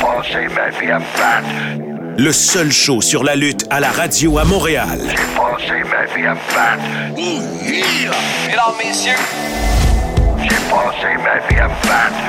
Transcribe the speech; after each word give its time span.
passé 0.00 0.48
ma 0.54 0.70
vie 0.78 0.90
à 0.90 0.98
me 0.98 1.04
battre. 1.16 1.48
Le 2.18 2.32
seul 2.32 2.70
show 2.72 3.00
sur 3.00 3.24
la 3.24 3.36
lutte 3.36 3.66
à 3.70 3.80
la 3.80 3.90
radio 3.90 4.38
à 4.38 4.44
Montréal. 4.44 4.98
J'ai 5.08 5.16
passé 5.16 5.82
ma 5.90 6.04
vie 6.14 6.26
à 6.26 6.34
me 6.34 6.40
battre. 6.54 6.82
Mesdames, 8.46 8.74
messieurs, 8.84 9.12
J'ai 10.42 10.48
passé 10.48 11.16
ma 11.22 11.38
vie 11.48 11.60
à 11.60 11.68
me 11.68 11.74
battre. 11.88 12.20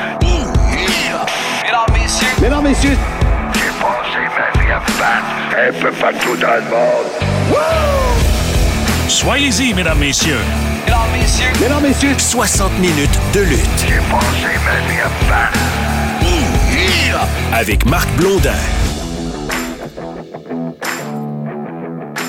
mesdames, 1.63 1.93
messieurs, 1.93 2.27
Mesdames, 2.41 2.63
messieurs, 2.63 2.97
J'ai 3.53 3.71
passé 3.79 4.21
ma 4.37 4.61
vie 4.61 4.71
à 4.71 4.79
me 4.79 4.85
battre. 4.99 5.29
Un 5.57 5.81
peu 5.81 5.91
partout 5.91 6.35
dans 6.37 6.55
le 6.55 6.61
monde. 6.69 7.09
Soyez-y, 9.07 9.73
mesdames, 9.73 9.99
messieurs. 9.99 10.39
mesdames, 10.85 10.99
messieurs, 11.19 11.51
mesdames, 11.61 11.83
messieurs, 11.83 12.15
60 12.17 12.71
minutes 12.79 13.19
de 13.33 13.41
lutte 13.41 13.59
J'ai 13.87 13.95
passé 14.09 14.57
ma 14.65 14.91
vie 14.93 15.01
à 15.01 15.07
me 15.09 15.29
battre. 15.29 15.59
Avec 17.53 17.85
Marc 17.85 18.09
Blondin. 18.17 18.51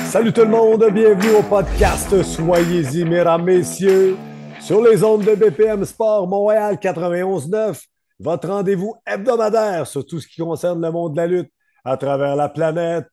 Salut 0.06 0.32
tout 0.32 0.42
le 0.42 0.48
monde, 0.48 0.84
bienvenue 0.92 1.36
au 1.38 1.42
podcast 1.42 2.22
Soyez-y, 2.22 3.04
mesdames, 3.04 3.44
messieurs. 3.44 4.16
Sur 4.60 4.82
les 4.82 5.02
ondes 5.02 5.24
de 5.24 5.34
BPM 5.34 5.84
Sport 5.84 6.28
Montréal 6.28 6.76
91.9, 6.76 7.82
votre 8.20 8.48
rendez-vous 8.48 8.94
hebdomadaire 9.06 9.86
sur 9.86 10.04
tout 10.04 10.20
ce 10.20 10.28
qui 10.28 10.40
concerne 10.40 10.80
le 10.80 10.92
monde 10.92 11.12
de 11.12 11.16
la 11.16 11.26
lutte 11.26 11.50
à 11.84 11.96
travers 11.96 12.36
la 12.36 12.48
planète. 12.48 13.08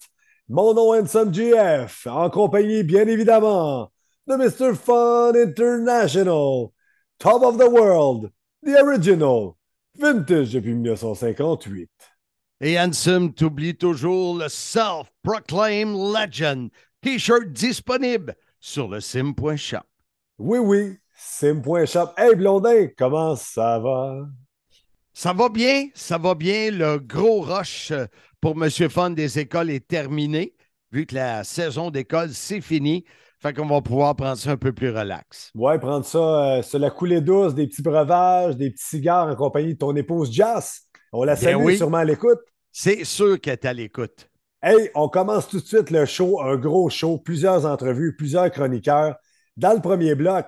Mon 0.47 0.73
nom 0.73 0.93
est 0.93 1.01
Handsome 1.01 1.33
GF, 1.33 2.07
en 2.07 2.29
compagnie, 2.29 2.83
bien 2.83 3.07
évidemment, 3.07 3.91
de 4.27 4.35
Mr. 4.35 4.75
Fun 4.75 5.31
International, 5.35 6.67
Top 7.17 7.43
of 7.43 7.57
the 7.57 7.69
World, 7.69 8.29
The 8.65 8.81
Original, 8.83 9.53
Vintage 9.99 10.53
depuis 10.53 10.73
1958. 10.73 11.89
Et 12.61 12.79
Handsome, 12.79 13.33
t'oublies 13.33 13.75
toujours 13.75 14.37
le 14.37 14.47
Self-Proclaimed 14.47 15.93
Legend. 15.93 16.69
T-shirt 17.01 17.47
disponible 17.47 18.35
sur 18.59 18.87
le 18.87 19.01
sim.shop. 19.01 19.77
Oui, 20.37 20.59
oui, 20.59 20.97
sim.shop. 21.15 22.13
Hey 22.17 22.35
Blondin, 22.35 22.87
comment 22.97 23.35
ça 23.35 23.79
va? 23.79 24.27
Ça 25.13 25.33
va 25.33 25.49
bien, 25.49 25.87
ça 25.93 26.17
va 26.17 26.33
bien. 26.33 26.71
Le 26.71 26.97
gros 26.97 27.41
rush 27.41 27.91
euh, 27.91 28.05
pour 28.39 28.55
Monsieur 28.55 28.87
Fun 28.87 29.09
des 29.09 29.39
écoles 29.39 29.69
est 29.69 29.85
terminé, 29.85 30.55
vu 30.93 31.05
que 31.05 31.15
la 31.15 31.43
saison 31.43 31.91
d'école, 31.91 32.33
c'est 32.33 32.61
fini. 32.61 33.03
Fait 33.41 33.53
qu'on 33.53 33.67
va 33.67 33.81
pouvoir 33.81 34.15
prendre 34.17 34.37
ça 34.37 34.51
un 34.51 34.57
peu 34.57 34.73
plus 34.73 34.89
relax. 34.89 35.51
Ouais, 35.55 35.79
prendre 35.79 36.05
ça 36.05 36.57
euh, 36.57 36.61
sur 36.61 36.77
la 36.77 36.89
coulée 36.89 37.21
douce, 37.21 37.55
des 37.55 37.67
petits 37.67 37.81
breuvages, 37.81 38.57
des 38.57 38.69
petits 38.69 38.85
cigares 38.85 39.27
en 39.27 39.35
compagnie 39.35 39.75
de 39.75 39.79
ton 39.79 39.95
épouse 39.95 40.29
Jazz. 40.31 40.81
On 41.13 41.23
la 41.23 41.37
salue 41.37 41.55
oui. 41.55 41.77
sûrement 41.77 41.97
à 41.97 42.05
l'écoute. 42.05 42.39
C'est 42.73 43.05
sûr 43.05 43.39
qu'elle 43.39 43.53
est 43.53 43.65
à 43.65 43.73
l'écoute. 43.73 44.29
Hey, 44.61 44.91
on 44.93 45.07
commence 45.07 45.47
tout 45.47 45.61
de 45.61 45.65
suite 45.65 45.89
le 45.89 46.05
show, 46.05 46.41
un 46.41 46.57
gros 46.57 46.89
show, 46.89 47.17
plusieurs 47.17 47.65
entrevues, 47.65 48.13
plusieurs 48.17 48.51
chroniqueurs. 48.51 49.15
Dans 49.55 49.73
le 49.73 49.79
premier 49.81 50.15
bloc, 50.15 50.47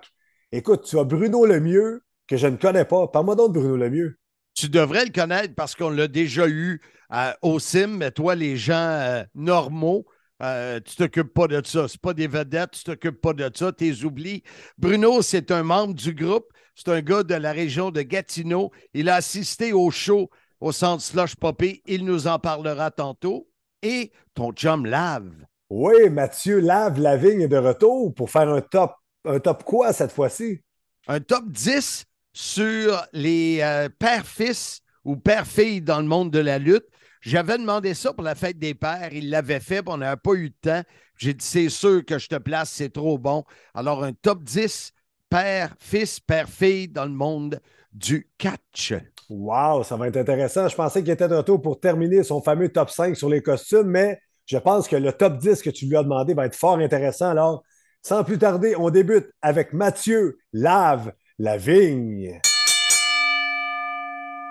écoute, 0.52 0.84
tu 0.84 1.00
as 1.00 1.06
Bruno 1.06 1.46
Lemieux, 1.46 2.04
que 2.28 2.36
je 2.36 2.48
ne 2.48 2.58
connais 2.58 2.84
pas. 2.84 3.08
Parle-moi 3.08 3.36
donc 3.36 3.54
de 3.54 3.60
Bruno 3.60 3.78
Lemieux. 3.78 4.20
Tu 4.54 4.68
devrais 4.68 5.06
le 5.06 5.12
connaître 5.12 5.56
parce 5.56 5.76
qu'on 5.76 5.90
l'a 5.90 6.10
déjà 6.10 6.46
eu 6.50 6.82
euh, 7.14 7.32
au 7.42 7.58
sim, 7.60 7.88
mais 7.88 8.12
toi, 8.12 8.36
les 8.36 8.58
gens 8.58 8.74
euh, 8.74 9.24
normaux, 9.34 10.06
euh, 10.42 10.80
tu 10.80 10.96
t'occupes 10.96 11.34
pas 11.34 11.48
de 11.48 11.62
ça. 11.66 11.88
C'est 11.88 12.02
pas 12.02 12.14
des 12.14 12.28
vedettes, 12.28 12.72
tu 12.72 12.84
t'occupes 12.84 13.22
pas 13.22 13.34
de 13.34 13.50
ça, 13.54 13.72
tu 13.72 13.86
les 13.86 14.06
oublies. 14.06 14.44
Bruno, 14.78 15.22
c'est 15.22 15.52
un 15.52 15.64
membre 15.64 15.94
du 15.94 16.14
groupe. 16.14 16.48
C'est 16.76 16.90
un 16.90 17.02
gars 17.02 17.24
de 17.24 17.36
la 17.36 17.52
région 17.52 17.92
de 17.92 18.02
Gatineau. 18.02 18.72
Il 18.94 19.10
a 19.10 19.16
assisté 19.16 19.74
au 19.74 19.92
show 19.92 20.30
au 20.60 20.72
centre 20.72 21.04
Slush 21.04 21.36
Poppy. 21.36 21.82
Il 21.86 22.06
nous 22.06 22.28
en 22.28 22.40
parlera 22.40 22.92
tantôt. 22.92 23.50
Et 23.84 24.12
ton 24.34 24.52
chum 24.52 24.86
Lave. 24.86 25.32
Oui, 25.70 26.10
Mathieu 26.10 26.60
Lave 26.60 27.00
Lavigne 27.00 27.42
est 27.42 27.48
de 27.48 27.58
retour 27.58 28.14
pour 28.14 28.30
faire 28.30 28.50
un 28.50 28.62
top. 28.62 28.94
Un 29.26 29.40
top 29.40 29.64
quoi 29.64 29.94
cette 29.94 30.12
fois-ci? 30.12 30.62
un 31.08 31.20
top 31.20 31.46
10 31.48 32.06
sur 32.34 33.06
les 33.14 33.60
euh, 33.62 33.90
pères-fils 34.00 34.82
ou 35.04 35.16
pères-filles 35.16 35.82
dans 35.82 36.00
le 36.00 36.08
monde 36.08 36.32
de 36.32 36.40
la 36.40 36.60
lutte. 36.60 36.86
J'avais 37.22 37.58
demandé 37.58 37.94
ça 37.94 38.14
pour 38.14 38.24
la 38.24 38.36
fête 38.36 38.58
des 38.58 38.74
pères. 38.74 39.14
Il 39.14 39.30
l'avait 39.30 39.60
fait, 39.60 39.84
puis 39.84 39.94
on 39.94 39.98
n'avait 39.98 40.20
pas 40.20 40.34
eu 40.34 40.50
de 40.50 40.56
temps. 40.62 40.82
J'ai 41.18 41.36
dit, 41.36 41.46
c'est 41.46 41.70
sûr 41.70 42.04
que 42.04 42.18
je 42.18 42.28
te 42.28 42.36
place, 42.36 42.72
c'est 42.72 42.92
trop 42.92 43.20
bon. 43.20 43.44
Alors, 43.76 44.04
un 44.04 44.12
top 44.12 44.44
10 44.44 44.92
père-fils, 45.30 46.20
père-fille 46.20 46.88
dans 46.88 47.06
le 47.06 47.12
monde 47.12 47.60
du 47.94 48.28
catch. 48.38 48.94
Wow, 49.30 49.84
ça 49.84 49.96
va 49.98 50.08
être 50.08 50.18
intéressant. 50.18 50.68
Je 50.68 50.76
pensais 50.76 51.04
qu'il 51.04 51.12
était 51.12 51.28
de 51.28 51.36
retour 51.36 51.62
pour 51.62 51.80
terminer 51.80 52.24
son 52.24 52.42
fameux 52.42 52.70
top 52.70 52.90
5 52.90 53.16
sur 53.16 53.30
les 53.30 53.42
costumes, 53.42 53.88
mais 53.88 54.20
je 54.46 54.58
pense 54.58 54.88
que 54.88 54.96
le 54.96 55.14
top 55.14 55.38
10 55.38 55.62
que 55.62 55.70
tu 55.70 55.86
lui 55.86 55.96
as 55.96 56.04
demandé 56.04 56.34
va 56.34 56.48
être 56.48 56.56
fort 56.56 56.80
intéressant. 56.80 57.30
Alors, 57.30 57.64
sans 58.02 58.24
plus 58.24 58.40
tarder, 58.40 58.76
on 58.76 58.90
débute 58.90 59.30
avec 59.42 59.74
Mathieu 59.74 60.40
Lave 60.52 61.14
Lavigne. 61.38 62.42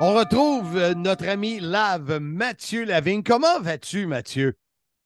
On 0.03 0.15
retrouve 0.15 0.79
euh, 0.79 0.95
notre 0.95 1.29
ami 1.29 1.61
Lave, 1.61 2.21
Mathieu 2.21 2.85
Lavigne. 2.87 3.23
Comment 3.23 3.61
vas-tu, 3.61 4.07
Mathieu? 4.07 4.55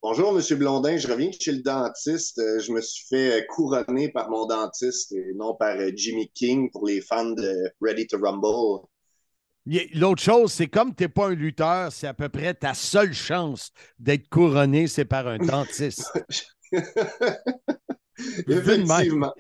Bonjour, 0.01 0.33
Monsieur 0.33 0.55
Blondin. 0.55 0.97
Je 0.97 1.09
reviens 1.09 1.33
chez 1.33 1.51
le 1.51 1.63
dentiste. 1.63 2.39
Euh, 2.39 2.61
Je 2.61 2.71
me 2.71 2.81
suis 2.81 3.05
fait 3.09 3.41
euh, 3.41 3.45
couronner 3.49 4.13
par 4.13 4.31
mon 4.31 4.47
dentiste 4.47 5.11
et 5.11 5.33
non 5.35 5.57
par 5.57 5.77
Jimmy 5.97 6.31
King 6.33 6.71
pour 6.71 6.87
les 6.87 7.01
fans 7.01 7.31
de 7.31 7.73
Ready 7.81 8.07
to 8.07 8.19
Rumble. 8.23 8.87
L'autre 9.95 10.23
chose, 10.23 10.53
c'est 10.53 10.69
comme 10.69 10.95
tu 10.95 11.03
n'es 11.03 11.09
pas 11.09 11.27
un 11.27 11.35
lutteur, 11.35 11.91
c'est 11.91 12.07
à 12.07 12.15
peu 12.15 12.29
près 12.29 12.55
ta 12.55 12.73
seule 12.73 13.15
chance 13.15 13.73
d'être 13.99 14.29
couronné, 14.29 14.87
c'est 14.87 15.07
par 15.07 15.27
un 15.27 15.39
dentiste. 15.45 16.09
Effectivement. 18.47 19.33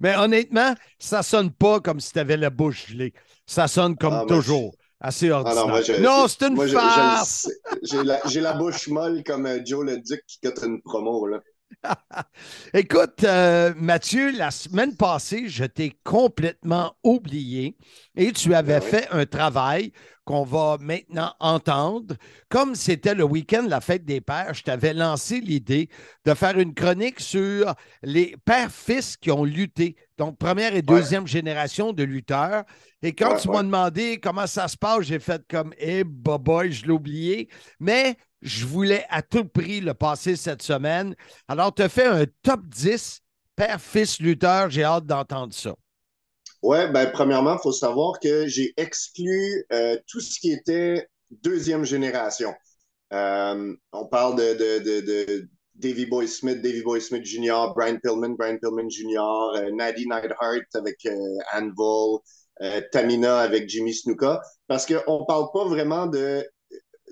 Mais 0.00 0.16
honnêtement, 0.16 0.74
ça 0.98 1.22
sonne 1.22 1.50
pas 1.50 1.80
comme 1.80 2.00
si 2.00 2.12
tu 2.12 2.18
avais 2.18 2.36
la 2.36 2.50
bouche 2.50 2.88
gelée. 2.88 3.12
Ça 3.46 3.68
sonne 3.68 3.96
comme 3.96 4.14
Ah, 4.14 4.24
toujours, 4.28 4.74
assez 5.00 5.30
Ah 5.30 5.40
ordinaire. 5.40 5.66
non, 5.66 5.82
je- 5.82 6.00
non, 6.02 6.28
c'est 6.28 6.46
une 6.46 6.54
Moi, 6.54 6.68
farce. 6.68 7.48
J'ai 7.82 8.02
la, 8.04 8.20
la 8.24 8.52
bouche 8.54 8.88
molle 8.88 9.22
comme 9.24 9.46
euh, 9.46 9.58
Joe 9.64 9.84
le 9.84 9.98
Duc 9.98 10.22
qui 10.26 10.38
cote 10.40 10.60
une 10.64 10.80
promo. 10.82 11.26
Là. 11.26 11.40
Écoute, 12.74 13.24
euh, 13.24 13.72
Mathieu, 13.76 14.32
la 14.36 14.50
semaine 14.50 14.96
passée, 14.96 15.48
je 15.48 15.64
t'ai 15.64 15.96
complètement 16.04 16.94
oublié 17.04 17.76
et 18.16 18.32
tu 18.32 18.54
avais 18.54 18.80
Ben 18.80 18.84
oui. 18.84 18.90
fait 18.90 19.08
un 19.12 19.24
travail 19.26 19.92
qu'on 20.30 20.44
va 20.44 20.76
maintenant 20.80 21.34
entendre. 21.40 22.14
Comme 22.48 22.76
c'était 22.76 23.16
le 23.16 23.24
week-end 23.24 23.64
de 23.64 23.68
la 23.68 23.80
fête 23.80 24.04
des 24.04 24.20
pères, 24.20 24.54
je 24.54 24.62
t'avais 24.62 24.94
lancé 24.94 25.40
l'idée 25.40 25.88
de 26.24 26.34
faire 26.34 26.56
une 26.56 26.72
chronique 26.72 27.18
sur 27.18 27.74
les 28.04 28.36
pères-fils 28.44 29.16
qui 29.16 29.32
ont 29.32 29.42
lutté. 29.44 29.96
Donc, 30.18 30.38
première 30.38 30.76
et 30.76 30.82
deuxième 30.82 31.26
génération 31.26 31.92
de 31.92 32.04
lutteurs. 32.04 32.62
Et 33.02 33.12
quand 33.12 33.32
Ouais, 33.32 33.40
tu 33.40 33.48
ouais. 33.48 33.54
m'as 33.56 33.62
demandé 33.64 34.20
comment 34.20 34.46
ça 34.46 34.68
se 34.68 34.76
passe, 34.76 35.00
j'ai 35.02 35.18
fait 35.18 35.42
comme, 35.50 35.74
eh, 35.78 36.04
boy, 36.04 36.70
je 36.70 36.84
l'ai 36.86 36.92
oublié. 36.92 37.48
Mais 37.80 38.14
je 38.40 38.66
voulais 38.66 39.06
à 39.10 39.22
tout 39.22 39.44
prix 39.44 39.80
le 39.80 39.94
passer 39.94 40.36
cette 40.36 40.62
semaine. 40.62 41.16
Alors, 41.48 41.74
tu 41.74 41.82
as 41.82 41.88
fait 41.88 42.06
un 42.06 42.24
top 42.42 42.60
10 42.68 43.20
père-fils 43.56 44.20
lutteur. 44.20 44.70
J'ai 44.70 44.84
hâte 44.84 45.06
d'entendre 45.06 45.52
ça. 45.52 45.74
Ouais, 46.62 46.90
ben, 46.90 47.10
premièrement, 47.10 47.54
il 47.54 47.62
faut 47.62 47.72
savoir 47.72 48.20
que 48.20 48.46
j'ai 48.46 48.74
exclu 48.76 49.64
euh, 49.72 49.96
tout 50.06 50.20
ce 50.20 50.38
qui 50.38 50.52
était 50.52 51.08
deuxième 51.30 51.84
génération. 51.84 52.52
Euh, 53.12 53.74
on 53.92 54.06
parle 54.06 54.36
de, 54.36 54.54
de, 54.54 54.78
de, 54.84 55.00
de 55.00 55.48
Davy 55.74 56.06
Boy 56.06 56.28
Smith, 56.28 56.60
Davy 56.60 56.82
Boy 56.82 57.00
Smith 57.00 57.24
Jr., 57.24 57.72
Brian 57.74 57.98
Pillman, 57.98 58.36
Brian 58.36 58.58
Pillman 58.58 58.90
Jr., 58.90 59.56
euh, 59.56 59.70
Nadie 59.72 60.06
Neidhart 60.06 60.66
avec 60.74 61.06
euh, 61.06 61.38
Anvil, 61.54 62.18
euh, 62.62 62.80
Tamina 62.92 63.38
avec 63.38 63.68
Jimmy 63.68 63.94
Snuka, 63.94 64.40
parce 64.66 64.84
qu'on 64.86 65.24
parle 65.24 65.46
pas 65.54 65.64
vraiment 65.64 66.06
de, 66.06 66.46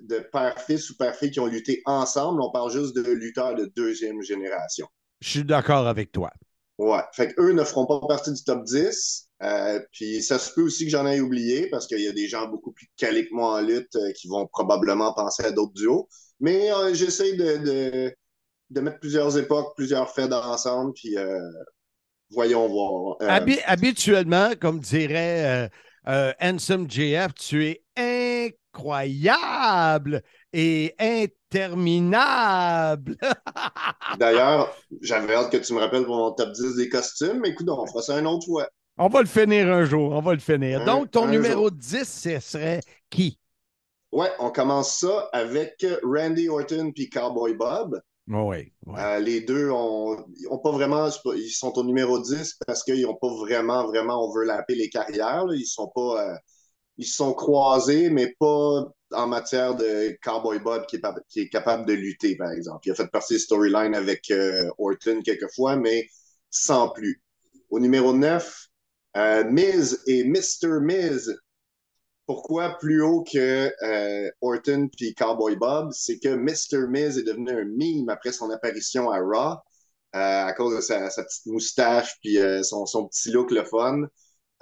de 0.03 0.19
père-fils 0.19 0.91
ou 0.91 0.97
père-fille 0.97 1.31
qui 1.31 1.41
ont 1.41 1.47
lutté 1.47 1.81
ensemble, 1.87 2.43
on 2.43 2.51
parle 2.51 2.71
juste 2.71 2.95
de 2.95 3.03
lutteurs 3.11 3.55
de 3.55 3.71
deuxième 3.75 4.23
génération. 4.23 4.87
Je 5.21 5.31
suis 5.31 5.45
d'accord 5.45 5.89
avec 5.89 6.13
toi. 6.13 6.31
Ouais. 6.79 7.03
Fait 7.13 7.35
qu'eux 7.35 7.53
ne 7.53 7.65
feront 7.65 7.87
pas 7.87 8.01
partie 8.07 8.33
du 8.33 8.43
top 8.45 8.65
10. 8.65 9.28
Euh, 9.43 9.81
puis 9.93 10.23
ça 10.23 10.39
se 10.39 10.53
peut 10.53 10.63
aussi 10.63 10.85
que 10.85 10.91
j'en 10.91 11.07
ai 11.07 11.21
oublié 11.21 11.69
parce 11.71 11.87
qu'il 11.87 12.01
y 12.01 12.09
a 12.09 12.13
des 12.13 12.27
gens 12.29 12.49
beaucoup 12.49 12.73
plus 12.73 12.89
calés 12.97 13.29
que 13.29 13.35
moi 13.35 13.59
en 13.59 13.61
lutte 13.61 13.95
euh, 13.97 14.13
qui 14.13 14.27
vont 14.29 14.47
probablement 14.49 15.13
penser 15.15 15.45
à 15.45 15.53
d'autres 15.53 15.75
duos. 15.75 16.09
Mais 16.41 16.73
euh, 16.73 16.93
j'essaie 16.95 17.35
de, 17.35 17.57
de, 17.59 18.15
de 18.71 18.81
mettre 18.81 18.99
plusieurs 19.01 19.37
époques, 19.39 19.75
plusieurs 19.77 20.11
faits 20.15 20.33
ensemble, 20.33 20.93
puis 20.95 21.17
voyons 22.31 22.69
voir. 22.69 23.17
Habi- 23.27 23.61
habituellement, 23.67 24.51
comme 24.61 24.81
dirait 24.81 25.71
Handsome 26.07 26.89
JF, 26.91 27.35
tu 27.35 27.67
es 27.67 27.83
incroyable 28.75 30.23
et 30.53 30.95
interminable. 30.99 33.17
D'ailleurs, 34.13 34.75
j'avais 35.01 35.35
hâte 35.35 35.51
que 35.53 35.57
tu 35.59 35.73
me 35.75 35.79
rappelles 35.81 36.05
pour 36.05 36.17
mon 36.17 36.33
top 36.33 36.53
10 36.53 36.75
des 36.77 36.89
costumes, 36.89 37.41
mais 37.41 37.51
écoute, 37.51 37.69
on 37.69 37.87
fera 37.87 38.03
ça 38.03 38.19
une 38.19 38.27
autre 38.27 38.47
fois. 38.47 38.69
On 38.99 39.09
va 39.09 39.21
le 39.21 39.27
finir 39.27 39.69
un 39.69 39.85
jour, 39.85 40.13
on 40.13 40.21
va 40.21 40.33
le 40.35 40.41
finir. 40.41 40.83
Un- 40.83 40.85
Donc, 40.85 41.11
ton 41.11 41.27
numéro 41.27 41.69
jour. 41.69 41.73
10, 41.73 42.05
ce 42.05 42.41
serait 42.41 42.81
qui? 43.11 43.39
Ouais, 44.13 44.31
on 44.39 44.51
commence 44.51 45.01
ça 45.01 45.29
avec 45.33 45.85
Randy 46.03 46.49
Orton 46.49 46.93
puis 46.95 47.11
Cowboy 47.11 47.55
Bob. 47.55 48.01
Oui, 48.27 48.73
ouais. 48.87 49.01
Euh, 49.01 49.19
les 49.21 49.41
deux 49.41 49.71
ont, 49.71 50.17
ont 50.51 50.59
pas 50.59 50.71
vraiment, 50.73 51.09
ils 51.35 51.51
sont 51.51 51.79
au 51.79 51.85
numéro 51.85 52.19
10 52.19 52.57
parce 52.67 52.83
qu'ils 52.85 53.03
n'ont 53.03 53.15
pas 53.17 53.29
vraiment, 53.35 53.87
vraiment 53.87 54.23
overlappé 54.23 54.75
les 54.75 54.91
carrières. 54.91 55.47
là. 55.47 55.55
Ils 55.55 55.65
sont 55.67 55.89
pas, 55.95 56.31
euh, 56.33 56.37
ils 56.99 57.07
se 57.07 57.17
sont 57.17 57.33
croisés, 57.35 58.11
mais 58.11 58.35
pas 58.39 58.85
en 59.13 59.27
matière 59.27 59.75
de 59.77 60.19
Cowboy 60.23 60.59
Bob 60.59 60.87
qui 60.87 60.97
est, 60.97 61.01
pa- 61.01 61.15
qui 61.31 61.41
est 61.41 61.49
capable 61.49 61.87
de 61.87 61.95
lutter, 61.95 62.37
par 62.37 62.51
exemple. 62.53 62.81
Il 62.87 62.93
a 62.93 62.95
fait 62.95 63.09
partie 63.09 63.35
des 63.35 63.39
storylines 63.41 63.95
avec 63.95 64.31
euh, 64.31 64.71
Orton 64.79 65.21
quelquefois, 65.25 65.77
mais 65.77 66.07
sans 66.51 66.91
plus. 66.91 67.23
Au 67.71 67.81
numéro 67.81 68.13
9, 68.13 68.68
euh, 69.19 69.45
Miz 69.45 70.01
et 70.07 70.25
Mr. 70.25 70.81
Miz. 70.81 71.37
Pourquoi 72.27 72.79
plus 72.79 73.03
haut 73.03 73.25
que 73.25 73.73
euh, 73.83 74.31
Orton 74.43 74.89
puis 74.97 75.15
Cowboy 75.15 75.57
Bob? 75.57 75.91
C'est 75.93 76.19
que 76.19 76.29
Mr. 76.29 76.87
Miz 76.89 77.19
est 77.19 77.25
devenu 77.25 77.51
un 77.51 77.65
meme 77.65 78.09
après 78.11 78.33
son 78.33 78.51
apparition 78.51 79.11
à 79.11 79.19
Raw 79.19 79.57
euh, 80.15 80.45
à 80.47 80.53
cause 80.53 80.77
de 80.77 80.81
sa, 80.81 81.11
sa 81.11 81.25
petite 81.25 81.47
moustache 81.47 82.17
puis 82.21 82.39
son, 82.63 82.87
son 82.87 83.09
petit 83.09 83.31
look 83.31 83.51
le 83.51 83.65
fun. 83.65 84.03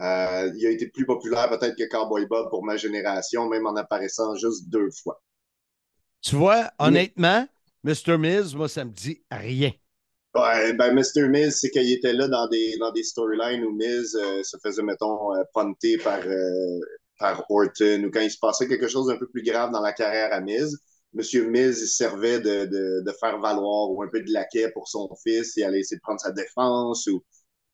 Il 0.01 0.67
a 0.67 0.71
été 0.71 0.89
plus 0.89 1.07
populaire 1.07 1.49
peut-être 1.51 1.77
que 1.77 1.89
Cowboy 1.89 2.27
Bob 2.27 2.49
pour 2.51 2.65
ma 2.65 2.77
génération, 2.77 3.49
même 3.49 3.67
en 3.67 3.77
apparaissant 3.77 4.35
juste 4.37 4.69
deux 4.69 4.91
fois. 5.03 5.21
Tu 6.23 6.35
vois, 6.35 6.71
honnêtement, 6.79 7.47
Mr. 7.85 8.17
Miz, 8.17 8.55
moi, 8.55 8.69
ça 8.69 8.85
me 8.85 8.91
dit 8.91 9.23
rien. 9.31 9.73
Ouais, 10.37 10.73
ben 10.75 10.93
Mr. 10.93 11.29
Miz, 11.29 11.59
c'est 11.61 11.71
qu'il 11.71 11.91
était 11.91 12.13
là 12.13 12.29
dans 12.29 12.49
des, 12.49 12.77
dans 12.79 12.93
des 12.93 13.03
storylines 13.05 13.65
où 13.65 13.73
Miz 13.73 14.15
euh, 14.17 14.43
se 14.43 14.57
faisait, 14.63 14.83
mettons, 14.83 15.35
euh, 15.35 15.43
punter 15.55 15.99
par, 15.99 16.19
euh, 16.27 16.81
par 17.19 17.45
Orton 17.51 18.05
ou 18.05 18.11
quand 18.11 18.21
il 18.21 18.31
se 18.31 18.39
passait 18.39 18.69
quelque 18.69 18.89
chose 18.89 19.07
d'un 19.07 19.17
peu 19.19 19.29
plus 19.29 19.43
grave 19.43 19.71
dans 19.73 19.81
la 19.81 19.93
carrière 19.93 20.33
à 20.33 20.41
Miz. 20.41 20.79
Monsieur 21.15 21.49
Miz, 21.49 21.81
il 21.81 21.89
servait 21.89 22.41
de, 22.41 22.67
de, 22.67 23.03
de 23.07 23.13
faire 23.21 23.39
valoir 23.41 23.91
ou 23.93 24.03
un 24.03 24.09
peu 24.09 24.21
de 24.21 24.31
laquais 24.33 24.71
pour 24.73 24.89
son 24.89 25.09
fils. 25.25 25.57
Il 25.57 25.65
allait 25.65 25.81
essayer 25.81 25.97
de 25.97 26.03
prendre 26.03 26.21
sa 26.21 26.33
défense 26.33 27.07
ou 27.07 27.25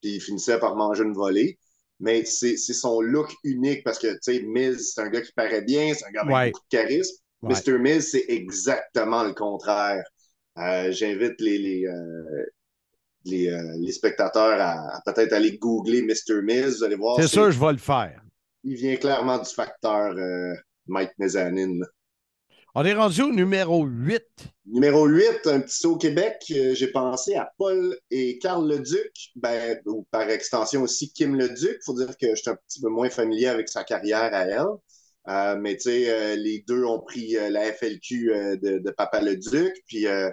puis 0.02 0.16
il 0.16 0.20
finissait 0.20 0.58
par 0.60 0.76
manger 0.76 1.04
une 1.04 1.14
volée. 1.14 1.58
Mais 2.00 2.24
c'est 2.24 2.56
c'est 2.58 2.74
son 2.74 3.00
look 3.00 3.32
unique 3.44 3.84
parce 3.84 3.98
que, 3.98 4.08
tu 4.14 4.18
sais, 4.22 4.42
Miz, 4.42 4.92
c'est 4.94 5.02
un 5.02 5.08
gars 5.10 5.22
qui 5.22 5.32
paraît 5.32 5.62
bien, 5.62 5.94
c'est 5.94 6.06
un 6.06 6.10
gars 6.12 6.22
avec 6.22 6.36
Ouais. 6.36 6.44
beaucoup 6.44 6.60
de 6.60 6.68
charisme. 6.78 7.16
Ouais. 7.42 7.62
Mr. 7.62 7.78
Miz, 7.78 8.10
c'est 8.10 8.26
exactement 8.28 9.24
le 9.24 9.34
contraire. 9.34 10.04
Euh, 10.58 10.92
J'invite 10.92 11.40
les, 11.40 11.58
les, 11.58 11.86
euh, 11.86 12.46
les, 13.24 13.48
euh, 13.50 13.76
les 13.78 13.92
spectateurs 13.92 14.60
à, 14.60 14.96
à 14.96 15.00
peut-être 15.04 15.32
aller 15.32 15.56
googler 15.58 16.02
Mr. 16.02 16.42
Miz. 16.42 16.78
Vous 16.78 16.84
allez 16.84 16.96
voir. 16.96 17.16
C'est 17.20 17.28
sûr, 17.28 17.50
je 17.50 17.58
vais 17.58 17.72
le 17.72 17.78
faire. 17.78 18.22
Il 18.64 18.76
vient 18.76 18.96
clairement 18.96 19.38
du 19.38 19.48
facteur 19.52 20.14
Mike 20.86 21.12
Mezzanine. 21.18 21.84
On 22.74 22.84
est 22.86 22.94
rendu 22.94 23.20
au 23.22 23.30
numéro 23.32 23.84
8. 23.84 24.22
Numéro 24.66 25.06
8, 25.06 25.46
un 25.46 25.60
petit 25.60 25.76
saut 25.76 25.92
au 25.92 25.98
Québec. 25.98 26.42
euh, 26.52 26.74
J'ai 26.74 26.86
pensé 26.86 27.34
à 27.34 27.52
Paul 27.58 27.94
et 28.10 28.38
Carl 28.38 28.66
Leduc, 28.66 29.32
ben, 29.36 29.78
ou 29.84 30.06
par 30.10 30.30
extension 30.30 30.80
aussi 30.82 31.12
Kim 31.12 31.36
Leduc. 31.36 31.76
Il 31.80 31.84
faut 31.84 31.92
dire 31.92 32.16
que 32.16 32.30
je 32.30 32.36
suis 32.40 32.50
un 32.50 32.56
petit 32.68 32.80
peu 32.80 32.88
moins 32.88 33.10
familier 33.10 33.48
avec 33.48 33.68
sa 33.68 33.84
carrière 33.84 34.32
à 34.32 34.44
elle. 34.46 34.64
Euh, 35.28 35.56
mais 35.56 35.76
tu 35.76 35.82
sais, 35.82 36.10
euh, 36.10 36.36
les 36.36 36.64
deux 36.66 36.84
ont 36.84 37.00
pris 37.00 37.36
euh, 37.36 37.48
la 37.50 37.72
FLQ 37.72 38.32
euh, 38.34 38.56
de, 38.56 38.78
de 38.78 38.90
Papa 38.90 39.20
Leduc. 39.20 39.72
Puis 39.86 40.06
euh, 40.06 40.30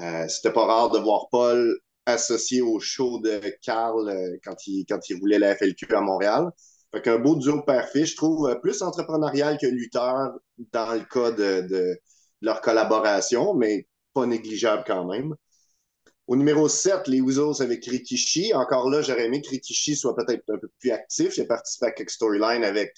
euh, 0.00 0.28
c'était 0.28 0.52
pas 0.52 0.66
rare 0.66 0.90
de 0.90 0.98
voir 0.98 1.28
Paul 1.30 1.78
associé 2.06 2.62
au 2.62 2.80
show 2.80 3.20
de 3.20 3.40
Carl 3.62 4.10
quand, 4.44 4.56
il, 4.66 4.84
quand 4.86 5.00
il 5.10 5.20
roulait 5.20 5.38
la 5.38 5.56
FLQ 5.56 5.94
à 5.94 6.00
Montréal. 6.00 6.50
Fait 6.94 7.02
qu'un 7.02 7.18
beau 7.18 7.36
duo 7.36 7.62
père-fils, 7.62 8.10
je 8.12 8.16
trouve 8.16 8.58
plus 8.62 8.82
entrepreneurial 8.82 9.58
que 9.58 9.66
lutteur 9.66 10.32
dans 10.72 10.92
le 10.94 11.00
cas 11.04 11.32
de, 11.32 11.62
de 11.68 11.98
leur 12.42 12.60
collaboration, 12.60 13.54
mais 13.54 13.88
pas 14.14 14.26
négligeable 14.26 14.84
quand 14.86 15.04
même. 15.06 15.34
Au 16.26 16.36
numéro 16.36 16.68
7, 16.68 17.06
les 17.08 17.18
Usos 17.18 17.60
avec 17.62 17.84
Rikishi. 17.86 18.52
Encore 18.54 18.88
là, 18.90 19.02
j'aurais 19.02 19.26
aimé 19.26 19.42
que 19.42 19.48
Rikishi 19.50 19.96
soit 19.96 20.14
peut-être 20.16 20.42
un 20.50 20.58
peu 20.58 20.68
plus 20.80 20.90
actif. 20.90 21.32
J'ai 21.34 21.46
participé 21.46 21.86
à 21.86 21.90
quelques 21.92 22.10
storylines 22.10 22.64
avec, 22.64 22.94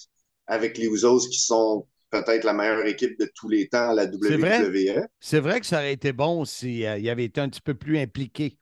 avec 0.47 0.77
les 0.77 0.87
Usos 0.87 1.27
qui 1.29 1.39
sont 1.39 1.85
peut-être 2.09 2.43
la 2.43 2.53
meilleure 2.53 2.85
équipe 2.85 3.19
de 3.19 3.29
tous 3.35 3.49
les 3.49 3.67
temps 3.67 3.89
à 3.89 3.93
la? 3.93 4.05
WWE. 4.05 5.07
C'est 5.19 5.39
vrai 5.39 5.59
que 5.59 5.65
ça 5.65 5.77
aurait 5.77 5.93
été 5.93 6.13
bon 6.13 6.45
s'il 6.45 6.85
avait 6.85 7.25
été 7.25 7.41
un 7.41 7.49
petit 7.49 7.61
peu 7.61 7.73
plus 7.73 7.97
impliqué. 7.99 8.57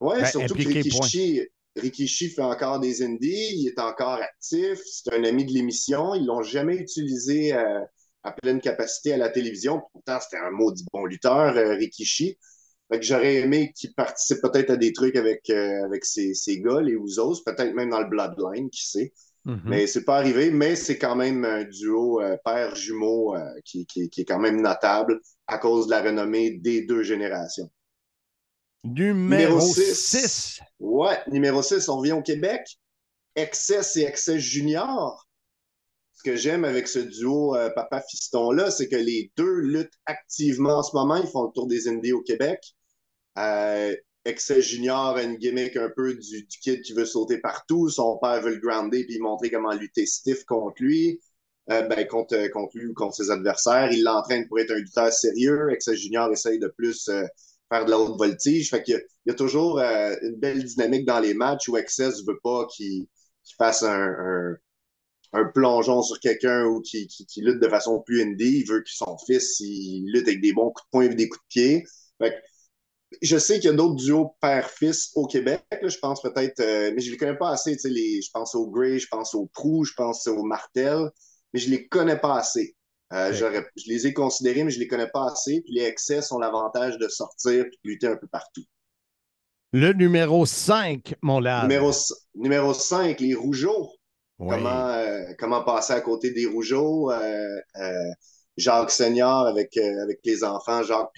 Ouais, 0.00 0.20
Ben, 0.22 0.26
surtout 0.26 0.52
impliqué, 0.52 0.82
que 0.82 0.84
Rikishi, 0.84 1.42
Rikishi 1.76 2.30
fait 2.30 2.42
encore 2.42 2.80
des 2.80 3.02
indies, 3.02 3.48
il 3.54 3.68
est 3.68 3.80
encore 3.80 4.20
actif, 4.20 4.78
c'est 4.84 5.12
un 5.12 5.24
ami 5.24 5.44
de 5.44 5.52
l'émission, 5.52 6.14
ils 6.14 6.24
l'ont 6.24 6.42
jamais 6.42 6.76
utilisé 6.76 7.52
euh, 7.52 7.80
à 8.22 8.32
pleine 8.32 8.60
capacité 8.60 9.12
à 9.12 9.16
la 9.16 9.28
télévision. 9.28 9.82
Pourtant, 9.92 10.18
c'était 10.20 10.42
un 10.42 10.50
maudit 10.50 10.84
bon 10.92 11.04
lutteur, 11.04 11.56
euh, 11.56 11.74
Rikishi. 11.74 12.38
J'aurais 13.00 13.36
aimé 13.36 13.72
qu'il 13.76 13.92
participe 13.94 14.38
peut-être 14.40 14.70
à 14.70 14.76
des 14.76 14.92
trucs 14.92 15.16
avec, 15.16 15.50
euh, 15.50 15.84
avec 15.84 16.04
ces, 16.04 16.32
ces 16.34 16.60
gars, 16.60 16.80
les 16.80 16.94
Usos, 16.94 17.42
peut-être 17.44 17.74
même 17.74 17.90
dans 17.90 18.00
le 18.00 18.08
Bloodline, 18.08 18.70
qui 18.70 18.88
sait. 18.88 19.12
Mhm. 19.48 19.62
Mais 19.64 19.86
c'est 19.86 20.04
pas 20.04 20.18
arrivé, 20.18 20.50
mais 20.50 20.76
c'est 20.76 20.98
quand 20.98 21.16
même 21.16 21.42
un 21.46 21.64
duo 21.64 22.20
euh, 22.20 22.36
père-jumeau 22.44 23.34
euh, 23.34 23.40
qui, 23.64 23.86
qui, 23.86 24.10
qui 24.10 24.20
est 24.20 24.24
quand 24.26 24.38
même 24.38 24.60
notable 24.60 25.20
à 25.46 25.56
cause 25.56 25.86
de 25.86 25.90
la 25.92 26.02
renommée 26.02 26.50
des 26.50 26.82
deux 26.82 27.02
générations. 27.02 27.70
Numéro 28.84 29.14
Numéro 29.14 29.60
six. 29.60 29.94
6. 29.94 30.60
Ouais, 30.80 31.18
numéro 31.28 31.62
6, 31.62 31.88
on 31.88 31.96
revient 31.96 32.12
au 32.12 32.22
Québec. 32.22 32.78
Excess 33.36 33.96
et 33.96 34.02
Excess 34.02 34.36
Junior. 34.36 35.26
Ce 36.12 36.22
que 36.22 36.36
j'aime 36.36 36.66
avec 36.66 36.86
ce 36.86 36.98
duo 36.98 37.56
euh, 37.56 37.70
papa-fiston-là, 37.70 38.70
c'est 38.70 38.88
que 38.88 38.96
les 38.96 39.32
deux 39.38 39.60
luttent 39.60 39.98
activement 40.04 40.78
en 40.78 40.82
ce 40.82 40.94
moment. 40.94 41.16
Ils 41.16 41.28
font 41.28 41.44
le 41.44 41.52
tour 41.54 41.66
des 41.66 41.88
Indies 41.88 42.12
au 42.12 42.20
Québec. 42.20 42.60
Euh, 44.28 44.30
Excess 44.30 44.64
Junior 44.64 45.16
a 45.16 45.22
une 45.22 45.36
gimmick 45.36 45.76
un 45.76 45.90
peu 45.94 46.14
du, 46.14 46.46
kid 46.46 46.82
qui 46.82 46.92
veut 46.92 47.04
sauter 47.04 47.38
partout. 47.38 47.88
Son 47.88 48.18
père 48.18 48.40
veut 48.42 48.54
le 48.54 48.60
grounder 48.60 49.04
puis 49.04 49.18
montrer 49.18 49.50
comment 49.50 49.72
lutter 49.72 50.06
stiff 50.06 50.44
contre 50.44 50.82
lui. 50.82 51.20
Euh, 51.70 51.82
ben, 51.82 52.06
contre, 52.06 52.48
contre 52.50 52.78
lui 52.78 52.86
ou 52.86 52.94
contre 52.94 53.16
ses 53.16 53.30
adversaires. 53.30 53.92
Il 53.92 54.02
l'entraîne 54.02 54.48
pour 54.48 54.58
être 54.58 54.70
un 54.70 54.76
lutteur 54.76 55.12
sérieux. 55.12 55.70
Excess 55.70 55.96
Junior 55.96 56.32
essaye 56.32 56.58
de 56.58 56.68
plus 56.68 57.08
euh, 57.08 57.24
faire 57.70 57.84
de 57.84 57.90
la 57.90 57.98
haute 57.98 58.16
voltige. 58.16 58.70
Fait 58.70 58.82
qu'il 58.82 58.94
y 58.94 58.96
a, 58.96 59.00
il 59.26 59.30
y 59.30 59.32
a 59.32 59.34
toujours 59.34 59.78
euh, 59.78 60.14
une 60.22 60.36
belle 60.36 60.64
dynamique 60.64 61.04
dans 61.04 61.20
les 61.20 61.34
matchs 61.34 61.68
où 61.68 61.76
Excess 61.76 62.24
veut 62.26 62.38
pas 62.42 62.66
qu'il 62.74 63.06
fasse 63.58 63.82
un, 63.82 64.56
plongeon 65.54 66.02
sur 66.02 66.18
quelqu'un 66.20 66.64
ou 66.64 66.80
qu'il 66.80 67.06
lutte 67.44 67.60
de 67.60 67.68
façon 67.68 68.00
plus 68.00 68.22
indie. 68.22 68.60
Il 68.60 68.66
veut 68.66 68.80
que 68.80 68.90
son 68.90 69.18
fils 69.26 69.60
il 69.60 70.10
lutte 70.10 70.26
avec 70.26 70.40
des 70.40 70.54
bons 70.54 70.70
coups 70.70 70.86
de 70.86 70.90
poing 70.90 71.04
et 71.04 71.14
des 71.14 71.28
coups 71.28 71.42
de 71.42 71.48
pied. 71.48 71.84
Fait 72.18 72.30
que 72.30 72.36
je 73.22 73.38
sais 73.38 73.58
qu'il 73.58 73.70
y 73.70 73.72
a 73.72 73.76
d'autres 73.76 73.96
duos 73.96 74.36
père-fils 74.40 75.10
au 75.14 75.26
Québec. 75.26 75.64
là. 75.70 75.88
je 75.88 75.98
pense 75.98 76.20
peut-être, 76.22 76.60
euh, 76.60 76.92
mais 76.94 77.00
je 77.00 77.10
les 77.10 77.16
connais 77.16 77.36
pas 77.36 77.50
assez. 77.50 77.76
Les, 77.84 78.20
je 78.22 78.30
pense 78.32 78.54
au 78.54 78.68
Gray, 78.68 78.98
je 78.98 79.08
pense 79.08 79.34
au 79.34 79.46
Prou, 79.46 79.84
je 79.84 79.94
pense 79.94 80.26
au 80.26 80.42
Martel, 80.42 81.10
mais 81.52 81.60
je 81.60 81.70
les 81.70 81.88
connais 81.88 82.18
pas 82.18 82.38
assez. 82.38 82.74
Euh, 83.14 83.32
Je 83.32 83.44
les 83.86 84.06
ai 84.06 84.12
considérés, 84.12 84.64
mais 84.64 84.70
je 84.70 84.78
les 84.78 84.86
connais 84.86 85.08
pas 85.08 85.30
assez. 85.30 85.62
Puis 85.62 85.72
les 85.72 85.84
excès 85.84 86.20
ont 86.32 86.38
l'avantage 86.38 86.98
de 86.98 87.08
sortir 87.08 87.64
et 87.64 87.70
de 87.70 87.76
lutter 87.84 88.06
un 88.06 88.16
peu 88.16 88.26
partout. 88.26 88.64
Le 89.72 89.92
numéro 89.92 90.44
5, 90.44 91.14
mon 91.22 91.40
lave. 91.40 91.62
Numéro, 91.62 91.90
numéro 92.34 92.74
5, 92.74 93.20
les 93.20 93.34
Rougeaux. 93.34 93.90
Comment, 94.38 94.88
euh, 94.88 95.24
comment 95.38 95.64
passer 95.64 95.94
à 95.94 96.00
côté 96.00 96.30
des 96.30 96.46
Rougeaux? 96.46 97.10
Jacques 98.56 98.90
Senior 98.90 99.46
avec, 99.46 99.76
avec 99.76 100.20
les 100.24 100.44
enfants, 100.44 100.82
Jacques. 100.82 101.10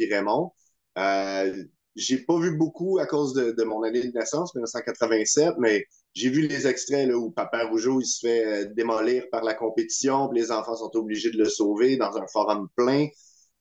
Euh, 0.99 1.65
j'ai 1.97 2.19
pas 2.19 2.39
vu 2.39 2.57
beaucoup 2.57 2.99
à 2.99 3.07
cause 3.07 3.35
de, 3.35 3.51
de 3.53 3.65
mon 3.65 3.83
année 3.83 4.03
de 4.03 4.13
naissance, 4.17 4.55
1987, 4.55 5.55
mais 5.59 5.85
j'ai 6.15 6.31
vu 6.31 6.47
les 6.47 6.67
extraits 6.67 7.09
là, 7.09 7.17
où 7.17 7.31
Papa 7.31 7.65
Rougeau 7.65 8.01
il 8.01 8.07
se 8.07 8.21
fait 8.27 8.47
euh, 8.47 8.69
démolir 8.77 9.25
par 9.31 9.43
la 9.45 9.55
compétition, 9.55 10.29
puis 10.29 10.41
les 10.41 10.51
enfants 10.53 10.77
sont 10.77 10.91
obligés 10.95 11.31
de 11.31 11.39
le 11.39 11.45
sauver 11.47 11.97
dans 11.97 12.17
un 12.17 12.27
forum 12.33 12.69
plein. 12.77 13.09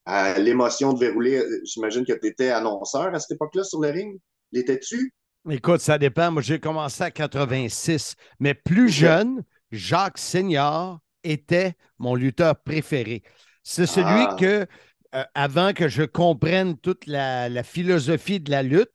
Euh, 0.08 0.38
L'émotion 0.40 0.94
devait 0.94 1.12
rouler. 1.12 1.38
euh, 1.38 1.62
J'imagine 1.66 2.06
que 2.06 2.14
tu 2.14 2.28
étais 2.28 2.50
annonceur 2.50 3.14
à 3.14 3.20
cette 3.20 3.32
époque-là 3.32 3.64
sur 3.64 3.80
le 3.82 3.90
ring. 3.90 4.20
L'étais-tu? 4.52 5.14
Écoute, 5.50 5.82
ça 5.82 5.98
dépend. 5.98 6.32
Moi, 6.32 6.42
j'ai 6.42 6.60
commencé 6.60 7.04
à 7.04 7.12
86, 7.12 8.16
mais 8.40 8.54
plus 8.54 8.90
jeune, 8.90 9.44
Jacques 9.72 10.18
Senior 10.18 11.00
était 11.24 11.74
mon 11.98 12.16
lutteur 12.16 12.56
préféré. 12.62 13.24
C'est 13.64 13.86
celui 13.86 14.06
Ah. 14.08 14.36
que, 14.40 14.66
euh, 15.16 15.24
avant 15.34 15.74
que 15.74 15.88
je 15.88 16.04
comprenne 16.04 16.78
toute 16.78 17.08
la, 17.08 17.50
la 17.50 17.64
philosophie 17.64 18.40
de 18.40 18.52
la 18.52 18.64
lutte, 18.64 18.92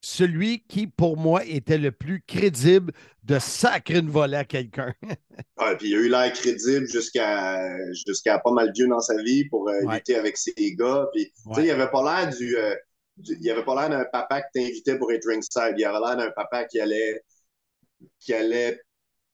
celui 0.00 0.64
qui, 0.66 0.86
pour 0.86 1.16
moi, 1.16 1.44
était 1.46 1.78
le 1.78 1.92
plus 1.92 2.22
crédible 2.26 2.92
de 3.24 3.38
sacrer 3.38 3.98
une 3.98 4.10
volée 4.10 4.36
à 4.36 4.44
quelqu'un. 4.44 4.94
Ouais, 5.60 5.76
puis 5.76 5.90
il 5.90 5.94
a 5.94 5.98
eu 6.00 6.08
l'air 6.08 6.32
crédible 6.32 6.86
jusqu'à 6.88 7.60
jusqu'à 8.06 8.38
pas 8.40 8.50
mal 8.50 8.72
vieux 8.74 8.88
dans 8.88 9.00
sa 9.00 9.16
vie 9.22 9.44
pour 9.48 9.68
euh, 9.68 9.72
Ouais. 9.82 9.94
lutter 9.94 10.16
avec 10.16 10.36
ses 10.36 10.52
gars. 10.74 11.06
Puis, 11.14 11.32
Ouais. 11.44 11.64
il 11.66 11.70
avait 11.70 11.90
pas 11.90 12.02
l'air 12.02 12.34
du, 12.36 12.56
euh, 12.56 12.74
du- 13.16 13.38
il 13.40 13.50
avait 13.50 13.64
pas 13.64 13.74
l'air 13.76 13.90
d'un 13.98 14.04
papa 14.04 14.42
que 14.42 14.48
t'invitais 14.52 14.98
pour 14.98 15.12
être 15.12 15.26
ringside. 15.28 15.74
Il 15.78 15.84
avait 15.84 16.00
l'air 16.00 16.16
d'un 16.16 16.30
papa 16.32 16.64
qui 16.64 16.80
allait 16.80 17.22
qui 18.20 18.34
allait 18.34 18.80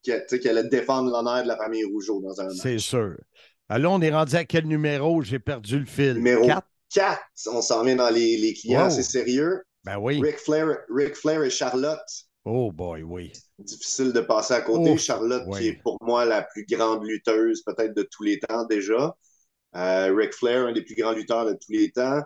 qui, 0.03 0.13
allait 0.49 0.65
défendre 0.69 1.11
l'honneur 1.11 1.43
de 1.43 1.49
la 1.49 1.57
famille 1.57 1.85
Rougeau 1.85 2.21
dans 2.23 2.41
un 2.41 2.47
match. 2.49 2.57
C'est 2.57 2.79
sûr. 2.79 3.17
Ah, 3.73 3.79
là, 3.79 3.89
on 3.91 4.01
est 4.01 4.11
rendu 4.11 4.35
à 4.35 4.45
quel 4.45 4.67
numéro? 4.67 5.23
J'ai 5.23 5.39
perdu 5.39 5.79
le 5.79 5.87
fil. 5.87 6.15
Numéro 6.15 6.45
Quatre? 6.45 6.67
4. 6.93 7.21
On 7.53 7.63
s'en 7.63 7.85
vient 7.85 7.95
dans 7.97 8.11
les, 8.11 8.37
les 8.37 8.53
clients, 8.53 8.85
Wow. 8.87 8.91
c'est 8.91 9.05
sérieux. 9.05 9.63
Ben 9.85 9.97
oui. 9.99 10.21
Ric 10.21 10.39
Flair, 10.39 10.77
Ric 10.93 11.15
Flair 11.15 11.43
et 11.45 11.51
Charlotte. 11.51 12.01
Oh 12.45 12.73
boy, 12.73 13.03
oui. 13.03 13.33
Difficile 13.59 14.13
de 14.13 14.21
passer 14.21 14.55
à 14.55 14.61
côté. 14.63 14.97
Charlotte, 14.99 15.45
oui. 15.47 15.59
qui 15.61 15.69
est 15.69 15.83
pour 15.83 15.97
moi 16.03 16.25
la 16.25 16.43
plus 16.43 16.67
grande 16.69 17.05
lutteuse 17.07 17.63
peut-être 17.63 17.95
de 17.95 18.03
tous 18.11 18.25
les 18.25 18.41
temps 18.41 18.65
déjà. 18.65 19.15
Euh, 19.77 20.13
Ric 20.17 20.35
Flair, 20.35 20.67
un 20.67 20.73
des 20.73 20.83
plus 20.83 20.97
grands 20.97 21.13
lutteurs 21.13 21.47
de 21.47 21.53
tous 21.53 21.71
les 21.73 21.93
temps. 21.93 22.21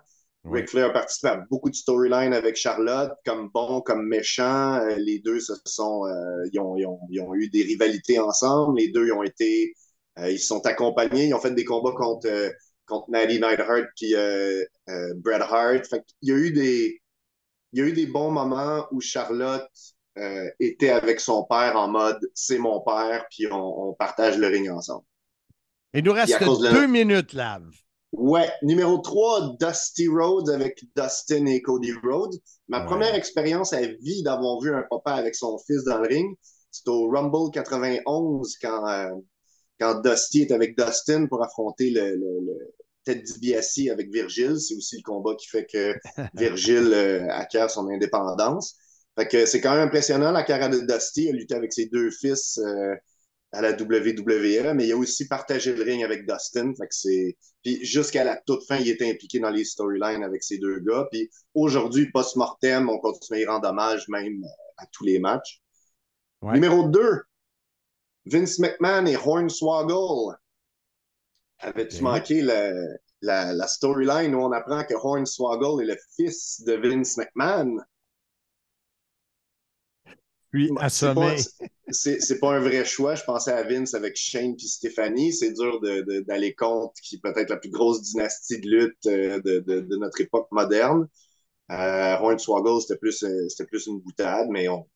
Oui. 0.45 0.61
Ric 0.61 0.71
Flair 0.71 0.87
a 0.87 0.93
participé 0.95 1.29
à 1.29 1.37
beaucoup 1.51 1.69
de 1.69 1.75
storylines 1.75 2.33
avec 2.33 2.57
Charlotte, 2.57 3.13
comme 3.27 3.51
bon, 3.53 3.83
comme 3.83 4.07
méchant. 4.09 4.77
Euh, 4.81 4.95
les 4.97 5.19
deux 5.19 5.41
se 5.41 5.53
sont, 5.67 6.07
euh, 6.07 6.49
ils, 6.53 6.59
ont, 6.61 6.77
ils 6.77 6.87
ont- 6.87 7.01
ils 7.11 7.21
ont 7.21 7.35
eu 7.35 7.49
des 7.51 7.63
rivalités 7.65 8.19
ensemble. 8.19 8.79
Les 8.79 8.89
deux 8.89 9.07
ils 9.07 9.13
ont 9.13 9.23
été, 9.23 9.75
ils 10.19 10.39
se 10.39 10.47
sont 10.47 10.65
accompagnés. 10.67 11.27
Ils 11.29 11.35
ont 11.35 11.41
fait 11.41 11.53
des 11.55 11.65
combats 11.65 11.93
contre, 11.97 12.29
euh, 12.29 12.51
contre 12.87 13.11
Natty 13.11 13.41
Neidhart 13.41 13.87
puis 13.97 14.15
euh, 14.15 14.63
euh, 14.89 15.15
Bret 15.17 15.41
Hart. 15.41 15.87
Fait 15.87 16.03
qu'il 16.21 16.29
y 16.31 16.33
a 16.33 16.37
eu 16.37 16.53
des, 16.53 17.01
il 17.73 17.81
y 17.81 17.83
a 17.83 17.87
eu 17.87 17.93
des 17.93 18.07
bons 18.07 18.31
moments 18.31 18.87
où 18.93 19.01
Charlotte 19.01 19.69
euh, 20.19 20.49
était 20.61 20.91
avec 20.91 21.21
son 21.21 21.45
père 21.45 21.77
en 21.77 21.89
mode 21.89 22.21
c'est 22.35 22.59
mon 22.59 22.81
père, 22.83 23.27
puis 23.31 23.47
on, 23.51 23.91
on 23.91 23.95
partage 23.95 24.39
le 24.39 24.47
ring 24.49 24.71
ensemble. 24.71 25.05
Il 25.95 26.05
nous 26.05 26.13
reste 26.13 26.39
la- 26.61 26.73
deux 26.73 26.87
minutes, 26.87 27.33
Lave. 27.33 27.71
Ouais, 28.13 28.49
numéro 28.63 28.99
3, 28.99 29.57
Dusty 29.61 30.07
Rhodes 30.09 30.49
avec 30.51 30.85
Dustin 30.97 31.47
et 31.47 31.61
Cody 31.63 31.93
Rhodes. 32.05 32.35
Ma 32.69 32.81
Ouais. 32.81 32.87
première 32.87 33.15
expérience 33.15 33.73
à 33.73 33.81
vie 33.81 34.23
d'avoir 34.23 34.61
vu 34.61 34.73
un 34.73 34.85
papa 34.89 35.13
avec 35.15 35.35
son 35.35 35.59
fils 35.67 35.83
dans 35.85 35.99
le 35.99 36.07
ring, 36.09 36.37
c'est 36.71 36.87
au 36.89 37.09
Rumble 37.09 37.51
91 37.53 38.57
quand, 38.63 38.87
euh, 38.89 39.11
quand 39.81 40.01
Dusty 40.01 40.43
est 40.43 40.53
avec 40.53 40.77
Dustin 40.77 41.27
pour 41.27 41.43
affronter 41.43 41.91
le, 41.91 42.15
le, 42.17 42.41
le 42.41 42.75
Ted 43.05 43.23
DiBiase 43.23 43.91
avec 43.91 44.11
Virgil. 44.11 44.59
C'est 44.59 44.75
aussi 44.75 44.97
le 44.97 45.03
combat 45.03 45.35
qui 45.35 45.49
fait 45.49 45.67
que 45.67 45.95
Virgil 46.35 46.93
euh, 46.93 47.29
acquiert 47.31 47.71
son 47.71 47.89
indépendance. 47.89 48.77
Fait 49.19 49.29
que 49.29 49.47
c'est 49.47 49.61
quand 49.61 49.73
même 49.75 49.87
impressionnant 49.87 50.33
la 50.33 50.43
carrière 50.43 50.71
de 50.71 50.81
Dusty. 50.81 51.25
Il 51.25 51.29
a 51.31 51.33
lutté 51.33 51.55
avec 51.55 51.73
ses 51.73 51.87
deux 51.87 52.11
fils 52.11 52.59
euh, 52.59 52.95
à 53.53 53.63
la 53.63 53.73
WWE, 53.73 54.75
mais 54.75 54.87
il 54.87 54.93
a 54.93 54.97
aussi 54.97 55.29
partagé 55.29 55.73
le 55.73 55.83
ring 55.83 56.03
avec 56.03 56.27
Dustin. 56.27 56.73
Fait 56.75 56.89
que 56.89 56.95
c'est 56.95 57.37
puis 57.63 57.83
jusqu'à 57.85 58.25
la 58.25 58.37
toute 58.37 58.67
fin, 58.67 58.77
il 58.77 58.89
était 58.89 59.09
impliqué 59.09 59.39
dans 59.39 59.51
les 59.51 59.65
storylines 59.65 60.23
avec 60.23 60.43
ces 60.43 60.59
deux 60.59 60.81
gars. 60.81 61.07
Puis 61.11 61.31
aujourd'hui, 61.55 62.11
post-mortem, 62.11 62.91
on 62.91 62.99
continue 62.99 63.39
à 63.39 63.43
y 63.43 63.47
rendre 63.47 63.69
hommage 63.69 64.09
même 64.09 64.43
euh, 64.45 64.83
à 64.83 64.87
tous 64.93 65.05
les 65.05 65.19
matchs. 65.19 65.63
Ouais. 66.43 66.55
Numéro 66.55 66.89
2, 66.89 67.23
Vince 68.27 68.59
McMahon 68.59 69.07
et 69.07 69.17
Hornswoggle. 69.17 70.37
Avais-tu 71.59 72.05
manqué 72.05 72.43
le- 72.43 72.97
la, 73.21 73.53
la 73.53 73.67
storyline 73.67 74.37
où 74.37 74.39
on 74.41 74.53
apprend 74.53 74.85
que 74.85 74.95
Hornswoggle 74.95 75.83
est 75.83 75.95
le 75.95 75.99
fils 76.15 76.63
de 76.65 76.75
Vince 76.75 77.17
McMahon? 77.17 77.79
Puis 80.51 80.71
pas, 81.15 81.35
assommé. 81.35 81.37
c'est- 81.91 82.21
c'est 82.21 82.39
pas 82.39 82.55
un 82.57 82.61
vrai 82.61 82.85
choix. 82.85 83.15
Je 83.15 83.25
pensais 83.25 83.53
à 83.53 83.63
Vince 83.63 83.95
avec 83.95 84.17
Shane 84.17 84.57
puis 84.57 84.69
Stéphanie. 84.69 85.33
C'est 85.33 85.53
dur 85.53 85.81
d'aller 86.27 86.55
contre 86.55 86.95
qui 87.03 87.17
est 87.17 87.21
peut-être 87.23 87.51
la 87.51 87.57
plus 87.57 87.71
grosse 87.71 88.03
dynastie 88.03 88.61
de 88.61 88.69
lutte 88.69 89.07
euh, 89.07 89.41
de, 89.41 89.59
de- 89.61 89.81
de 89.81 89.97
notre 89.97 90.21
époque 90.21 90.49
moderne. 90.51 91.09
Euh, 91.73 92.17
Hornswoggle, 92.19 92.81
c'était 92.83 92.99
plus, 92.99 93.23
euh, 93.25 93.49
plus 93.69 93.87
une 93.87 94.01
boutade, 94.01 94.49
mais 94.51 94.69
on 94.69 94.89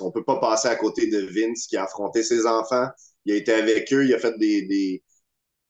on 0.00 0.10
peut 0.10 0.24
pas 0.24 0.40
passer 0.40 0.68
à 0.68 0.76
côté 0.76 1.08
de 1.08 1.18
Vince 1.20 1.66
qui 1.66 1.76
a 1.76 1.84
affronté 1.84 2.22
ses 2.22 2.46
enfants. 2.46 2.88
Il 3.24 3.32
a 3.32 3.36
été 3.36 3.52
avec 3.52 3.92
eux, 3.92 4.04
il 4.04 4.14
a 4.14 4.18
fait 4.18 4.36
des, 4.38 4.62
des 4.62 5.02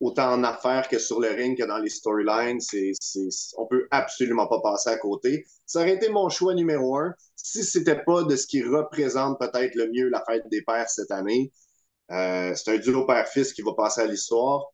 autant 0.00 0.32
en 0.32 0.44
affaires 0.44 0.88
que 0.88 0.98
sur 0.98 1.20
le 1.20 1.28
ring 1.28 1.58
que 1.58 1.64
dans 1.64 1.78
les 1.78 1.90
storylines. 1.90 2.60
C'est, 2.60 2.92
c'est, 3.00 3.28
on 3.56 3.66
peut 3.66 3.86
absolument 3.90 4.46
pas 4.46 4.60
passer 4.60 4.90
à 4.90 4.98
côté. 4.98 5.44
Ça 5.66 5.80
aurait 5.80 5.94
été 5.94 6.08
mon 6.08 6.28
choix 6.28 6.54
numéro 6.54 6.96
un 6.96 7.14
si 7.36 7.64
c'était 7.64 8.02
pas 8.04 8.24
de 8.24 8.36
ce 8.36 8.46
qui 8.46 8.62
représente 8.62 9.38
peut-être 9.38 9.74
le 9.74 9.90
mieux 9.90 10.08
la 10.08 10.22
fête 10.28 10.44
des 10.50 10.62
pères 10.62 10.88
cette 10.88 11.10
année. 11.10 11.52
Euh, 12.10 12.54
c'est 12.54 12.74
un 12.74 12.78
duo 12.78 13.06
père-fils 13.06 13.52
qui 13.52 13.62
va 13.62 13.72
passer 13.74 14.02
à 14.02 14.06
l'histoire. 14.06 14.64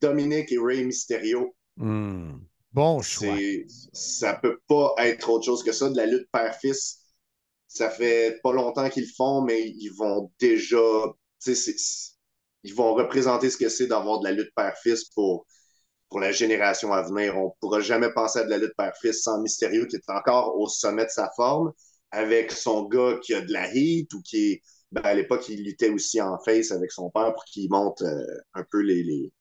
Dominique 0.00 0.52
et 0.52 0.58
Ray 0.58 0.84
Mysterio. 0.84 1.54
Hmm. 1.76 2.38
Bon 2.72 3.02
choix. 3.02 3.36
C'est, 3.36 3.66
ça 3.92 4.34
peut 4.34 4.60
pas 4.68 4.94
être 4.98 5.28
autre 5.30 5.44
chose 5.44 5.62
que 5.62 5.72
ça. 5.72 5.88
De 5.90 5.96
la 5.96 6.06
lutte 6.06 6.28
père-fils, 6.32 6.99
ça 7.70 7.90
fait 7.90 8.40
pas 8.42 8.52
longtemps 8.52 8.88
qu'ils 8.90 9.04
le 9.04 9.10
font, 9.16 9.42
mais 9.42 9.68
ils 9.68 9.90
vont 9.96 10.30
déjà, 10.40 10.78
tu 11.42 11.54
sais, 11.54 11.56
c'est- 11.56 12.16
ils 12.64 12.74
vont 12.74 12.94
représenter 12.94 13.50
ce 13.50 13.56
que 13.56 13.68
c'est 13.68 13.86
d'avoir 13.86 14.20
de 14.20 14.24
la 14.26 14.32
lutte 14.32 14.54
père-fils 14.54 15.04
pour, 15.14 15.46
pour 16.08 16.20
la 16.20 16.32
génération 16.32 16.92
à 16.92 17.02
venir. 17.02 17.36
On 17.38 17.52
pourra 17.60 17.80
jamais 17.80 18.12
penser 18.12 18.40
à 18.40 18.44
de 18.44 18.50
la 18.50 18.58
lutte 18.58 18.74
père-fils 18.76 19.22
sans 19.22 19.40
Mysterio 19.42 19.86
qui 19.86 19.96
est 19.96 20.10
encore 20.10 20.56
au 20.58 20.68
sommet 20.68 21.06
de 21.06 21.10
sa 21.10 21.30
forme, 21.36 21.72
avec 22.12 22.52
son 22.52 22.84
gars 22.86 23.18
qui 23.22 23.34
a 23.34 23.40
de 23.42 23.52
la 23.52 23.72
heat 23.74 24.12
ou 24.14 24.22
qui 24.22 24.52
est, 24.52 24.62
ben, 24.92 25.02
à 25.04 25.14
l'époque, 25.14 25.48
il 25.48 25.64
luttait 25.64 25.90
aussi 25.90 26.20
en 26.20 26.38
face 26.40 26.72
avec 26.72 26.92
son 26.92 27.10
père 27.10 27.32
pour 27.34 27.44
qu'il 27.44 27.70
monte 27.70 28.02
euh, 28.02 28.24
un 28.54 28.64
peu 28.70 28.80
les, 28.80 29.02
les 29.04 29.32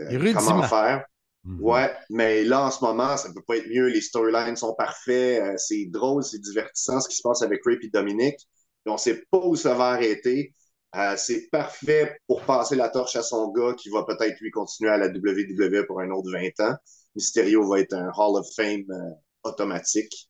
euh, 0.00 0.18
comment 0.32 0.62
faire. 0.62 1.04
Mhm. 1.48 1.62
Ouais, 1.62 1.90
mais 2.10 2.44
là, 2.44 2.66
en 2.66 2.70
ce 2.70 2.84
moment, 2.84 3.16
ça 3.16 3.32
peut 3.32 3.42
pas 3.46 3.56
être 3.56 3.68
mieux. 3.68 3.86
Les 3.86 4.02
storylines 4.02 4.56
sont 4.56 4.74
parfaits. 4.74 5.42
euh, 5.42 5.54
c'est 5.56 5.86
drôle, 5.86 6.22
c'est 6.22 6.40
divertissant 6.40 7.00
ce 7.00 7.08
qui 7.08 7.16
se 7.16 7.22
passe 7.22 7.40
avec 7.42 7.64
Ray 7.64 7.78
et 7.82 7.88
Dominique. 7.88 8.36
Puis 8.84 8.92
on 8.92 8.98
sait 8.98 9.22
pas 9.30 9.38
où 9.38 9.56
ça 9.56 9.74
va 9.74 9.86
arrêter. 9.86 10.54
Euh, 10.94 11.14
c'est 11.16 11.48
parfait 11.50 12.18
pour 12.26 12.42
passer 12.42 12.76
la 12.76 12.88
torche 12.90 13.16
à 13.16 13.22
son 13.22 13.50
gars 13.52 13.74
qui 13.74 13.88
va 13.88 14.04
peut-être 14.04 14.38
lui 14.40 14.50
continuer 14.50 14.90
à 14.90 14.98
la 14.98 15.08
WWE 15.08 15.86
pour 15.86 16.00
un 16.00 16.10
autre 16.10 16.30
20 16.30 16.60
ans. 16.60 16.76
Mysterio 17.14 17.66
va 17.66 17.80
être 17.80 17.94
un 17.94 18.10
Hall 18.14 18.36
of 18.38 18.46
Fame 18.54 18.84
euh, 18.90 19.10
automatique. 19.44 20.28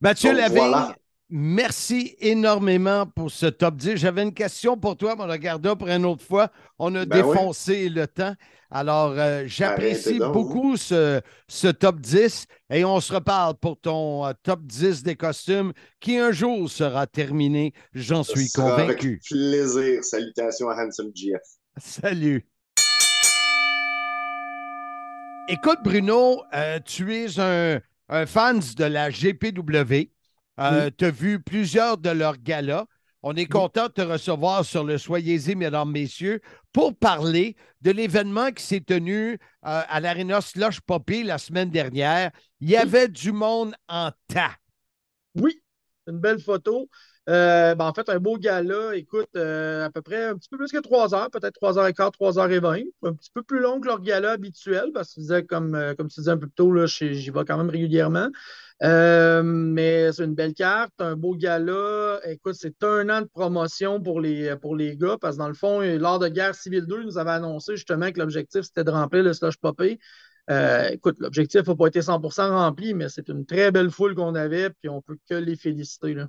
Mathieu 0.00 0.32
Lavigne, 0.32 0.58
voilà. 0.58 0.94
Merci 1.28 2.16
énormément 2.20 3.06
pour 3.06 3.30
ce 3.30 3.46
top 3.46 3.76
10. 3.76 3.96
J'avais 3.96 4.22
une 4.22 4.34
question 4.34 4.76
pour 4.76 4.96
toi, 4.96 5.14
mais 5.16 5.24
on 5.24 5.26
la 5.26 5.76
pour 5.76 5.88
une 5.88 6.04
autre 6.04 6.24
fois. 6.24 6.50
On 6.78 6.94
a 6.94 7.04
Ben 7.04 7.22
défoncé 7.22 7.88
le 7.88 8.06
temps. 8.06 8.34
Alors, 8.70 9.14
euh, 9.16 9.44
j'apprécie 9.46 10.18
beaucoup 10.18 10.76
ce, 10.76 11.20
ce 11.48 11.68
top 11.68 12.00
10 12.00 12.46
et 12.70 12.84
on 12.84 13.00
se 13.00 13.12
reparle 13.12 13.54
pour 13.54 13.78
ton 13.78 14.26
euh, 14.26 14.32
top 14.42 14.62
10 14.64 15.02
des 15.02 15.14
costumes 15.14 15.72
qui 16.00 16.18
un 16.18 16.32
jour 16.32 16.68
sera 16.68 17.06
terminé. 17.06 17.72
J'en 17.94 18.24
suis 18.24 18.50
convaincu. 18.50 19.20
Avec 19.20 19.22
plaisir. 19.22 20.02
Salutations 20.02 20.68
à 20.68 20.84
Handsome 20.84 21.12
GF. 21.14 21.40
Salut. 21.78 22.46
Écoute, 25.48 25.78
Bruno, 25.84 26.42
euh, 26.54 26.80
tu 26.84 27.14
es 27.14 27.38
un, 27.38 27.80
un 28.08 28.26
fan 28.26 28.60
de 28.76 28.84
la 28.84 29.10
GPW. 29.10 30.10
Euh, 30.60 30.90
Tu 30.96 31.04
as 31.04 31.10
vu 31.10 31.40
plusieurs 31.40 31.98
de 31.98 32.10
leurs 32.10 32.38
galas. 32.38 32.86
On 33.22 33.34
est 33.34 33.46
content 33.46 33.86
de 33.88 33.92
te 33.92 34.02
recevoir 34.02 34.64
sur 34.64 34.84
le 34.84 34.98
Soyez-y, 34.98 35.56
mesdames, 35.56 35.90
messieurs, 35.90 36.40
pour 36.72 36.96
parler 36.96 37.56
de 37.80 37.90
l'événement 37.90 38.52
qui 38.52 38.62
s'est 38.62 38.80
tenu 38.80 39.32
euh, 39.32 39.36
à 39.62 40.00
l'Arena 40.00 40.40
Slush 40.40 40.80
Poppy 40.80 41.24
la 41.24 41.38
semaine 41.38 41.70
dernière. 41.70 42.30
Il 42.60 42.70
y 42.70 42.76
avait 42.76 43.08
du 43.08 43.32
monde 43.32 43.74
en 43.88 44.12
tas. 44.28 44.52
Oui, 45.34 45.60
une 46.06 46.20
belle 46.20 46.40
photo. 46.40 46.88
Euh, 47.28 47.74
ben, 47.74 47.86
en 47.86 47.92
fait, 47.92 48.08
un 48.08 48.20
beau 48.20 48.38
gala, 48.38 48.94
écoute, 48.94 49.30
euh, 49.34 49.86
à 49.86 49.90
peu 49.90 50.02
près 50.02 50.26
un 50.26 50.36
petit 50.36 50.48
peu 50.48 50.58
plus 50.58 50.70
que 50.70 50.78
trois 50.78 51.12
heures, 51.12 51.28
peut-être 51.28 51.54
trois 51.54 51.76
heures 51.76 51.88
et 51.88 51.92
quart, 51.92 52.12
trois 52.12 52.38
heures 52.38 52.52
et 52.52 52.60
vingt. 52.60 52.84
Un 53.02 53.14
petit 53.14 53.30
peu 53.34 53.42
plus 53.42 53.58
long 53.58 53.80
que 53.80 53.88
leur 53.88 54.00
gala 54.00 54.30
habituel, 54.30 54.92
parce 54.94 55.14
que 55.14 55.40
comme, 55.40 55.94
comme 55.98 56.08
tu 56.08 56.20
disais 56.20 56.30
un 56.30 56.38
peu 56.38 56.46
plus 56.46 56.54
tôt, 56.54 56.86
j'y 56.86 57.30
vais 57.30 57.44
quand 57.44 57.56
même 57.56 57.70
régulièrement. 57.70 58.28
Euh, 58.82 59.42
mais 59.42 60.12
c'est 60.12 60.24
une 60.24 60.34
belle 60.34 60.52
carte, 60.52 60.92
un 60.98 61.16
beau 61.16 61.34
gala. 61.34 62.20
Écoute, 62.24 62.56
c'est 62.58 62.82
un 62.84 63.08
an 63.08 63.22
de 63.22 63.26
promotion 63.26 64.00
pour 64.02 64.20
les, 64.20 64.54
pour 64.56 64.76
les 64.76 64.96
gars, 64.96 65.16
parce 65.20 65.36
que 65.36 65.42
dans 65.42 65.48
le 65.48 65.54
fond, 65.54 65.80
lors 65.80 66.18
de 66.18 66.28
Guerre 66.28 66.54
civile 66.54 66.86
2, 66.86 67.00
ils 67.00 67.06
nous 67.06 67.18
avaient 67.18 67.30
annoncé 67.30 67.76
justement 67.76 68.12
que 68.12 68.18
l'objectif, 68.18 68.62
c'était 68.62 68.84
de 68.84 68.90
remplir 68.90 69.22
le 69.22 69.32
slush 69.32 69.56
popé. 69.56 69.98
Euh, 70.50 70.88
écoute, 70.90 71.16
l'objectif 71.18 71.66
n'a 71.66 71.74
pas 71.74 71.86
été 71.86 72.00
100% 72.00 72.50
rempli, 72.50 72.94
mais 72.94 73.08
c'est 73.08 73.28
une 73.28 73.46
très 73.46 73.72
belle 73.72 73.90
foule 73.90 74.14
qu'on 74.14 74.34
avait, 74.34 74.70
puis 74.70 74.88
on 74.88 75.00
peut 75.00 75.16
que 75.28 75.34
les 75.34 75.56
féliciter. 75.56 76.14
Là. 76.14 76.28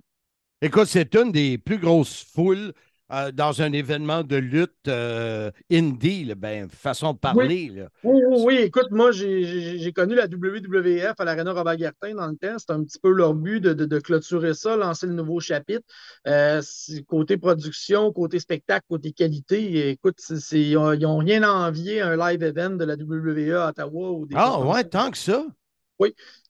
Écoute, 0.62 0.88
c'est 0.88 1.14
une 1.16 1.32
des 1.32 1.58
plus 1.58 1.78
grosses 1.78 2.26
foules 2.34 2.74
euh, 3.12 3.32
dans 3.32 3.62
un 3.62 3.72
événement 3.72 4.24
de 4.24 4.36
lutte 4.36 4.74
euh, 4.88 5.50
indie, 5.72 6.26
là, 6.26 6.36
ben, 6.36 6.68
façon 6.70 7.14
de 7.14 7.18
parler. 7.18 7.70
là. 7.74 7.88
Oui, 8.04 8.22
oui, 8.30 8.42
oui. 8.46 8.56
Écoute, 8.64 8.92
moi, 8.92 9.12
j'ai- 9.12 9.94
connu 9.94 10.16
la 10.16 10.28
WWF 10.28 11.14
à 11.18 11.26
l'Arena 11.26 11.54
Robert 11.54 11.78
Gartin 11.78 12.14
dans 12.16 12.28
le 12.28 12.36
temps. 12.36 12.58
C'était 12.60 12.74
un 12.74 12.84
petit 12.84 13.00
peu 13.00 13.12
leur 13.12 13.34
but 13.34 13.60
de, 13.62 13.74
de- 13.74 13.86
de 13.86 14.00
clôturer 14.00 14.54
ça, 14.54 14.76
lancer 14.76 15.08
le 15.08 15.14
nouveau 15.14 15.40
chapitre. 15.40 15.86
Euh, 16.28 16.62
côté 17.08 17.38
production, 17.38 18.12
côté 18.12 18.40
spectacle, 18.40 18.86
côté 18.90 19.12
qualité, 19.12 19.90
écoute, 19.90 20.18
ils 20.52 20.74
n'ont 20.74 21.18
rien 21.18 21.44
à 21.44 21.52
envier 21.52 22.02
à 22.02 22.10
un 22.10 22.18
live 22.32 22.44
event 22.44 22.72
de 22.72 22.86
la 22.86 22.96
WWE 22.96 23.54
à 23.56 23.70
Ottawa. 23.70 24.12
Ou 24.12 24.26
des 24.28 24.36
Ah, 24.38 24.60
ouais, 24.60 24.84
tant 24.84 25.10
que 25.12 25.18
ça. 25.18 25.46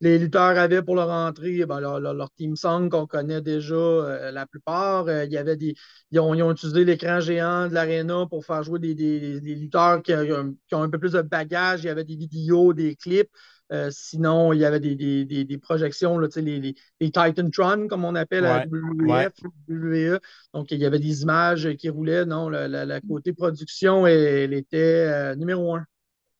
Les 0.01 0.19
lutteurs 0.19 0.57
avaient 0.57 0.81
pour 0.83 0.95
leur 0.95 1.09
entrée 1.09 1.65
ben, 1.65 1.79
leur, 1.79 1.99
leur- 1.99 2.13
leur 2.13 2.31
team 2.33 2.55
song 2.55 2.89
qu'on 2.89 3.07
connaît 3.07 3.41
déjà 3.41 3.75
euh, 3.75 4.31
la 4.31 4.45
plupart. 4.45 5.07
Euh, 5.07 5.25
il 5.25 5.31
y 5.31 5.37
avait 5.37 5.55
des, 5.57 5.75
ils, 6.11 6.19
ont, 6.19 6.33
ils 6.33 6.43
ont 6.43 6.51
utilisé 6.51 6.85
l'écran 6.85 7.19
géant 7.19 7.67
de 7.67 7.73
l'aréna 7.73 8.25
pour 8.29 8.45
faire 8.45 8.63
jouer 8.63 8.79
des, 8.79 8.95
des- 8.95 9.41
des 9.41 9.55
lutteurs 9.55 10.01
qui, 10.01 10.13
ont- 10.13 10.55
qui 10.67 10.75
ont 10.75 10.81
un 10.83 10.89
peu 10.89 10.99
plus 10.99 11.13
de 11.13 11.21
bagage. 11.21 11.83
Il 11.83 11.87
y 11.87 11.89
avait 11.89 12.03
des 12.03 12.15
vidéos, 12.15 12.73
des 12.73 12.95
clips. 12.95 13.29
Euh, 13.73 13.89
sinon, 13.91 14.53
il 14.53 14.59
y 14.59 14.65
avait 14.65 14.79
des, 14.79 14.95
des- 14.95 15.25
des- 15.25 15.43
des 15.43 15.57
projections, 15.57 16.17
là, 16.19 16.27
les, 16.37 16.59
les, 16.59 16.75
les 17.01 17.11
Titantron, 17.11 17.87
comme 17.89 18.05
on 18.05 18.15
appelle 18.15 18.45
à 18.45 18.59
Ouais, 18.59 18.65
WWF, 18.65 19.33
WWE. 19.67 20.19
Donc, 20.53 20.71
il 20.71 20.79
y 20.79 20.85
avait 20.85 20.99
des 20.99 21.21
images 21.23 21.75
qui 21.75 21.89
roulaient. 21.89 22.25
Non, 22.25 22.47
la, 22.49 22.67
la- 22.69 22.85
la 22.85 23.01
côté 23.01 23.33
production, 23.33 24.07
elle, 24.07 24.17
elle 24.19 24.53
était 24.53 24.77
euh, 25.07 25.35
numéro 25.35 25.75
un. 25.75 25.85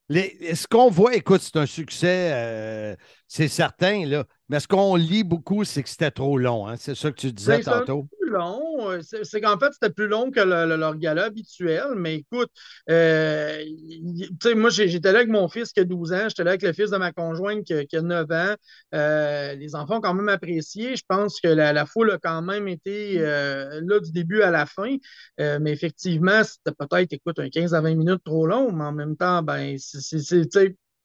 Les- 0.09 0.55
ce 0.55 0.67
qu'on 0.67 0.89
voit, 0.89 1.15
écoute, 1.15 1.41
c'est 1.41 1.57
un 1.57 1.65
succès, 1.65 2.31
euh, 2.33 2.95
c'est 3.27 3.48
certain, 3.48 4.05
là. 4.05 4.25
Mais 4.50 4.62
ce 4.62 4.67
qu'on 4.67 4.96
lit 4.96 5.25
beaucoup, 5.25 5.65
c'est 5.65 5.84
que 5.84 5.89
c'était 5.89 6.12
trop 6.12 6.38
long. 6.38 6.67
hein. 6.67 6.75
C'est 6.77 6.96
ça 6.96 7.12
que 7.12 7.17
tu 7.17 7.34
disais 7.34 7.60
tantôt. 7.62 8.07
plus 8.22 8.29
long. 8.31 8.89
Euh, 8.91 9.01
C'est 9.24 9.41
qu'en 9.41 9.57
fait, 9.60 9.72
c'était 9.74 9.89
plus 9.93 10.07
long 10.07 10.31
que 10.31 10.39
le- 10.39 10.65
le- 10.67 10.77
leur 10.77 10.96
gala 10.96 11.25
habituel. 11.25 11.84
Mais 11.98 12.15
écoute, 12.15 12.50
euh, 12.89 13.62
il- 13.65 14.29
tu 14.39 14.50
sais, 14.50 14.55
moi, 14.55 14.69
j'étais 14.69 15.12
là 15.12 15.19
avec 15.19 15.29
mon 15.29 15.48
fils 15.50 15.74
qui 15.74 15.81
a 15.81 15.84
12 15.84 16.13
ans. 16.13 16.29
J'étais 16.29 16.43
là 16.46 16.51
avec 16.51 16.62
le 16.63 16.72
fils 16.74 16.89
de 16.91 16.98
ma 16.98 17.12
conjointe 17.12 17.63
qui, 17.65 17.74
a- 17.74 17.86
qui 17.86 17.98
a 17.98 18.01
9 18.01 18.31
ans. 18.31 18.55
Euh, 18.96 19.55
les 19.55 19.75
enfants 19.75 19.98
ont 19.98 20.01
quand 20.01 20.13
même 20.13 20.29
apprécié. 20.29 20.96
Je 20.96 21.03
pense 21.07 21.41
que 21.41 21.48
la, 21.50 21.74
la 21.74 21.86
foule 21.86 22.12
a 22.12 22.17
quand 22.17 22.41
même 22.41 22.67
été 22.69 23.15
euh, 23.19 23.81
là 23.86 24.00
du 24.00 24.12
début 24.13 24.41
à 24.41 24.51
la 24.51 24.65
fin. 24.65 24.96
Mais 25.38 25.72
effectivement, 25.72 26.41
c'était 26.43 26.72
peut-être, 26.77 27.12
écoute, 27.13 27.39
un 27.39 27.50
15 27.50 27.74
à 27.74 27.81
20 27.81 27.96
minutes 27.96 28.24
trop 28.24 28.48
long. 28.48 28.72
Mais 28.72 28.86
en 28.86 28.93
même 28.93 29.15
temps, 29.17 29.41
ben, 29.43 29.75
c'est, 29.77 30.19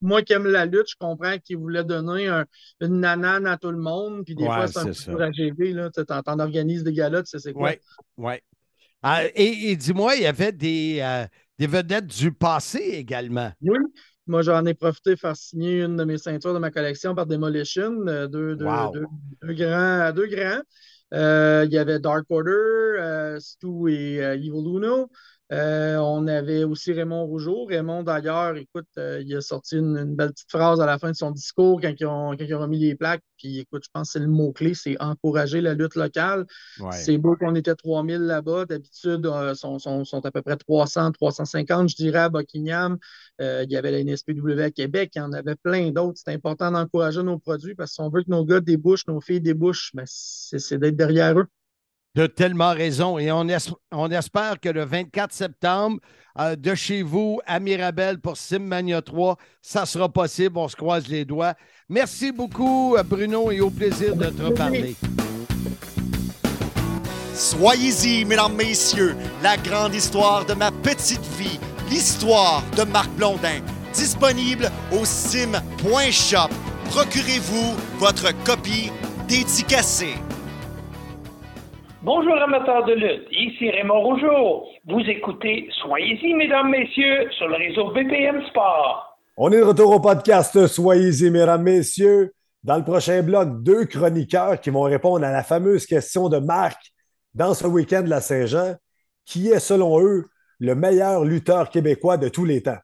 moi 0.02 0.22
qui 0.22 0.32
aime 0.34 0.46
la 0.46 0.66
lutte, 0.66 0.88
je 0.90 0.96
comprends 0.98 1.38
qu'il 1.38 1.56
voulait 1.56 1.84
donner 1.84 2.26
un- 2.28 2.44
une 2.80 3.00
nanane 3.00 3.46
à 3.46 3.56
tout 3.56 3.70
le 3.70 3.78
monde. 3.78 4.24
Puis 4.24 4.34
des 4.34 4.42
Ouais, 4.44 4.48
fois, 4.50 4.66
c'est 4.66 4.78
un 4.80 4.92
c'est 4.92 5.06
peu 5.06 5.12
pour 5.12 5.22
AGV, 5.22 5.72
là. 5.72 5.90
T'en 5.90 6.38
organises 6.38 6.84
des 6.84 6.92
galas, 6.92 7.22
tu 7.22 7.30
sais 7.30 7.38
c'est 7.38 7.52
quoi? 7.52 7.70
Oui, 7.70 7.76
oui. 8.18 8.34
Ah, 9.02 9.24
et 9.34 9.70
et 9.70 9.76
dis-moi, 9.76 10.16
il 10.16 10.22
y 10.22 10.26
avait 10.26 10.52
des, 10.52 10.98
euh, 11.00 11.24
des 11.58 11.66
vedettes 11.66 12.06
du 12.06 12.32
passé 12.32 12.78
également. 12.78 13.50
Oui. 13.62 13.78
Moi, 14.28 14.42
j'en 14.42 14.64
ai 14.66 14.74
profité 14.74 15.10
de 15.10 15.16
faire 15.16 15.36
signer 15.36 15.82
une 15.82 15.96
de 15.96 16.04
mes 16.04 16.18
ceintures 16.18 16.54
de 16.54 16.60
ma 16.60 16.70
collection 16.70 17.12
par 17.14 17.26
Demolition, 17.26 18.06
euh, 18.06 18.28
deux, 18.28 18.54
deux, 18.54 18.64
Wow. 18.66 18.92
deux- 18.92 19.04
deux 19.42 19.54
grands. 19.54 20.12
Deux 20.12 20.26
grands. 20.28 20.60
Euh, 21.12 21.64
il 21.66 21.72
y 21.72 21.78
avait 21.78 21.98
Dark 21.98 22.24
Order, 22.30 23.36
Stu 23.40 23.92
et 23.92 24.16
Evil 24.18 24.50
Uno. 24.50 25.10
Euh, 25.52 25.98
on 25.98 26.26
avait 26.28 26.64
aussi 26.64 26.92
Raymond 26.92 27.26
Rougeau. 27.26 27.66
Raymond, 27.66 28.04
d'ailleurs, 28.04 28.56
écoute, 28.56 28.86
euh, 28.96 29.22
il 29.24 29.36
a 29.36 29.42
sorti 29.42 29.76
une, 29.76 29.98
une 29.98 30.16
belle 30.16 30.32
petite 30.32 30.50
phrase 30.50 30.80
à 30.80 30.86
la 30.86 30.98
fin 30.98 31.10
de 31.10 31.16
son 31.16 31.30
discours 31.30 31.78
quand 31.80 31.92
ils 31.98 32.06
ont, 32.06 32.30
quand 32.30 32.44
ils 32.44 32.54
ont 32.54 32.60
remis 32.60 32.78
les 32.78 32.94
plaques. 32.94 33.22
Puis 33.36 33.58
écoute, 33.58 33.82
je 33.84 33.90
pense 33.92 34.08
que 34.08 34.12
c'est 34.12 34.18
le 34.20 34.28
mot-clé, 34.28 34.72
c'est 34.72 34.96
encourager 34.98 35.60
la 35.60 35.74
lutte 35.74 35.94
locale. 35.94 36.46
Ouais. 36.80 36.92
C'est 36.92 37.18
beau 37.18 37.36
qu'on 37.36 37.54
était 37.54 37.74
3000 37.74 38.20
là-bas. 38.20 38.64
D'habitude, 38.64 39.26
euh, 39.26 39.54
sont, 39.54 39.78
sont, 39.78 40.04
sont 40.04 40.24
à 40.24 40.30
peu 40.30 40.40
près 40.40 40.56
300, 40.56 41.12
350, 41.12 41.90
je 41.90 41.96
dirais, 41.96 42.20
à 42.20 42.28
Buckingham. 42.30 42.96
Euh, 43.42 43.64
il 43.64 43.72
y 43.72 43.76
avait 43.76 43.90
la 43.90 44.02
NSPW 44.02 44.58
à 44.62 44.70
Québec, 44.70 45.12
il 45.16 45.18
y 45.18 45.22
en 45.22 45.32
avait 45.32 45.56
plein 45.56 45.90
d'autres. 45.90 46.18
C'est 46.24 46.32
important 46.32 46.70
d'encourager 46.70 47.22
nos 47.22 47.38
produits 47.38 47.74
parce 47.74 47.90
que 47.90 47.94
si 47.96 48.00
on 48.00 48.08
veut 48.08 48.22
que 48.22 48.30
nos 48.30 48.46
gars 48.46 48.60
débouchent, 48.60 49.06
nos 49.06 49.20
filles 49.20 49.42
débouchent, 49.42 49.90
ben, 49.92 50.04
c'est 50.06 50.58
c'est 50.58 50.78
d'être 50.78 50.96
derrière 50.96 51.38
eux. 51.38 51.46
As 52.16 52.28
tellement 52.28 52.72
raison. 52.74 53.18
Et 53.18 53.32
on, 53.32 53.48
es- 53.48 53.70
on 53.90 54.10
espère 54.10 54.60
que 54.60 54.68
le 54.68 54.84
24 54.84 55.32
septembre, 55.32 55.98
euh, 56.38 56.56
de 56.56 56.74
chez 56.74 57.02
vous 57.02 57.40
à 57.46 57.58
Mirabel 57.58 58.18
pour 58.18 58.36
Simmania 58.36 59.00
3, 59.00 59.36
ça 59.62 59.86
sera 59.86 60.08
possible. 60.10 60.58
On 60.58 60.68
se 60.68 60.76
croise 60.76 61.08
les 61.08 61.24
doigts. 61.24 61.54
Merci 61.88 62.30
beaucoup, 62.32 62.96
Bruno, 63.06 63.50
et 63.50 63.60
au 63.60 63.70
plaisir 63.70 64.14
de 64.14 64.26
te 64.26 64.42
reparler. 64.42 64.94
Soyez-y, 67.34 68.24
mesdames, 68.26 68.54
messieurs, 68.56 69.16
la 69.42 69.56
grande 69.56 69.94
histoire 69.94 70.44
de 70.44 70.52
ma 70.52 70.70
petite 70.70 71.24
vie, 71.38 71.58
l'histoire 71.90 72.62
de 72.76 72.82
Marc 72.84 73.10
Blondin, 73.12 73.60
disponible 73.94 74.70
au 74.92 75.04
sim.shop. 75.04 76.48
Procurez-vous 76.90 77.74
votre 77.98 78.32
copie 78.44 78.90
dédicacée. 79.28 80.14
Bonjour 82.04 82.34
amateurs 82.34 82.84
de 82.84 82.94
lutte, 82.94 83.28
ici 83.30 83.70
Raymond 83.70 84.00
Rougeau. 84.00 84.64
Vous 84.86 84.98
écoutez 85.06 85.68
Soyez-y, 85.82 86.34
mesdames, 86.34 86.68
messieurs, 86.68 87.30
sur 87.38 87.46
le 87.46 87.54
réseau 87.54 87.92
BPM 87.92 88.44
Sport. 88.48 89.16
On 89.36 89.52
est 89.52 89.58
de 89.58 89.62
retour 89.62 89.94
au 89.94 90.00
podcast. 90.00 90.66
Soyez-y, 90.66 91.30
mesdames, 91.30 91.62
messieurs. 91.62 92.32
Dans 92.64 92.76
le 92.76 92.82
prochain 92.82 93.22
bloc, 93.22 93.62
deux 93.62 93.84
chroniqueurs 93.84 94.60
qui 94.60 94.70
vont 94.70 94.82
répondre 94.82 95.24
à 95.24 95.30
la 95.30 95.44
fameuse 95.44 95.86
question 95.86 96.28
de 96.28 96.38
Marc 96.38 96.92
dans 97.34 97.54
ce 97.54 97.68
week-end 97.68 98.02
de 98.02 98.10
la 98.10 98.20
Saint-Jean. 98.20 98.74
Qui 99.24 99.50
est, 99.50 99.60
selon 99.60 100.00
eux, 100.00 100.24
le 100.58 100.74
meilleur 100.74 101.24
lutteur 101.24 101.70
québécois 101.70 102.16
de 102.16 102.28
tous 102.28 102.44
les 102.44 102.64
temps? 102.64 102.78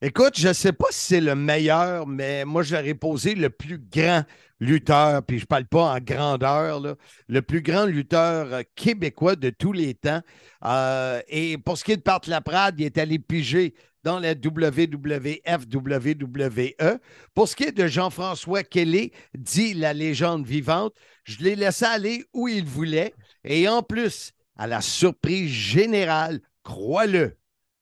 Écoute, 0.00 0.38
je 0.38 0.46
ne 0.46 0.52
sais 0.52 0.72
pas 0.72 0.86
si 0.90 1.00
c'est 1.00 1.20
le 1.20 1.34
meilleur, 1.34 2.06
mais 2.06 2.44
moi, 2.44 2.62
ai 2.72 2.94
posé 2.94 3.34
le 3.34 3.50
plus 3.50 3.78
grand 3.78 4.22
lutteur, 4.60 5.24
puis 5.24 5.38
je 5.38 5.42
ne 5.42 5.46
parle 5.48 5.64
pas 5.64 5.92
en 5.92 5.98
grandeur, 5.98 6.78
là, 6.78 6.94
le 7.26 7.42
plus 7.42 7.62
grand 7.62 7.84
lutteur 7.84 8.52
euh, 8.52 8.62
québécois 8.76 9.34
de 9.34 9.50
tous 9.50 9.72
les 9.72 9.94
temps. 9.94 10.20
Euh, 10.64 11.20
et 11.26 11.58
pour 11.58 11.76
ce 11.76 11.82
qui 11.82 11.92
est 11.92 11.96
de 11.96 12.02
Pat 12.02 12.24
Laprade, 12.28 12.78
il 12.78 12.86
est 12.86 12.96
allé 12.96 13.18
piger 13.18 13.74
dans 14.04 14.20
la 14.20 14.34
WWF, 14.34 15.66
WWE. 15.74 16.98
Pour 17.34 17.48
ce 17.48 17.56
qui 17.56 17.64
est 17.64 17.76
de 17.76 17.88
Jean-François 17.88 18.62
Kelly, 18.62 19.10
dit 19.36 19.74
la 19.74 19.94
légende 19.94 20.46
vivante, 20.46 20.94
je 21.24 21.42
l'ai 21.42 21.56
laissé 21.56 21.84
aller 21.86 22.24
où 22.32 22.46
il 22.46 22.64
voulait. 22.64 23.14
Et 23.42 23.68
en 23.68 23.82
plus, 23.82 24.30
à 24.56 24.68
la 24.68 24.80
surprise 24.80 25.50
générale, 25.50 26.40
crois-le, 26.62 27.36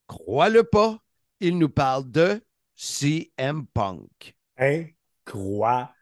crois-le 0.06 0.64
pas, 0.64 0.98
il 1.40 1.58
nous 1.58 1.68
parle 1.68 2.10
de 2.10 2.42
CM 2.74 3.66
Punk. 3.72 4.34
Incroyable! 4.58 5.92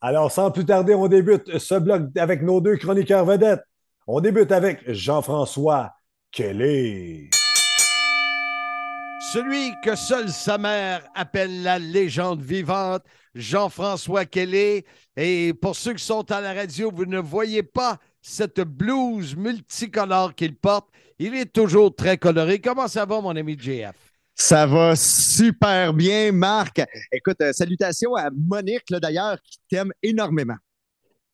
Alors, 0.00 0.30
sans 0.30 0.50
plus 0.50 0.64
tarder, 0.64 0.94
on 0.94 1.08
débute 1.08 1.58
ce 1.58 1.74
bloc 1.76 2.02
avec 2.16 2.42
nos 2.42 2.60
deux 2.60 2.76
chroniqueurs 2.76 3.24
vedettes. 3.24 3.62
On 4.06 4.20
débute 4.20 4.52
avec 4.52 4.90
Jean-François 4.90 5.92
Kelly. 6.32 7.30
Celui 9.32 9.70
que 9.84 9.94
seule 9.94 10.28
sa 10.28 10.58
mère 10.58 11.08
appelle 11.14 11.62
la 11.62 11.78
légende 11.78 12.42
vivante, 12.42 13.04
Jean-François 13.32 14.24
Kelly. 14.24 14.82
Et 15.16 15.54
pour 15.54 15.76
ceux 15.76 15.94
qui 15.94 16.04
sont 16.04 16.28
à 16.32 16.40
la 16.40 16.52
radio, 16.52 16.90
vous 16.92 17.06
ne 17.06 17.20
voyez 17.20 17.62
pas 17.62 17.98
cette 18.20 18.60
blouse 18.60 19.36
multicolore 19.36 20.34
qu'il 20.34 20.56
porte. 20.56 20.88
Il 21.20 21.36
est 21.36 21.52
toujours 21.52 21.94
très 21.94 22.18
coloré. 22.18 22.60
Comment 22.60 22.88
ça 22.88 23.04
va, 23.04 23.20
mon 23.20 23.36
ami 23.36 23.56
JF? 23.56 23.94
Ça 24.34 24.66
va 24.66 24.96
super 24.96 25.94
bien, 25.94 26.32
Marc. 26.32 26.82
Écoute, 27.12 27.40
euh, 27.40 27.52
salutations 27.52 28.16
à 28.16 28.30
Monique, 28.30 28.90
d'ailleurs, 28.90 29.40
qui 29.42 29.58
t'aime 29.70 29.92
énormément. 30.02 30.56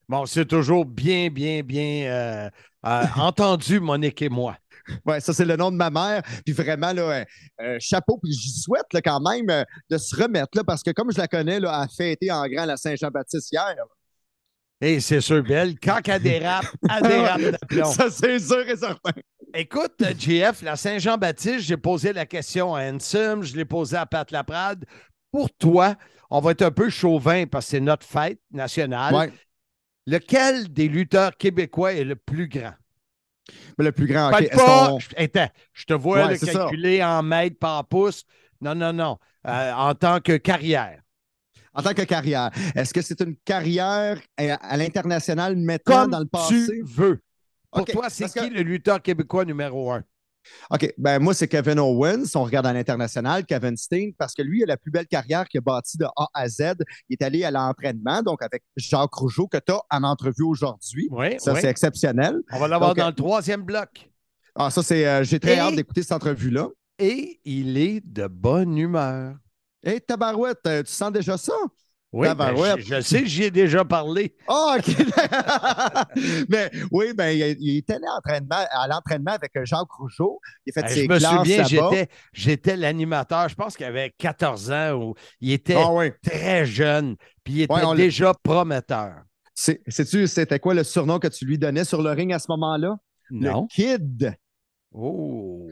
Bon, 0.06 0.26
c'est 0.26 0.44
toujours 0.44 0.84
bien, 0.84 1.30
bien, 1.30 1.62
bien 1.62 2.10
euh, 2.10 2.50
euh, 2.84 3.04
entendu, 3.16 3.80
Monique 3.80 4.20
et 4.20 4.28
moi. 4.28 4.56
Ouais, 5.04 5.20
ça, 5.20 5.32
c'est 5.32 5.44
le 5.44 5.56
nom 5.56 5.70
de 5.70 5.76
ma 5.76 5.90
mère. 5.90 6.22
Puis 6.44 6.54
vraiment, 6.54 6.92
là, 6.92 7.02
euh, 7.02 7.24
euh, 7.60 7.76
chapeau. 7.80 8.18
Puis 8.22 8.32
j'y 8.32 8.50
souhaite 8.50 8.92
là, 8.92 9.00
quand 9.00 9.20
même 9.20 9.48
euh, 9.50 9.64
de 9.90 9.98
se 9.98 10.14
remettre, 10.14 10.56
là, 10.56 10.64
parce 10.64 10.82
que 10.82 10.90
comme 10.90 11.10
je 11.12 11.18
la 11.18 11.28
connais, 11.28 11.60
là, 11.60 11.72
elle 11.76 11.84
a 11.84 11.88
fêté 11.88 12.30
en 12.30 12.46
grand 12.46 12.64
la 12.64 12.76
Saint-Jean-Baptiste 12.76 13.52
hier. 13.52 13.74
là. 13.76 13.84
Et 14.80 15.00
c'est 15.00 15.22
sûr, 15.22 15.42
Belle, 15.42 15.78
quand 15.80 16.00
elle 16.06 16.22
dérape, 16.22 16.66
elle 16.90 17.02
dérape 17.08 17.40
d'aplomb. 17.40 17.92
Ça, 17.92 18.10
c'est 18.10 18.38
sûr 18.38 18.68
et 18.68 18.76
certain. 18.76 19.12
Écoute, 19.54 20.02
JF, 20.18 20.60
la 20.62 20.76
Saint-Jean-Baptiste, 20.76 21.60
j'ai 21.60 21.78
posé 21.78 22.12
la 22.12 22.26
question 22.26 22.74
à 22.74 22.82
Ansem, 22.82 23.42
je 23.42 23.56
l'ai 23.56 23.64
posée 23.64 23.96
à 23.96 24.04
Pat 24.04 24.30
Laprade. 24.30 24.84
Pour 25.32 25.50
toi, 25.56 25.96
on 26.28 26.40
va 26.40 26.50
être 26.50 26.62
un 26.62 26.70
peu 26.70 26.90
chauvin 26.90 27.46
parce 27.46 27.66
que 27.66 27.70
c'est 27.72 27.80
notre 27.80 28.06
fête 28.06 28.40
nationale. 28.50 29.14
Ouais. 29.14 29.32
Lequel 30.06 30.72
des 30.72 30.88
lutteurs 30.88 31.36
québécois 31.36 31.94
est 31.94 32.04
le 32.04 32.16
plus 32.16 32.48
grand? 32.48 32.74
Mais 33.78 33.84
le 33.84 33.92
plus 33.92 34.06
grand, 34.06 34.30
Parle 34.30 34.44
OK. 34.44 34.48
est-ce 34.52 34.56
pas- 34.64 34.96
je- 34.98 35.24
Attends, 35.24 35.52
je 35.72 35.84
te 35.84 35.94
vois 35.94 36.26
Ouais, 36.26 36.32
le 36.32 36.36
ça. 36.38 36.52
calculer 36.52 37.02
en 37.04 37.22
mètres 37.22 37.58
par 37.58 37.86
pouce. 37.86 38.24
Non, 38.60 38.74
non, 38.74 38.92
non. 38.92 39.18
Euh, 39.46 39.72
en 39.72 39.94
tant 39.94 40.20
que 40.20 40.36
carrière. 40.36 41.00
En 41.74 41.82
tant 41.82 41.92
que 41.94 42.02
carrière, 42.02 42.50
est-ce 42.74 42.92
que 42.94 43.02
c'est 43.02 43.20
une 43.20 43.36
carrière 43.44 44.18
à, 44.38 44.54
à 44.54 44.76
l'international 44.78 45.56
maintenant, 45.56 46.02
Comme 46.02 46.10
dans 46.10 46.18
le 46.20 46.26
passé? 46.26 46.66
tu 46.66 46.82
veux. 46.84 47.20
Pour 47.70 47.84
toi, 47.84 48.08
c'est 48.08 48.24
qui 48.28 48.48
que- 48.48 48.54
le 48.54 48.62
lutteur 48.62 49.02
québécois 49.02 49.44
numéro 49.44 49.92
un? 49.92 50.02
OK, 50.70 50.92
ben 50.98 51.18
moi, 51.18 51.34
c'est 51.34 51.48
Kevin 51.48 51.78
Owens. 51.78 52.24
On 52.34 52.44
regarde 52.44 52.66
à 52.66 52.72
l'international, 52.72 53.44
Kevin 53.46 53.76
Steen, 53.76 54.12
parce 54.18 54.34
que 54.34 54.42
lui, 54.42 54.60
il 54.60 54.62
a 54.64 54.66
la 54.66 54.76
plus 54.76 54.90
belle 54.90 55.06
carrière 55.06 55.46
qu'il 55.48 55.58
a 55.58 55.60
bâtie 55.60 55.98
de 55.98 56.04
A 56.04 56.26
à 56.34 56.48
Z. 56.48 56.74
Il 57.08 57.16
est 57.18 57.22
allé 57.22 57.44
à 57.44 57.50
l'entraînement, 57.50 58.22
donc 58.22 58.42
avec 58.42 58.62
Jacques 58.76 59.14
Rougeau, 59.14 59.46
que 59.46 59.58
tu 59.58 59.72
as 59.72 59.80
en 59.90 60.02
entrevue 60.02 60.44
aujourd'hui. 60.44 61.08
Oui, 61.10 61.36
Ça, 61.38 61.52
oui. 61.52 61.60
c'est 61.60 61.68
exceptionnel. 61.70 62.36
On 62.52 62.58
va 62.58 62.68
l'avoir 62.68 62.94
dans 62.94 63.06
le 63.08 63.14
troisième 63.14 63.62
bloc. 63.62 64.10
Ah, 64.54 64.70
ça, 64.70 64.82
c'est. 64.82 65.06
euh, 65.06 65.22
J'ai 65.22 65.38
très 65.38 65.56
Et- 65.56 65.58
hâte 65.60 65.74
d'écouter 65.76 66.02
cette 66.02 66.12
entrevue-là. 66.12 66.68
Et 66.98 67.40
il 67.44 67.76
est 67.76 68.00
de 68.04 68.26
bonne 68.26 68.76
humeur. 68.78 69.34
Hé, 69.84 70.00
tabarouette, 70.00 70.60
euh, 70.66 70.82
tu 70.82 70.90
sens 70.92 71.12
déjà 71.12 71.36
ça? 71.36 71.52
Oui, 72.18 72.28
ben, 72.34 72.54
je, 72.78 72.82
je 72.82 73.00
sais 73.02 73.26
j'y 73.26 73.44
ai 73.44 73.50
déjà 73.50 73.84
parlé. 73.84 74.34
Ah, 74.48 74.76
OK. 74.78 74.86
Mais 76.48 76.70
oui, 76.90 77.12
ben, 77.14 77.28
il, 77.30 77.56
il 77.60 77.76
était 77.78 77.94
allé 77.94 78.04
à 78.06 78.86
l'entraînement- 78.88 79.32
avec 79.32 79.52
Jacques 79.64 79.90
Rougeau. 79.98 80.40
Il 80.64 80.70
a 80.70 80.72
fait 80.72 80.82
Ben, 80.82 80.88
ses 80.88 81.04
je 81.04 81.08
me 81.10 81.18
souviens, 81.18 81.64
j'étais, 81.64 82.08
j'étais 82.32 82.76
l'animateur. 82.76 83.48
Je 83.48 83.54
pense 83.54 83.76
qu'il 83.76 83.86
avait 83.86 84.12
14 84.18 84.70
ans 84.70 84.92
ou 84.94 85.14
il 85.40 85.52
était 85.52 85.74
Ah 85.76 85.92
oui. 85.92 86.10
très 86.22 86.64
jeune, 86.64 87.16
puis 87.44 87.54
il 87.54 87.60
était 87.62 87.74
Ouais, 87.74 87.96
déjà 87.96 88.32
prometteur. 88.42 89.12
C'est- 89.54 89.80
Sais-tu, 89.88 90.26
c'était 90.26 90.58
quoi 90.58 90.74
le 90.74 90.84
surnom 90.84 91.18
que 91.18 91.28
tu 91.28 91.44
lui 91.44 91.58
donnais 91.58 91.84
sur 91.84 92.02
le 92.02 92.10
ring 92.10 92.32
à 92.32 92.38
ce 92.38 92.46
moment-là? 92.50 92.96
Non. 93.30 93.62
Le 93.62 93.74
Kid. 93.98 94.34
Oh. 94.92 95.68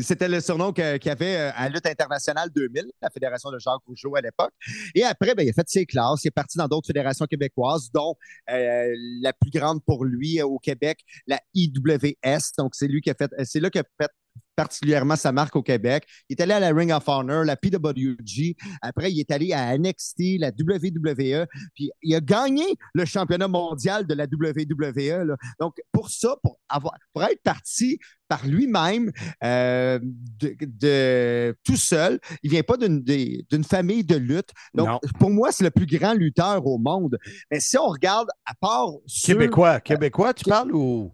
C'était 0.00 0.28
le 0.28 0.40
surnom 0.40 0.72
qu'il 0.72 1.10
avait 1.10 1.36
euh, 1.36 1.50
à 1.54 1.68
Lutte 1.68 1.86
internationale 1.86 2.50
2000, 2.54 2.84
la 3.02 3.10
fédération 3.10 3.50
de 3.50 3.58
Jacques 3.58 3.82
Rougeau 3.86 4.14
à 4.14 4.20
l'époque. 4.20 4.52
Et 4.94 5.02
après, 5.02 5.34
ben, 5.34 5.44
il 5.44 5.50
a 5.50 5.52
fait 5.52 5.68
ses 5.68 5.86
classes. 5.86 6.24
Il 6.24 6.28
est 6.28 6.30
parti 6.30 6.56
dans 6.56 6.68
d'autres 6.68 6.86
fédérations 6.86 7.26
québécoises, 7.26 7.90
dont 7.92 8.14
euh, 8.50 8.94
la 9.20 9.32
plus 9.32 9.50
grande 9.50 9.82
pour 9.84 10.04
lui 10.04 10.40
euh, 10.40 10.46
au 10.46 10.58
Québec, 10.58 11.00
la 11.26 11.40
IWS. 11.54 12.52
Donc, 12.58 12.74
c'est 12.74 12.86
lui 12.86 13.00
qui 13.00 13.10
a 13.10 13.14
fait, 13.14 13.30
c'est 13.44 13.60
là 13.60 13.70
qu'il 13.70 13.80
a 13.80 13.84
fait 14.00 14.10
particulièrement 14.56 15.16
sa 15.16 15.32
marque 15.32 15.56
au 15.56 15.62
Québec. 15.62 16.04
Il 16.28 16.36
est 16.38 16.42
allé 16.42 16.52
à 16.52 16.60
la 16.60 16.68
Ring 16.72 16.92
of 16.92 17.08
Honor, 17.08 17.44
la 17.44 17.56
PWG. 17.56 18.56
Après, 18.82 19.10
il 19.10 19.18
est 19.20 19.30
allé 19.30 19.52
à 19.52 19.76
NXT, 19.78 20.38
la 20.38 20.48
WWE. 20.50 21.46
Puis, 21.74 21.90
il 22.02 22.14
a 22.14 22.20
gagné 22.20 22.64
le 22.94 23.04
championnat 23.04 23.48
mondial 23.48 24.06
de 24.06 24.14
la 24.14 24.24
WWE. 24.24 25.24
là. 25.26 25.36
Donc, 25.58 25.76
pour 25.92 26.10
ça, 26.10 26.36
pour, 26.42 26.58
avoir, 26.68 26.94
pour 27.12 27.22
être 27.24 27.42
parti 27.42 27.98
par 28.28 28.46
lui-même, 28.46 29.10
euh, 29.42 29.98
de, 30.02 30.54
de- 30.60 31.56
tout 31.64 31.76
seul, 31.76 32.20
il 32.42 32.50
vient 32.50 32.62
pas 32.62 32.76
d'une 32.76 33.64
famille 33.64 34.04
de 34.04 34.16
lutte. 34.16 34.50
Donc, 34.74 34.86
Non. 34.88 35.00
pour 35.18 35.30
moi, 35.30 35.52
c'est 35.52 35.64
le 35.64 35.70
plus 35.70 35.86
grand 35.86 36.12
lutteur 36.14 36.64
au 36.66 36.78
monde. 36.78 37.18
Mais 37.50 37.60
si 37.60 37.76
on 37.78 37.88
regarde, 37.88 38.28
à 38.44 38.52
part 38.60 38.88
Québécois. 39.24 39.80
Québécois, 39.80 40.34
tu 40.34 40.44
parles 40.44 40.72
ou? 40.74 41.12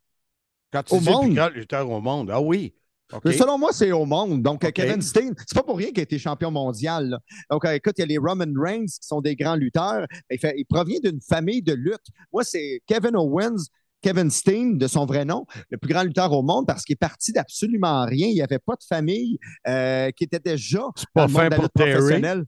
Quand 0.72 0.82
tu 0.82 0.94
Au 0.94 0.98
dis 0.98 1.06
le 1.06 1.20
plus 1.20 1.34
grand 1.34 1.48
lutteur 1.48 1.88
au 1.90 2.00
monde. 2.00 2.30
Ah 2.30 2.40
oui. 2.40 2.74
Selon 3.38 3.58
moi, 3.58 3.70
c'est 3.72 3.92
au 3.92 4.04
monde. 4.04 4.42
Donc. 4.42 4.70
Kevin 4.72 5.00
Steen, 5.02 5.34
c'est 5.38 5.54
pas 5.54 5.62
pour 5.62 5.76
rien 5.78 5.88
qu'il 5.88 6.00
a 6.00 6.02
été 6.02 6.18
champion 6.18 6.50
mondial. 6.50 7.08
là. 7.10 7.18
Donc, 7.50 7.64
euh, 7.64 7.72
écoute, 7.72 7.94
il 7.98 8.00
y 8.00 8.04
a 8.04 8.06
les 8.06 8.18
Roman 8.18 8.46
Reigns 8.56 8.86
qui 8.86 9.06
sont 9.06 9.20
des 9.20 9.36
grands 9.36 9.54
lutteurs. 9.56 10.06
Il, 10.30 10.38
fait- 10.38 10.54
il 10.56 10.64
provient 10.64 10.98
d'une 11.02 11.20
famille 11.20 11.62
de 11.62 11.72
lutte. 11.72 12.06
Moi, 12.32 12.42
c'est 12.44 12.80
Kevin 12.86 13.16
Owens, 13.16 13.66
Kevin 14.02 14.30
Steen, 14.30 14.76
de 14.78 14.86
son 14.88 15.06
vrai 15.06 15.24
nom, 15.24 15.46
le 15.70 15.78
plus 15.78 15.92
grand 15.92 16.02
lutteur 16.02 16.32
au 16.32 16.42
monde 16.42 16.66
parce 16.66 16.84
qu'il 16.84 16.94
est 16.94 16.96
parti 16.96 17.32
d'absolument 17.32 18.04
rien. 18.06 18.26
Il 18.28 18.34
n'y 18.34 18.42
avait 18.42 18.58
pas 18.58 18.74
de 18.74 18.84
famille 18.88 19.38
euh, 19.68 20.10
qui 20.10 20.24
était 20.24 20.38
déjà 20.40 20.80
dans 21.14 21.26
le 21.26 21.32
monde 21.32 21.42
de 21.44 21.48
la 21.50 21.56
pour 21.56 21.64
lutte 21.64 21.72
Terry. 21.74 21.92
professionnelle. 21.92 22.44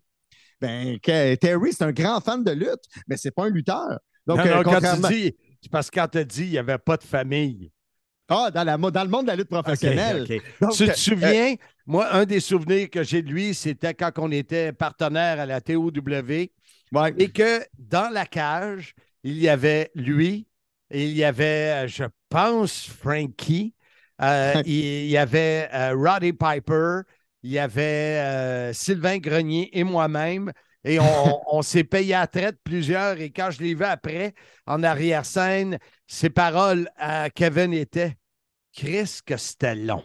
Ben, 0.60 0.98
Terry, 1.00 1.72
c'est 1.72 1.84
un 1.84 1.92
grand 1.92 2.20
fan 2.20 2.42
de 2.42 2.50
lutte, 2.50 2.84
mais 3.06 3.16
c'est 3.16 3.30
pas 3.30 3.44
un 3.44 3.50
lutteur. 3.50 3.98
Donc, 4.26 4.38
non, 4.38 4.44
euh, 4.44 4.62
quand 4.62 4.80
tu 4.80 5.14
dis. 5.14 5.34
Parce 5.70 5.90
que 5.90 5.98
quand 5.98 6.08
tu 6.08 6.26
qu'il 6.26 6.50
n'y 6.50 6.58
avait 6.58 6.78
pas 6.78 6.96
de 6.96 7.02
famille. 7.04 7.70
Ah, 8.28 8.50
dans, 8.52 8.64
la, 8.64 8.76
dans 8.76 9.04
le 9.04 9.08
monde 9.08 9.22
de 9.22 9.28
la 9.28 9.36
lutte 9.36 9.48
professionnelle. 9.48 10.26
Donc, 10.60 10.72
tu 10.72 10.84
te 10.84 10.90
euh, 10.90 10.94
souviens, 10.94 11.54
moi, 11.86 12.12
un 12.12 12.24
des 12.26 12.40
souvenirs 12.40 12.90
que 12.90 13.02
j'ai 13.02 13.22
de 13.22 13.30
lui, 13.30 13.54
c'était 13.54 13.94
quand 13.94 14.12
on 14.18 14.30
était 14.30 14.72
partenaire 14.72 15.40
à 15.40 15.46
la 15.46 15.60
TOW 15.60 15.90
et 17.16 17.30
que 17.30 17.64
dans 17.78 18.12
la 18.12 18.26
cage, 18.26 18.94
il 19.22 19.38
y 19.38 19.48
avait 19.48 19.90
lui, 19.94 20.46
il 20.90 21.16
y 21.16 21.24
avait, 21.24 21.84
euh, 21.84 21.88
je 21.88 22.04
pense, 22.28 22.86
Frankie, 22.86 23.74
euh, 24.20 24.62
il 24.64 24.72
il 24.74 25.10
y 25.10 25.16
avait 25.16 25.68
euh, 25.72 25.94
Roddy 25.96 26.32
Piper, 26.32 27.00
il 27.42 27.50
y 27.52 27.58
avait 27.58 28.20
euh, 28.20 28.72
Sylvain 28.72 29.18
Grenier 29.18 29.70
et 29.78 29.84
moi-même. 29.84 30.52
Et 30.84 30.98
on, 31.00 31.04
on 31.56 31.62
s'est 31.62 31.84
payé 31.84 32.14
à 32.14 32.26
traite 32.26 32.58
plusieurs. 32.64 33.20
Et 33.20 33.30
quand 33.30 33.50
je 33.50 33.62
l'ai 33.62 33.74
vu 33.74 33.84
après, 33.84 34.34
en 34.66 34.82
arrière-scène, 34.82 35.78
ses 36.06 36.30
paroles 36.30 36.88
à 36.96 37.30
Kevin 37.30 37.72
étaient 37.72 38.16
Chris, 38.78 39.18
que 39.26 39.36
c'était 39.36 39.74
long. 39.74 40.04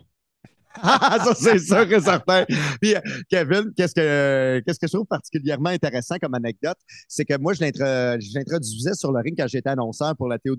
Ça, 0.81 1.35
c'est 1.35 1.59
sûr 1.59 1.91
et 1.91 2.01
certain. 2.01 2.45
Puis, 2.81 2.95
euh, 2.95 2.99
Kevin, 3.29 3.71
qu'est-ce 3.77 3.93
que, 3.93 4.63
qu'est-ce 4.65 4.79
que 4.79 4.87
je 4.87 4.93
trouve 4.93 5.05
particulièrement 5.05 5.69
intéressant 5.69 6.15
comme 6.19 6.33
anecdote, 6.33 6.77
c'est 7.07 7.23
que 7.23 7.37
moi, 7.37 7.53
je 7.53 7.61
l'intro- 7.61 8.19
je 8.19 8.35
l'introduisais 8.35 8.95
sur 8.95 9.11
le 9.11 9.19
ring 9.21 9.35
quand 9.37 9.47
j'étais 9.47 9.69
annonceur 9.69 10.15
pour 10.17 10.27
la 10.27 10.39
TOW, 10.39 10.55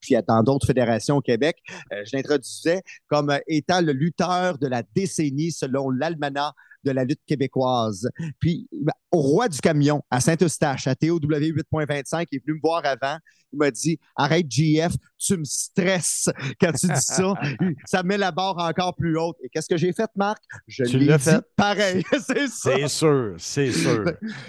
puis 0.00 0.16
dans 0.28 0.42
d'autres 0.42 0.66
fédérations 0.66 1.16
au 1.16 1.20
Québec. 1.22 1.56
Euh, 1.94 2.02
je 2.04 2.14
l'introduisais 2.14 2.82
comme 3.08 3.34
étant 3.46 3.80
le 3.80 3.92
lutteur 3.92 4.58
de 4.58 4.66
la 4.66 4.82
décennie 4.94 5.50
selon 5.50 5.88
l'almanach 5.88 6.52
de 6.84 6.90
la 6.90 7.04
lutte 7.04 7.20
québécoise. 7.26 8.08
Puis, 8.38 8.68
ben, 8.72 8.92
au 9.10 9.20
roi 9.20 9.48
du 9.48 9.58
camion, 9.58 10.02
à 10.10 10.20
Saint-Eustache, 10.20 10.86
à 10.86 10.94
TOW 10.94 11.18
8.25, 11.18 12.26
il 12.30 12.36
est 12.36 12.42
venu 12.46 12.56
me 12.56 12.60
voir 12.60 12.84
avant. 12.84 13.18
Il 13.52 13.58
m'a 13.58 13.70
dit 13.70 13.98
Arrête, 14.14 14.46
JF, 14.48 14.92
tu 15.18 15.36
me 15.36 15.44
stresses 15.44 16.28
quand 16.60 16.72
tu 16.72 16.86
dis 16.86 17.00
ça. 17.00 17.34
ça 17.84 18.02
met 18.02 18.16
la 18.16 18.30
barre 18.30 18.58
encore 18.58 18.94
plus 18.94 19.18
haute. 19.18 19.36
Et 19.42 19.48
qu'est-ce 19.48 19.68
que 19.68 19.76
j'ai 19.76 19.92
fait, 19.92 20.10
Marc? 20.14 20.42
Je 20.68 20.84
l'ai 20.84 21.06
l'as 21.06 21.18
dit 21.18 21.24
fait. 21.24 21.44
pareil. 21.56 22.04
c'est 22.12 22.48
ça. 22.48 22.72
C'est 22.76 22.88
sûr, 22.88 23.34
c'est 23.38 23.72
sûr. 23.72 24.04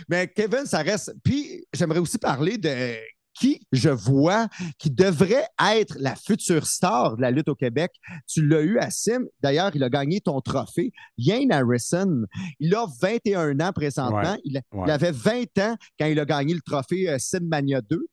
Mais 0.08 0.28
Kevin, 0.28 0.66
ça 0.66 0.80
reste. 0.80 1.14
Puis, 1.24 1.66
j'aimerais 1.74 2.00
aussi 2.00 2.18
parler 2.18 2.58
de 2.58 2.96
qui 3.42 3.60
je 3.72 3.90
vois 3.90 4.48
qui 4.78 4.92
devrait 4.92 5.48
être 5.74 5.96
la 6.00 6.16
future 6.16 6.68
star 6.68 7.18
de 7.18 7.22
la 7.24 7.32
lutte 7.32 7.50
au 7.50 7.56
Québec. 7.56 7.92
Tu 8.28 8.46
l'as 8.48 8.62
eu 8.62 8.78
à 8.78 8.92
Sim. 8.92 9.26
D'ailleurs, 9.42 9.72
il 9.74 9.84
a 9.84 9.90
gagné 9.90 10.22
ton 10.22 10.40
trophée. 10.42 10.92
Yann 11.18 11.52
Harrison, 11.52 12.24
il 12.60 12.76
a 12.76 12.86
21 13.02 13.60
ans 13.60 13.72
présentement. 13.74 14.34
Ouais, 14.34 14.42
Il, 14.44 14.58
a- 14.58 14.62
ouais. 14.74 14.84
il 14.88 14.92
avait 14.92 15.12
20 15.12 15.58
ans 15.60 15.76
quand 16.00 16.06
il 16.06 16.20
a 16.20 16.26
gagné 16.26 16.54
le 16.54 16.62
trophée 16.62 17.10
euh, 17.10 17.18
Sim 17.20 17.40
Mania 17.44 17.82
2. 17.82 18.06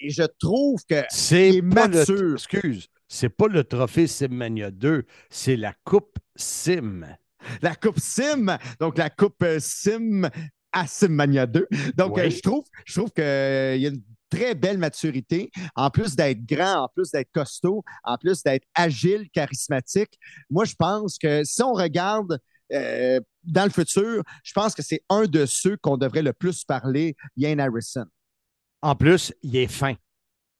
Et 0.00 0.10
je 0.10 0.24
trouve 0.40 0.80
que 0.88 1.02
C'est 1.10 1.52
le- 1.52 1.62
mature. 1.62 2.32
excuse, 2.34 2.88
c'est 3.06 3.28
pas 3.28 3.46
le 3.46 3.62
trophée 3.62 4.08
Simmania 4.08 4.72
2, 4.72 5.04
c'est 5.30 5.56
la 5.56 5.74
Coupe 5.84 6.18
Sim. 6.34 7.02
la 7.60 7.74
Coupe 7.76 8.00
Sim, 8.00 8.56
donc 8.80 8.98
la 8.98 9.10
Coupe 9.10 9.42
euh, 9.44 9.58
Sim 9.60 10.28
à 10.72 10.86
Simmania 10.88 11.46
2. 11.46 11.68
Donc, 11.96 12.16
Oui. 12.16 12.22
euh, 12.22 12.30
je 12.30 12.40
trouve, 12.40 12.64
je 12.84 12.94
trouve 12.94 13.10
qu'il 13.12 13.22
y 13.22 13.86
a 13.86 13.90
une 13.90 14.02
très 14.32 14.54
belle 14.54 14.78
maturité, 14.78 15.50
en 15.76 15.90
plus 15.90 16.16
d'être 16.16 16.44
grand, 16.46 16.84
en 16.84 16.88
plus 16.94 17.10
d'être 17.10 17.30
costaud, 17.32 17.82
en 18.04 18.16
plus 18.16 18.42
d'être 18.42 18.64
agile, 18.74 19.28
charismatique. 19.32 20.12
Moi, 20.48 20.64
je 20.64 20.74
pense 20.74 21.18
que 21.18 21.44
si 21.44 21.62
on 21.62 21.72
regarde 21.72 22.38
euh, 22.72 23.20
dans 23.44 23.64
le 23.64 23.70
futur, 23.70 24.22
je 24.42 24.52
pense 24.52 24.74
que 24.74 24.82
c'est 24.82 25.02
un 25.10 25.24
de 25.24 25.44
ceux 25.46 25.76
qu'on 25.76 25.96
devrait 25.98 26.22
le 26.22 26.32
plus 26.32 26.64
parler, 26.64 27.14
Ian 27.36 27.58
Harrison. 27.58 28.06
En 28.80 28.94
plus, 28.96 29.32
il 29.42 29.56
est 29.56 29.66
fin. 29.66 29.94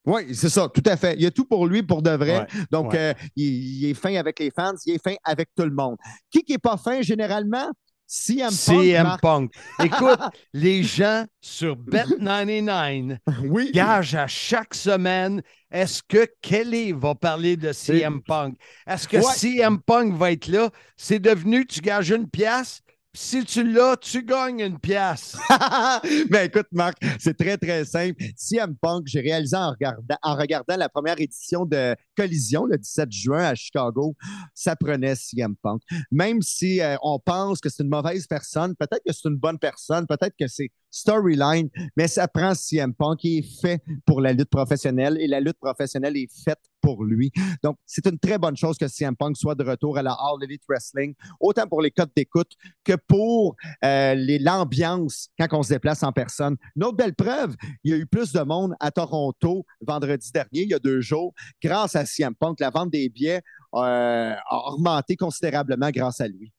Oui, 0.04 0.34
c'est 0.34 0.48
ça, 0.50 0.68
tout 0.68 0.82
à 0.86 0.96
fait. 0.96 1.14
Il 1.14 1.22
y 1.22 1.26
a 1.26 1.30
tout 1.30 1.44
pour 1.44 1.66
lui, 1.66 1.82
pour 1.82 2.02
de 2.02 2.10
vrai. 2.10 2.40
Ouais, 2.40 2.46
Donc, 2.70 2.92
ouais. 2.92 2.98
euh, 2.98 3.14
il, 3.36 3.84
il 3.84 3.90
est 3.90 3.94
fin 3.94 4.14
avec 4.16 4.38
les 4.40 4.50
fans, 4.50 4.74
il 4.84 4.94
est 4.94 5.02
fin 5.02 5.14
avec 5.24 5.48
tout 5.56 5.64
le 5.64 5.70
monde. 5.70 5.96
Qui 6.30 6.42
qui 6.42 6.54
est 6.54 6.58
pas 6.58 6.76
fin 6.76 7.02
généralement? 7.02 7.70
CM 8.14 8.48
Punk. 8.50 8.52
CM 8.82 9.02
Marc. 9.04 9.20
Punk. 9.22 9.52
Écoute, 9.82 10.20
les 10.52 10.82
gens 10.82 11.24
sur 11.40 11.76
Bet99 11.76 13.16
Oui. 13.44 13.70
gagent 13.72 14.14
à 14.14 14.26
chaque 14.26 14.74
semaine. 14.74 15.40
Est-ce 15.70 16.02
que 16.06 16.26
Kelly 16.42 16.92
va 16.92 17.14
parler 17.14 17.56
de 17.56 17.72
CM 17.72 18.20
Punk? 18.22 18.56
Est-ce 18.86 19.08
que 19.08 19.16
Ouais. 19.16 19.22
CM 19.34 19.80
Punk 19.80 20.12
va 20.14 20.30
être 20.30 20.48
là? 20.48 20.68
C'est 20.98 21.20
devenu, 21.20 21.64
tu 21.66 21.80
gages 21.80 22.10
une 22.10 22.28
pièce. 22.28 22.82
Si 23.14 23.44
tu 23.44 23.62
l'as, 23.62 23.98
tu 23.98 24.24
gagnes 24.24 24.60
une 24.60 24.78
pièce. 24.78 25.36
Mais 26.30 26.46
écoute, 26.46 26.68
Marc, 26.72 26.96
c'est 27.18 27.36
très, 27.36 27.58
très 27.58 27.84
simple. 27.84 28.22
CM 28.36 28.74
Punk, 28.74 29.02
j'ai 29.04 29.20
réalisé 29.20 29.54
en 29.54 29.70
regardant, 29.70 30.16
en 30.22 30.34
regardant 30.34 30.76
la 30.78 30.88
première 30.88 31.20
édition 31.20 31.66
de 31.66 31.94
Collision 32.16 32.64
le 32.64 32.78
17 32.78 33.12
juin 33.12 33.44
à 33.44 33.54
Chicago, 33.54 34.16
ça 34.54 34.76
prenait 34.76 35.14
CM 35.14 35.54
Punk. 35.56 35.82
Même 36.10 36.40
si 36.40 36.80
euh, 36.80 36.96
on 37.02 37.18
pense 37.18 37.60
que 37.60 37.68
c'est 37.68 37.82
une 37.82 37.90
mauvaise 37.90 38.26
personne, 38.26 38.74
peut-être 38.76 39.02
que 39.06 39.12
c'est 39.12 39.28
une 39.28 39.36
bonne 39.36 39.58
personne, 39.58 40.06
peut-être 40.06 40.34
que 40.38 40.46
c'est 40.46 40.70
storyline, 40.90 41.68
mais 41.98 42.08
ça 42.08 42.28
prend 42.28 42.54
CM 42.54 42.94
Punk 42.94 43.18
qui 43.18 43.38
est 43.38 43.60
fait 43.60 43.82
pour 44.06 44.22
la 44.22 44.32
lutte 44.32 44.48
professionnelle 44.48 45.18
et 45.20 45.26
la 45.26 45.40
lutte 45.40 45.58
professionnelle 45.58 46.16
est 46.16 46.30
faite 46.44 46.60
pour 46.82 47.04
lui. 47.04 47.30
Donc, 47.62 47.76
c'est 47.86 48.04
une 48.06 48.18
très 48.18 48.36
bonne 48.36 48.56
chose 48.56 48.76
que 48.76 48.88
CM 48.88 49.16
Punk 49.16 49.36
soit 49.36 49.54
de 49.54 49.64
retour 49.64 49.96
à 49.96 50.02
la 50.02 50.12
All 50.12 50.42
Elite 50.42 50.62
Wrestling, 50.68 51.14
autant 51.40 51.66
pour 51.66 51.80
les 51.80 51.90
codes 51.90 52.10
d'écoute 52.14 52.50
que 52.84 52.94
pour 53.06 53.56
euh, 53.84 54.14
les- 54.14 54.38
l'ambiance 54.38 55.28
quand 55.38 55.46
on 55.52 55.62
se 55.62 55.70
déplace 55.70 56.02
en 56.02 56.12
personne. 56.12 56.56
Une 56.76 56.84
autre 56.84 56.96
belle 56.96 57.14
preuve, 57.14 57.54
il 57.84 57.92
y 57.92 57.94
a 57.94 57.96
eu 57.96 58.06
plus 58.06 58.32
de 58.32 58.40
monde 58.40 58.74
à 58.80 58.90
Toronto 58.90 59.64
vendredi 59.80 60.30
dernier, 60.32 60.62
il 60.62 60.68
y 60.70 60.74
a 60.74 60.78
deux 60.78 61.00
jours, 61.00 61.32
grâce 61.62 61.96
à 61.96 62.04
CM 62.04 62.34
Punk. 62.34 62.60
La 62.60 62.70
vente 62.70 62.90
des 62.90 63.08
billets 63.08 63.40
euh, 63.74 64.34
a 64.34 64.58
augmenté 64.72 65.16
considérablement 65.16 65.90
grâce 65.90 66.20
à 66.20 66.28
lui. 66.28 66.52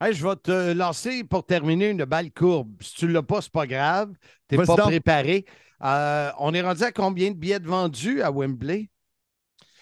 Hey, 0.00 0.12
je 0.14 0.26
vais 0.26 0.36
te 0.36 0.72
lancer 0.72 1.24
pour 1.24 1.46
terminer 1.46 1.90
une 1.90 2.04
balle 2.04 2.30
courbe. 2.32 2.70
Si 2.82 2.94
tu 2.96 3.06
ne 3.06 3.12
l'as 3.12 3.22
pas, 3.22 3.40
c'est 3.40 3.52
pas 3.52 3.66
grave. 3.66 4.12
Tu 4.48 4.56
n'es 4.56 4.64
pas 4.64 4.76
donc. 4.76 4.86
préparé. 4.86 5.44
Euh, 5.84 6.30
on 6.38 6.52
est 6.54 6.60
rendu 6.62 6.82
à 6.82 6.92
combien 6.92 7.30
de 7.30 7.36
billets 7.36 7.60
de 7.60 7.66
vendus 7.68 8.20
à 8.22 8.30
Wembley? 8.30 8.90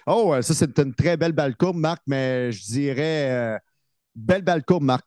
Oh, 0.06 0.34
euh, 0.34 0.42
ça, 0.42 0.54
c'est 0.54 0.78
une 0.78 0.94
très 0.94 1.16
belle 1.16 1.32
balle 1.32 1.56
courbe, 1.56 1.76
Marc, 1.76 2.02
mais 2.06 2.52
je 2.52 2.62
dirais 2.64 3.30
euh, 3.30 3.58
belle 4.14 4.42
balle 4.42 4.64
courbe, 4.64 4.82
Marc. 4.84 5.06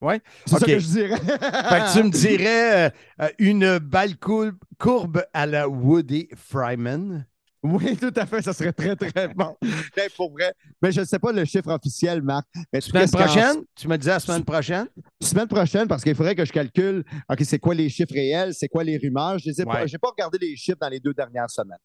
Oui. 0.00 0.14
C'est 0.46 0.58
ça 0.58 0.66
que 0.66 0.78
je 0.78 0.86
dirais. 0.86 1.16
Fait 1.20 1.28
que 1.38 1.92
tu 1.92 2.02
me 2.04 2.10
dirais 2.10 2.92
euh, 3.20 3.28
une 3.38 3.78
balle 3.78 4.16
courbe, 4.16 5.24
à 5.32 5.46
la 5.46 5.68
Woody 5.68 6.28
Fryman. 6.36 7.26
Oui, 7.64 7.96
tout 7.96 8.12
à 8.14 8.24
fait. 8.24 8.40
Ça 8.40 8.52
serait 8.52 8.72
très, 8.72 8.94
très 8.94 9.26
bon. 9.34 9.56
Ben, 9.96 10.08
pour 10.16 10.30
vrai. 10.30 10.54
Mais 10.80 10.92
je 10.92 11.00
ne 11.00 11.04
sais 11.04 11.18
pas 11.18 11.32
le 11.32 11.44
chiffre 11.44 11.68
officiel, 11.70 12.22
Marc. 12.22 12.46
Mais 12.72 12.80
Semaine 12.80 13.10
prochaine? 13.10 13.56
Tu 13.74 13.88
me 13.88 13.98
disais 13.98 14.12
la 14.12 14.20
semaine 14.20 14.44
prochaine? 14.44 14.86
Semaine 15.20 15.48
prochaine, 15.48 15.88
parce 15.88 16.04
qu'il 16.04 16.14
faudrait 16.14 16.36
que 16.36 16.44
je 16.44 16.52
calcule, 16.52 17.04
OK, 17.28 17.38
c'est 17.42 17.58
quoi 17.58 17.74
les 17.74 17.88
chiffres 17.88 18.12
réels, 18.14 18.54
c'est 18.54 18.68
quoi 18.68 18.84
les 18.84 18.96
rumeurs? 18.96 19.40
Je 19.40 19.50
n'ai 19.50 19.64
pas, 19.64 19.80
Ouais. 19.80 19.88
j'ai 19.88 19.98
pas 19.98 20.10
regardé 20.10 20.38
les 20.38 20.54
chiffres 20.54 20.78
dans 20.80 20.88
les 20.88 21.00
deux 21.00 21.12
dernières 21.12 21.50
semaines. 21.50 21.78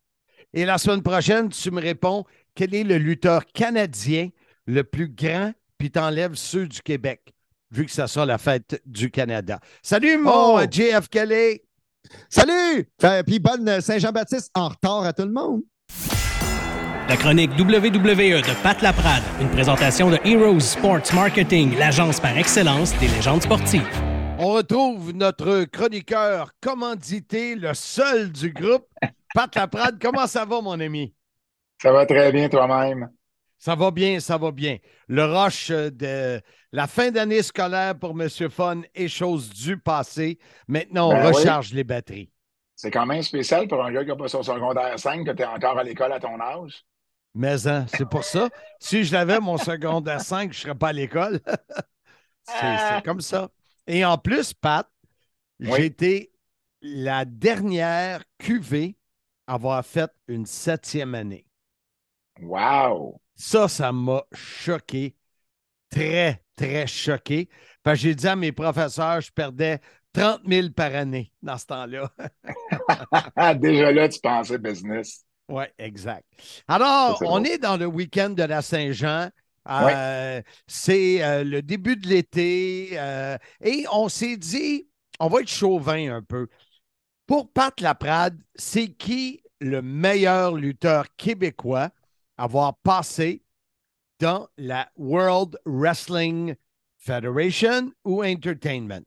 Et 0.53 0.65
la 0.65 0.77
semaine 0.77 1.01
prochaine, 1.01 1.49
tu 1.49 1.71
me 1.71 1.81
réponds 1.81 2.23
quel 2.55 2.73
est 2.75 2.83
le 2.83 2.97
lutteur 2.97 3.45
canadien 3.45 4.29
le 4.65 4.83
plus 4.83 5.09
grand, 5.09 5.51
puis 5.77 5.91
t'enlèves 5.91 6.35
ceux 6.35 6.67
du 6.67 6.81
Québec, 6.81 7.21
vu 7.71 7.85
que 7.85 7.91
ça 7.91 8.07
sera 8.07 8.25
la 8.25 8.37
fête 8.37 8.81
du 8.85 9.09
Canada. 9.11 9.59
Salut, 9.81 10.17
mon 10.17 10.55
Oh! 10.57 10.59
JF 10.69 11.09
Kelly! 11.09 11.61
Salut! 12.29 12.87
Fait- 12.99 13.25
Puis 13.25 13.39
bonne 13.39 13.81
Saint-Jean-Baptiste 13.81 14.51
en 14.55 14.69
retard 14.69 15.03
à 15.03 15.13
tout 15.13 15.23
le 15.23 15.31
monde. 15.31 15.61
La 17.09 17.17
chronique 17.17 17.51
WWE 17.59 18.41
de 18.41 18.63
Pat 18.63 18.81
Laprade, 18.81 19.23
une 19.41 19.49
présentation 19.49 20.09
de 20.09 20.17
Heroes 20.23 20.59
Sports 20.61 21.13
Marketing, 21.13 21.77
l'agence 21.77 22.19
par 22.19 22.37
excellence 22.37 22.97
des 22.99 23.07
légendes 23.09 23.43
sportives. 23.43 23.85
On 24.39 24.53
retrouve 24.53 25.11
notre 25.13 25.65
chroniqueur 25.65 26.51
commandité, 26.61 27.55
le 27.55 27.73
seul 27.73 28.31
du 28.31 28.51
groupe, 28.51 28.87
Pat 29.33 29.53
Laprade. 29.55 29.99
Comment 30.01 30.27
ça 30.27 30.45
va, 30.45 30.61
mon 30.61 30.79
ami? 30.79 31.13
Ça 31.81 31.91
va 31.91 32.05
très 32.05 32.31
bien 32.31 32.49
toi-même. 32.49 33.09
Ça 33.57 33.75
va 33.75 33.91
bien, 33.91 34.19
ça 34.19 34.37
va 34.37 34.51
bien. 34.51 34.77
Le 35.07 35.23
rush 35.23 35.71
euh, 35.71 35.89
de 35.89 36.41
la 36.71 36.87
fin 36.87 37.11
d'année 37.11 37.41
scolaire 37.41 37.97
pour 37.97 38.11
M. 38.11 38.27
Fun 38.49 38.81
est 38.93 39.07
chose 39.07 39.49
du 39.49 39.77
passé. 39.77 40.37
Maintenant, 40.67 41.09
on 41.09 41.13
Ben 41.13 41.27
oui. 41.27 41.33
recharge 41.33 41.73
les 41.73 41.83
batteries. 41.83 42.29
C'est 42.75 42.91
quand 42.91 43.05
même 43.05 43.21
spécial 43.23 43.67
pour 43.67 43.83
un 43.83 43.91
gars 43.91 44.03
qui 44.03 44.09
n'a 44.09 44.15
pas 44.15 44.27
son 44.27 44.43
secondaire 44.43 44.99
5 44.99 45.25
que 45.25 45.31
tu 45.31 45.43
es 45.43 45.45
encore 45.45 45.77
à 45.77 45.83
l'école 45.83 46.11
à 46.11 46.19
ton 46.19 46.39
âge. 46.39 46.83
Mais 47.35 47.67
hein, 47.67 47.85
c'est 47.87 48.07
pour 48.07 48.23
ça. 48.23 48.49
Si 48.79 49.03
je 49.03 49.13
l'avais, 49.13 49.39
mon 49.39 49.57
secondaire 49.57 50.21
5, 50.21 50.51
je 50.51 50.57
ne 50.59 50.61
serais 50.61 50.75
pas 50.75 50.89
à 50.89 50.93
l'école. 50.93 51.39
c'est 52.43 52.77
c'est 52.77 53.03
comme 53.05 53.21
ça. 53.21 53.49
Et 53.87 54.03
en 54.05 54.17
plus, 54.17 54.53
Pat, 54.53 54.89
j'ai 55.59 55.85
été 55.85 56.33
la 56.81 57.25
dernière 57.25 58.23
QV 58.39 58.85
à 58.85 59.02
avoir 59.47 59.85
fait 59.85 60.11
une 60.27 60.45
septième 60.45 61.15
année. 61.15 61.45
Wow! 62.41 63.19
Ça, 63.35 63.67
ça 63.67 63.91
m'a 63.91 64.23
choqué. 64.33 65.15
Très, 65.89 66.43
très 66.55 66.87
choqué. 66.87 67.49
Parce 67.83 67.99
que 67.99 68.03
j'ai 68.03 68.15
dit 68.15 68.27
à 68.27 68.35
mes 68.35 68.51
professeurs, 68.51 69.21
je 69.21 69.31
perdais 69.31 69.79
30 70.13 70.41
000 70.47 70.69
par 70.69 70.93
année 70.95 71.31
dans 71.41 71.57
ce 71.57 71.65
temps-là. 71.67 72.11
Déjà 73.55 73.91
là, 73.91 74.09
tu 74.09 74.19
pensais 74.19 74.57
business. 74.57 75.25
Oui, 75.49 75.65
exact. 75.77 76.25
Alors, 76.67 77.21
on 77.25 77.43
est 77.43 77.57
dans 77.57 77.77
le 77.77 77.85
week-end 77.85 78.29
de 78.29 78.43
la 78.43 78.61
Saint-Jean. 78.61 79.29
Euh, 79.69 80.41
C'est 80.67 81.23
euh, 81.23 81.43
le 81.43 81.61
début 81.61 81.95
de 81.95 82.07
l'été 82.07 82.89
euh, 82.93 83.37
et 83.61 83.85
on 83.91 84.09
s'est 84.09 84.37
dit, 84.37 84.87
on 85.19 85.27
va 85.27 85.41
être 85.41 85.49
chauvin 85.49 86.15
un 86.15 86.21
peu. 86.21 86.47
Pour 87.25 87.49
Pat 87.51 87.79
Laprade, 87.79 88.37
c'est 88.55 88.89
qui 88.89 89.41
le 89.61 89.81
meilleur 89.81 90.55
lutteur 90.55 91.05
québécois 91.15 91.89
à 92.37 92.43
avoir 92.43 92.75
passé 92.79 93.43
dans 94.19 94.49
la 94.57 94.89
World 94.97 95.57
Wrestling 95.65 96.55
Federation 96.97 97.91
ou 98.03 98.23
Entertainment? 98.23 99.05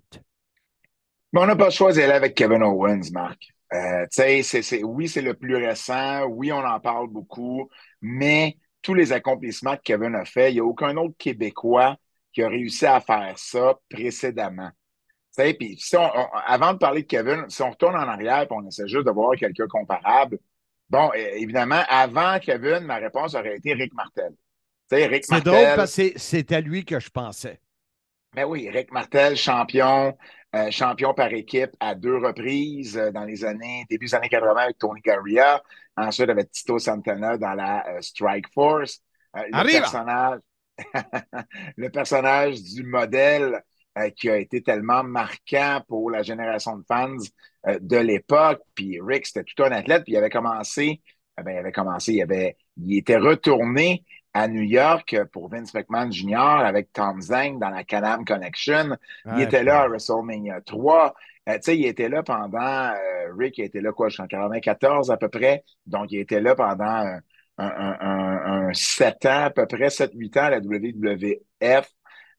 On 1.35 1.47
n'a 1.47 1.57
pas 1.57 1.67
le 1.67 1.71
choix 1.71 1.93
d'y 1.93 2.01
aller 2.01 2.15
avec 2.15 2.35
Kevin 2.35 2.63
Owens, 2.63 3.11
Marc. 3.13 3.49
Euh, 3.75 4.07
oui, 4.85 5.09
c'est 5.09 5.21
le 5.21 5.35
plus 5.35 5.57
récent. 5.57 6.25
Oui, 6.25 6.51
on 6.51 6.65
en 6.65 6.81
parle 6.81 7.09
beaucoup. 7.09 7.69
Mais 8.01 8.57
tous 8.81 8.95
les 8.95 9.13
accomplissements 9.13 9.77
que 9.77 9.83
Kevin 9.83 10.15
a 10.15 10.25
fait, 10.25 10.53
il 10.53 10.55
n'y 10.55 10.61
a 10.61 10.65
aucun 10.65 10.97
autre 10.97 11.17
Québécois 11.19 11.97
qui 12.33 12.43
a 12.43 12.49
réussi 12.49 12.87
à 12.87 13.01
faire 13.01 13.39
ça 13.39 13.79
précédemment. 13.91 14.71
Puis 15.37 15.77
si 15.79 15.97
on- 15.97 16.03
on- 16.03 16.29
avant 16.47 16.73
de 16.73 16.79
parler 16.79 17.03
de 17.03 17.07
Kevin, 17.07 17.45
si 17.49 17.63
on 17.63 17.71
retourne 17.71 17.95
en 17.97 18.09
arrière 18.09 18.43
et 18.43 18.47
on 18.51 18.67
essaie 18.67 18.89
juste 18.89 19.07
de 19.07 19.11
voir 19.11 19.37
quelqu'un 19.37 19.67
comparable, 19.69 20.39
bon, 20.89 21.11
évidemment, 21.15 21.83
avant 21.89 22.39
Kevin, 22.39 22.81
ma 22.81 22.97
réponse 22.97 23.35
aurait 23.35 23.57
été 23.57 23.75
Rick 23.75 23.93
Martel. 23.95 24.33
Rick 24.91 25.25
C'est 25.25 25.33
Martel. 25.33 25.53
drôle 25.53 25.77
parce 25.77 25.97
que 25.97 26.13
c'est- 26.17 26.53
à 26.53 26.61
lui 26.61 26.85
que 26.85 27.01
je 27.01 27.11
pensais. 27.11 27.61
Ben 28.35 28.45
oui, 28.45 28.69
Rick 28.71 28.93
Martel, 28.93 29.37
champion, 29.37 30.17
euh, 30.55 30.71
champion 30.71 31.15
par 31.15 31.33
équipe 31.33 31.71
à 31.81 31.95
deux 31.95 32.17
reprises 32.19 32.97
euh, 32.99 33.11
dans 33.11 33.25
les 33.25 33.45
années, 33.45 33.85
début 33.91 34.07
des 34.07 34.15
années 34.15 34.29
80 34.29 34.63
avec 34.63 34.79
Tony 34.79 35.01
Garria, 35.01 35.63
ensuite 35.97 36.29
avec 36.29 36.51
Tito 36.51 36.79
Santana 36.79 37.37
dans 37.39 37.55
la 37.55 37.87
euh, 37.89 38.01
Strike 38.03 38.53
Force. 38.53 39.01
Le 39.35 39.55
Arriba! 39.55 39.81
personnage, 39.81 40.41
le 41.77 41.89
personnage 41.91 42.63
du 42.63 42.85
modèle 42.85 43.63
euh, 43.99 44.11
qui 44.11 44.31
a 44.31 44.37
été 44.37 44.63
tellement 44.63 45.03
marquant 45.05 45.83
pour 45.89 46.11
la 46.11 46.23
génération 46.23 46.77
de 46.77 46.85
fans 46.87 47.17
euh, 47.69 47.79
de 47.81 47.97
l'époque. 47.97 48.61
Puis 48.75 48.99
Rick, 49.03 49.27
c'était 49.27 49.45
tout 49.45 49.63
un 49.63 49.73
athlète, 49.73 50.05
puis 50.05 50.13
il 50.13 50.17
avait 50.17 50.31
commencé, 50.31 51.03
eh 51.39 51.43
ben, 51.43 51.53
il 51.53 51.59
avait 51.59 51.73
commencé, 51.73 52.13
il 52.15 52.23
avait, 52.23 52.57
il 52.77 52.99
était 52.99 53.17
retourné 53.17 54.05
à 54.35 54.49
New 54.49 54.63
York 54.63 55.17
pour 55.33 55.49
Vince 55.49 55.73
McMahon 55.75 56.11
Jr. 56.11 56.37
avec 56.65 56.93
Tom 56.93 57.21
Zane 57.23 57.59
dans 57.59 57.71
la 57.71 57.85
Canam 57.85 58.25
Connection. 58.25 58.97
Il 59.31 59.41
Ouais, 59.41 59.45
était 59.45 59.65
là 59.65 59.83
à 59.83 59.89
WrestleMania 59.89 60.61
3. 60.61 61.15
Euh, 61.49 61.55
tu 61.55 61.61
sais, 61.63 61.79
il 61.79 61.87
était 61.87 62.09
là 62.09 62.23
pendant, 62.23 62.93
Rick 63.39 63.59
était 63.59 63.81
là 63.81 63.93
quoi, 63.93 64.09
jusqu'en 64.09 64.27
94 64.27 65.11
à 65.11 65.17
peu 65.17 65.29
près. 65.29 65.65
Donc, 65.87 66.13
il 66.13 66.19
était 66.19 66.41
là 66.41 66.55
pendant 66.55 66.85
un, 66.85 67.17
un, 67.59 67.67
un, 67.67 67.97
un, 68.01 68.69
un 68.69 68.75
7 68.75 69.25
ans, 69.27 69.45
à 69.45 69.51
peu 69.51 69.67
près 69.67 69.91
7-8 69.91 70.37
ans 70.39 70.45
à 70.45 70.51
la 70.51 70.61
WWF 70.61 71.89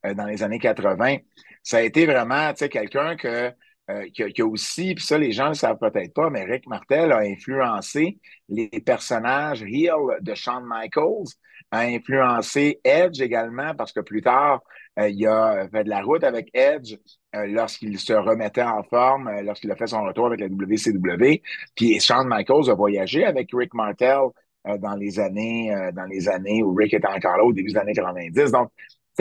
euh, 0.06 0.14
dans 0.14 0.26
les 0.26 0.44
années 0.44 0.60
80. 0.60 1.18
Ça 1.64 1.78
a 1.78 1.82
été 1.82 2.06
vraiment, 2.06 2.54
quelqu'un 2.54 3.16
que, 3.16 3.52
euh, 3.90 4.06
qui, 4.14 4.42
aussi, 4.42 4.94
puis 4.96 5.04
ça, 5.04 5.18
les 5.18 5.32
gens 5.32 5.46
ne 5.46 5.50
le 5.50 5.56
savent 5.56 5.80
peut-être 5.80 6.14
pas, 6.14 6.30
mais 6.30 6.44
Rick 6.44 6.68
Martel 6.68 7.12
a 7.12 7.20
influencé 7.20 8.20
les 8.50 8.70
personnages 8.86 9.64
heel 9.64 9.96
de 10.22 10.36
Shawn 10.36 10.64
Michaels, 10.68 11.28
a 11.72 11.80
influencé 11.80 12.80
Edge 12.84 13.22
également, 13.22 13.74
parce 13.76 13.92
que 13.92 14.02
plus 14.02 14.22
tard, 14.22 14.62
euh, 15.00 15.10
il 15.10 15.26
a 15.28 15.68
fait 15.70 15.84
de 15.84 15.90
la 15.90 16.02
route 16.02 16.24
avec 16.24 16.50
Edge 16.54 16.96
lorsqu'il 17.34 18.00
se 18.00 18.14
remettait 18.14 18.64
en 18.64 18.82
forme, 18.84 19.30
lorsqu'il 19.42 19.72
a 19.72 19.76
fait 19.76 19.88
son 19.88 20.04
retour 20.04 20.28
avec 20.28 20.40
la 20.40 20.48
WCW. 20.48 21.42
Puis 21.76 22.00
Shawn 22.00 22.28
Michaels 22.28 22.70
a 22.70 22.74
voyagé 22.74 23.26
avec 23.26 23.50
Rick 23.54 23.76
Martel 23.76 24.22
dans 24.66 24.96
les 24.96 25.20
années 25.20 25.72
dans 25.94 26.06
les 26.06 26.28
années 26.28 26.64
où 26.64 26.74
Rick 26.74 26.96
était 26.96 27.08
encore 27.08 27.38
là, 27.38 27.44
au 27.44 27.54
début 27.54 27.72
des 27.72 27.78
années 27.78 27.94
90. 27.94 28.52
Donc, 28.52 28.72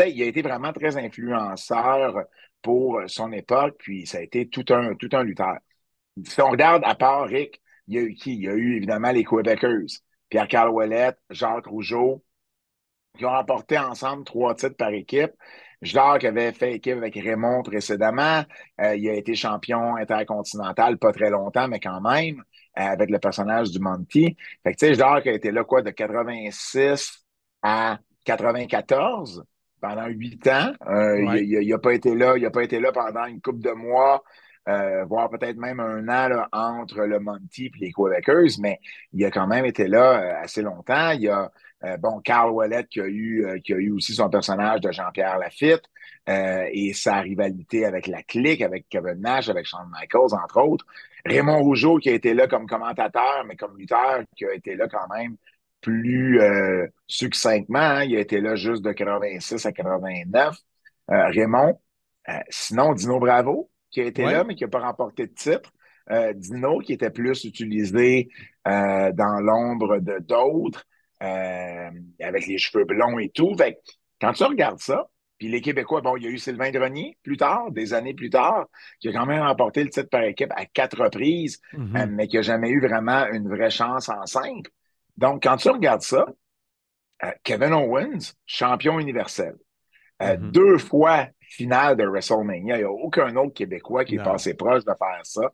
sais, 0.02 0.12
il 0.12 0.22
a 0.22 0.26
été 0.26 0.42
vraiment 0.42 0.72
très 0.72 0.96
influenceur 0.96 2.24
pour 2.62 3.00
son 3.06 3.32
époque, 3.32 3.76
puis 3.78 4.06
ça 4.06 4.18
a 4.18 4.22
été 4.22 4.48
tout 4.48 4.64
un, 4.70 4.94
tout 4.94 5.08
un 5.12 5.22
lutteur. 5.22 5.58
Si 6.24 6.40
on 6.40 6.50
regarde, 6.50 6.82
à 6.84 6.94
part 6.94 7.26
Rick, 7.26 7.60
il 7.88 7.94
y 7.94 7.98
a 7.98 8.02
eu 8.02 8.14
qui? 8.14 8.34
Il 8.34 8.42
y 8.42 8.48
a 8.48 8.54
eu 8.54 8.76
évidemment 8.76 9.12
les 9.12 9.24
Quebecers, 9.24 10.00
Pierre-Carl 10.30 10.70
Ouellette, 10.70 11.18
Jacques 11.30 11.66
Rougeau, 11.66 12.24
qui 13.16 13.24
ont 13.24 13.30
remporté 13.30 13.78
ensemble 13.78 14.24
trois 14.24 14.54
titres 14.54 14.76
par 14.76 14.90
équipe. 14.90 15.32
Jacques 15.82 16.24
avait 16.24 16.52
fait 16.52 16.74
équipe 16.74 16.96
avec 16.96 17.14
Raymond 17.14 17.62
précédemment. 17.62 18.42
Euh, 18.80 18.96
il 18.96 19.08
a 19.08 19.14
été 19.14 19.34
champion 19.34 19.96
intercontinental 19.96 20.98
pas 20.98 21.12
très 21.12 21.30
longtemps, 21.30 21.68
mais 21.68 21.80
quand 21.80 22.00
même, 22.00 22.42
euh, 22.78 22.82
avec 22.82 23.10
le 23.10 23.18
personnage 23.18 23.70
du 23.70 23.78
Monty. 23.78 24.36
Fait 24.62 24.72
que, 24.72 24.78
tu 24.78 24.86
sais, 24.86 24.94
Jacques 24.94 25.26
a 25.26 25.32
été 25.32 25.50
là, 25.50 25.64
quoi, 25.64 25.82
de 25.82 25.90
86 25.90 27.24
à 27.62 27.98
94 28.24 29.44
pendant 29.80 30.06
huit 30.06 30.46
ans. 30.48 30.72
Euh, 30.86 31.24
Ouais. 31.26 31.44
Il 31.44 31.68
n'a 31.68 31.78
pas 31.78 31.94
été 31.94 32.14
là, 32.14 32.36
il 32.36 32.44
a 32.46 32.50
pas 32.50 32.62
été 32.62 32.80
là 32.80 32.92
pendant 32.92 33.24
une 33.26 33.40
couple 33.40 33.60
de 33.60 33.72
mois, 33.72 34.22
euh, 34.68 35.04
voire 35.04 35.30
peut-être 35.30 35.56
même 35.56 35.80
un 35.80 36.02
an 36.08 36.28
là, 36.28 36.48
entre 36.52 37.02
le 37.02 37.20
Monty 37.20 37.66
et 37.66 37.78
les 37.78 37.92
Quebecers, 37.92 38.58
mais 38.60 38.80
il 39.12 39.24
a 39.24 39.30
quand 39.30 39.46
même 39.46 39.64
été 39.64 39.86
là 39.86 40.20
euh, 40.20 40.42
assez 40.42 40.62
longtemps. 40.62 41.10
Il 41.12 41.22
y 41.22 41.28
a 41.28 41.50
euh, 41.84 41.96
bon 41.98 42.20
Carl 42.20 42.50
Ouellet 42.50 42.84
qui 42.90 43.00
a 43.00 43.06
eu 43.06 43.60
qui 43.62 43.72
a 43.74 43.76
eu 43.76 43.90
aussi 43.92 44.14
son 44.14 44.28
personnage 44.28 44.80
de 44.80 44.90
Jean-Pierre 44.90 45.38
Lafitte 45.38 45.84
et 46.28 46.92
sa 46.92 47.20
rivalité 47.20 47.84
avec 47.84 48.08
la 48.08 48.22
clique, 48.22 48.60
avec 48.60 48.88
Kevin 48.88 49.20
Nash, 49.20 49.48
avec 49.48 49.64
Shawn 49.66 49.88
Michaels, 49.92 50.34
entre 50.34 50.60
autres. 50.60 50.84
Raymond 51.24 51.58
Rougeau 51.62 51.98
qui 51.98 52.08
a 52.08 52.14
été 52.14 52.34
là 52.34 52.48
comme 52.48 52.66
commentateur, 52.66 53.44
mais 53.46 53.54
comme 53.56 53.76
lutteur, 53.78 54.22
qui 54.36 54.44
a 54.44 54.52
été 54.52 54.74
là 54.74 54.88
quand 54.88 55.06
même 55.14 55.36
plus 55.86 56.40
euh, 56.40 56.84
succinctement. 57.06 57.78
hein. 57.78 58.02
Il 58.04 58.16
a 58.16 58.20
été 58.20 58.40
là 58.40 58.56
juste 58.56 58.82
de 58.84 58.90
86 58.92 59.64
à 59.66 59.70
89. 59.72 60.56
Euh, 61.12 61.26
Raymond. 61.28 61.78
Euh, 62.28 62.32
sinon, 62.48 62.92
Dino 62.92 63.20
Bravo, 63.20 63.70
qui 63.92 64.00
a 64.00 64.04
été 64.04 64.24
Ouais. 64.24 64.32
là, 64.32 64.42
mais 64.42 64.56
qui 64.56 64.64
n'a 64.64 64.68
pas 64.70 64.80
remporté 64.80 65.26
de 65.28 65.32
titre. 65.32 65.72
Dino, 66.34 66.78
qui 66.80 66.92
était 66.92 67.10
plus 67.10 67.44
utilisé 67.44 68.28
dans 68.64 69.40
l'ombre 69.40 69.98
de 69.98 70.18
d'autres, 70.20 70.84
avec 71.20 72.46
les 72.46 72.58
cheveux 72.58 72.84
blonds 72.84 73.18
et 73.18 73.28
tout. 73.30 73.54
Fait 73.56 73.78
quand 74.20 74.32
tu 74.32 74.44
regardes 74.44 74.78
ça, 74.80 75.06
Puis 75.38 75.48
les 75.48 75.60
Québécois, 75.60 76.00
bon, 76.00 76.16
il 76.16 76.22
y 76.22 76.26
a 76.28 76.30
eu 76.30 76.38
Sylvain 76.38 76.70
Grenier 76.70 77.18
plus 77.22 77.36
tard, 77.36 77.70
des 77.70 77.92
années 77.92 78.14
plus 78.14 78.30
tard, 78.30 78.66
qui 79.00 79.08
a 79.08 79.12
quand 79.12 79.26
même 79.26 79.42
remporté 79.42 79.84
le 79.84 79.90
titre 79.90 80.08
par 80.08 80.22
équipe 80.22 80.50
à 80.56 80.64
quatre 80.64 80.98
reprises, 81.02 81.60
Mhm. 81.74 81.96
euh, 81.96 82.06
mais 82.08 82.26
qui 82.26 82.36
n'a 82.36 82.42
jamais 82.42 82.70
eu 82.70 82.80
vraiment 82.80 83.26
une 83.30 83.46
vraie 83.48 83.68
chance 83.68 84.08
en 84.08 84.24
simple. 84.24 84.70
Donc, 85.16 85.42
quand 85.42 85.56
tu 85.56 85.70
regardes 85.70 86.02
ça, 86.02 86.26
euh, 87.24 87.30
Kevin 87.42 87.72
Owens, 87.72 88.34
champion 88.44 88.98
universel, 89.00 89.54
euh, 90.22 90.36
Mhm. 90.38 90.50
deux 90.50 90.78
fois 90.78 91.28
finale 91.40 91.96
de 91.96 92.04
WrestleMania. 92.04 92.76
Il 92.76 92.78
n'y 92.78 92.84
a 92.84 92.90
aucun 92.90 93.34
autre 93.36 93.54
Québécois 93.54 94.04
qui 94.04 94.16
Non. 94.16 94.22
est 94.22 94.24
passé 94.24 94.54
proche 94.54 94.84
de 94.84 94.92
faire 94.98 95.20
ça. 95.22 95.52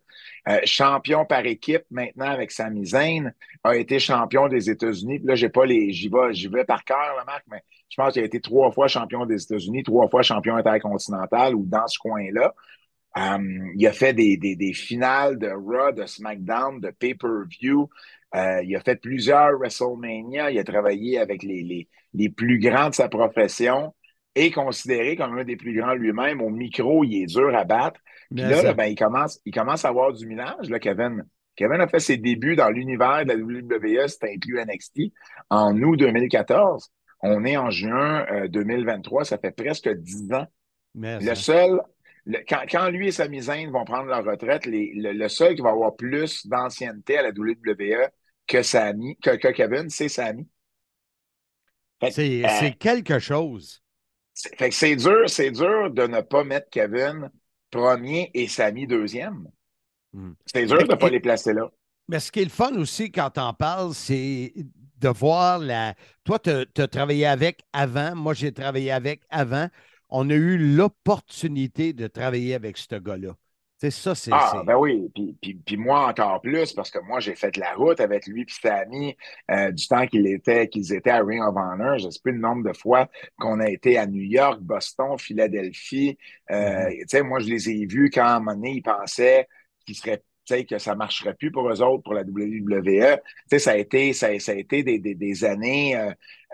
Euh, 0.49 0.61
champion 0.65 1.25
par 1.27 1.45
équipe 1.47 1.85
maintenant 1.91 2.31
avec 2.31 2.51
Sami 2.51 2.87
Zayn, 2.87 3.33
a 3.63 3.77
été 3.77 3.99
champion 3.99 4.49
des 4.49 4.71
États-Unis. 4.71 5.21
Là, 5.25 5.35
j'ai 5.35 5.49
pas 5.51 5.67
les. 5.67 5.93
J'y 5.93 6.09
vais, 6.09 6.33
j'y 6.33 6.49
vais 6.49 6.65
par 6.65 6.85
cœur, 6.85 7.15
la 7.17 7.25
marque, 7.25 7.45
mais 7.51 7.63
je 7.89 7.97
pense 7.97 8.15
qu'il 8.15 8.23
a 8.23 8.27
été 8.27 8.41
trois 8.41 8.73
fois 8.73 8.89
champion 8.89 9.27
des 9.27 9.43
États-Unis, 9.43 9.83
trois 9.83 10.09
fois 10.09 10.23
champion 10.23 10.57
intercontinental 10.57 11.55
ou 11.55 11.65
dans 11.67 11.87
ce 11.87 11.99
coin-là. 11.99 12.55
Il 13.77 13.87
a 13.87 13.93
fait 13.93 14.15
des, 14.15 14.37
des, 14.39 14.57
des 14.57 14.73
finales 14.73 15.39
de 15.39 15.49
Raw, 15.51 15.93
de 15.93 16.07
SmackDown, 16.07 16.81
de 16.81 16.91
pay-per-view. 16.91 17.91
Euh, 18.35 18.63
il 18.65 18.75
a 18.77 18.81
fait 18.81 18.97
plusieurs 18.97 19.59
WrestleMania. 19.59 20.51
Il 20.51 20.59
a 20.59 20.65
travaillé 20.65 21.19
avec 21.19 21.43
les, 21.43 21.63
les, 21.63 21.89
les 22.15 22.29
plus 22.31 22.59
grands 22.59 22.89
de 22.91 22.95
sa 22.95 23.09
profession 23.09 23.95
et 24.35 24.51
considéré 24.51 25.17
comme 25.17 25.37
un 25.39 25.45
des 25.45 25.57
plus 25.57 25.75
grands 25.79 25.95
lui-même. 25.95 26.41
Au 26.41 26.49
micro, 26.51 27.05
il 27.05 27.23
est 27.23 27.27
dur 27.27 27.55
à 27.55 27.65
battre. 27.65 28.01
Puis 28.35 28.43
là, 28.51 28.73
ben, 28.75 28.85
il, 28.87 28.95
commence, 28.97 29.41
il 29.45 29.53
commence 29.53 29.85
à 29.85 29.89
avoir 29.89 30.13
du 30.13 30.27
millage, 30.27 30.71
là, 30.71 30.79
Kevin. 30.79 31.25
Kevin 31.55 31.83
a 31.83 31.87
fait 31.89 32.01
ses 32.01 32.17
débuts 32.17 32.57
dans 32.57 32.71
l'univers 32.71 33.27
de 33.27 33.33
la 33.33 33.37
WWE, 33.37 34.09
c'était 34.09 34.33
inclus 34.33 34.59
NXT, 34.65 35.13
en 35.51 35.77
août 35.83 35.97
2014. 35.97 36.91
On 37.21 37.45
est 37.45 37.59
en 37.59 37.69
juin 37.71 38.25
euh, 38.33 38.49
2023, 38.49 39.27
ça 39.27 39.37
fait 39.37 39.51
presque 39.55 39.89
dix 39.91 40.33
ans. 40.33 40.47
Mais 40.95 41.19
Le 41.21 41.27
ça- 41.27 41.35
seul, 41.35 41.81
le- 42.25 42.39
quand, 42.49 42.63
quand 42.71 42.89
lui 42.89 43.09
et 43.09 43.13
Sami 43.13 43.43
Zayn 43.43 43.71
vont 43.71 43.85
prendre 43.85 44.07
leur 44.07 44.25
retraite, 44.25 44.65
les- 44.65 44.93
le, 44.95 45.13
le 45.13 45.29
seul 45.29 45.55
qui 45.55 45.61
va 45.61 45.71
avoir 45.71 45.95
plus 45.95 46.47
d'ancienneté 46.47 47.19
à 47.19 47.23
la 47.23 47.33
WWE 47.33 48.09
que 48.53 48.63
Sami, 48.63 49.17
que, 49.17 49.31
que 49.37 49.49
Kevin, 49.49 49.89
c'est 49.89 50.09
C'est 52.11 52.45
euh, 52.45 52.49
c'est 52.61 52.73
quelque 52.79 53.19
chose. 53.19 53.83
c'est- 54.35 54.55
fait 54.59 54.69
que 54.69 54.75
c'est 54.75 54.97
dur, 54.97 55.29
c'est 55.29 55.51
dur 55.51 55.91
de 55.91 56.07
ne 56.07 56.21
pas 56.21 56.45
mettre 56.45 56.69
Kevin 56.71 57.31
premier 57.71 58.31
et 58.35 58.49
Sami 58.49 58.87
deuxième. 58.87 59.49
Hmm. 60.13 60.33
C'est 60.45 60.67
dur 60.67 60.79
de 60.87 60.93
ne 60.93 60.97
pas 60.97 61.09
les 61.09 61.21
placer 61.21 61.55
là. 61.55 61.71
Mais 62.09 62.21
ce 62.21 62.31
qui 62.31 62.41
est 62.41 62.45
le 62.45 62.51
fun 62.51 62.75
aussi 62.75 63.11
quand 63.11 63.31
t'en 63.31 63.55
parles, 63.55 63.95
c'est 63.95 64.53
de 64.99 65.09
voir 65.09 65.59
la. 65.59 65.95
Toi, 66.25 66.39
tu 66.39 66.51
as 66.51 66.89
travaillé 66.89 67.25
avec 67.27 67.63
avant, 67.73 68.15
moi 68.15 68.35
j'ai 68.35 68.53
travaillé 68.53 68.91
avec 68.91 69.23
avant. 69.31 69.69
On 70.11 70.29
a 70.29 70.35
eu 70.35 70.59
l'opportunité 70.59 71.95
de 71.95 72.07
travailler 72.07 72.55
avec 72.55 72.77
ce 72.77 72.97
gars-là. 72.97 73.35
C'est 73.83 73.91
ça, 73.91 74.15
c'est. 74.15 74.31
Ah, 74.33 74.63
ben 74.65 74.77
oui. 74.77 75.11
Puis, 75.13 75.37
puis, 75.43 75.55
puis 75.55 75.77
moi 75.77 76.07
encore 76.07 76.41
plus, 76.41 76.73
parce 76.73 76.89
que 76.89 77.01
moi, 77.01 77.19
j'ai 77.19 77.35
fait 77.35 77.51
de 77.51 77.59
la 77.59 77.75
route 77.75 77.99
avec 77.99 78.29
lui 78.29 78.45
puis 78.45 78.55
Samy 78.63 79.17
euh, 79.51 79.73
du 79.73 79.89
temps 79.89 80.07
qu'il 80.07 80.25
était, 80.29 80.69
qu'ils 80.69 80.93
étaient 80.95 81.11
à 81.11 81.21
Ring 81.21 81.43
of 81.43 81.57
Honor. 81.57 81.99
Je 81.99 82.07
ne 82.07 82.11
sais 82.13 82.21
plus 82.23 82.31
le 82.31 82.39
nombre 82.39 82.63
de 82.63 82.73
fois 82.79 83.09
qu'on 83.41 83.59
a 83.59 83.69
été 83.69 83.99
à 83.99 84.07
New 84.07 84.23
York, 84.23 84.61
Boston, 84.61 85.19
Philadelphie. 85.19 86.17
Euh, 86.53 86.91
Tu 86.91 87.05
sais, 87.09 87.23
moi, 87.23 87.41
je 87.41 87.49
les 87.49 87.71
ai 87.71 87.87
vus 87.87 88.09
quand 88.09 88.23
à 88.23 88.37
un 88.37 88.39
moment 88.39 88.55
donné, 88.55 88.75
ils 88.75 88.83
pensaient 88.83 89.49
qu'ils 89.85 89.97
seraient 89.97 90.23
tu 90.45 90.55
sais, 90.55 90.65
que 90.65 90.79
ça 90.79 90.95
marcherait 90.95 91.35
plus 91.35 91.51
pour 91.51 91.69
eux 91.69 91.83
autres, 91.83 92.05
pour 92.05 92.15
la 92.15 92.23
WWE. 92.23 92.83
Tu 93.17 93.21
sais, 93.51 93.59
ça 93.59 93.73
a 93.73 93.77
été, 93.77 94.13
ça, 94.13 94.29
ça 94.39 94.53
a 94.53 94.55
été 94.55 94.85
des, 94.85 95.01
des, 95.01 95.17
des 95.17 95.45
années, 95.45 95.97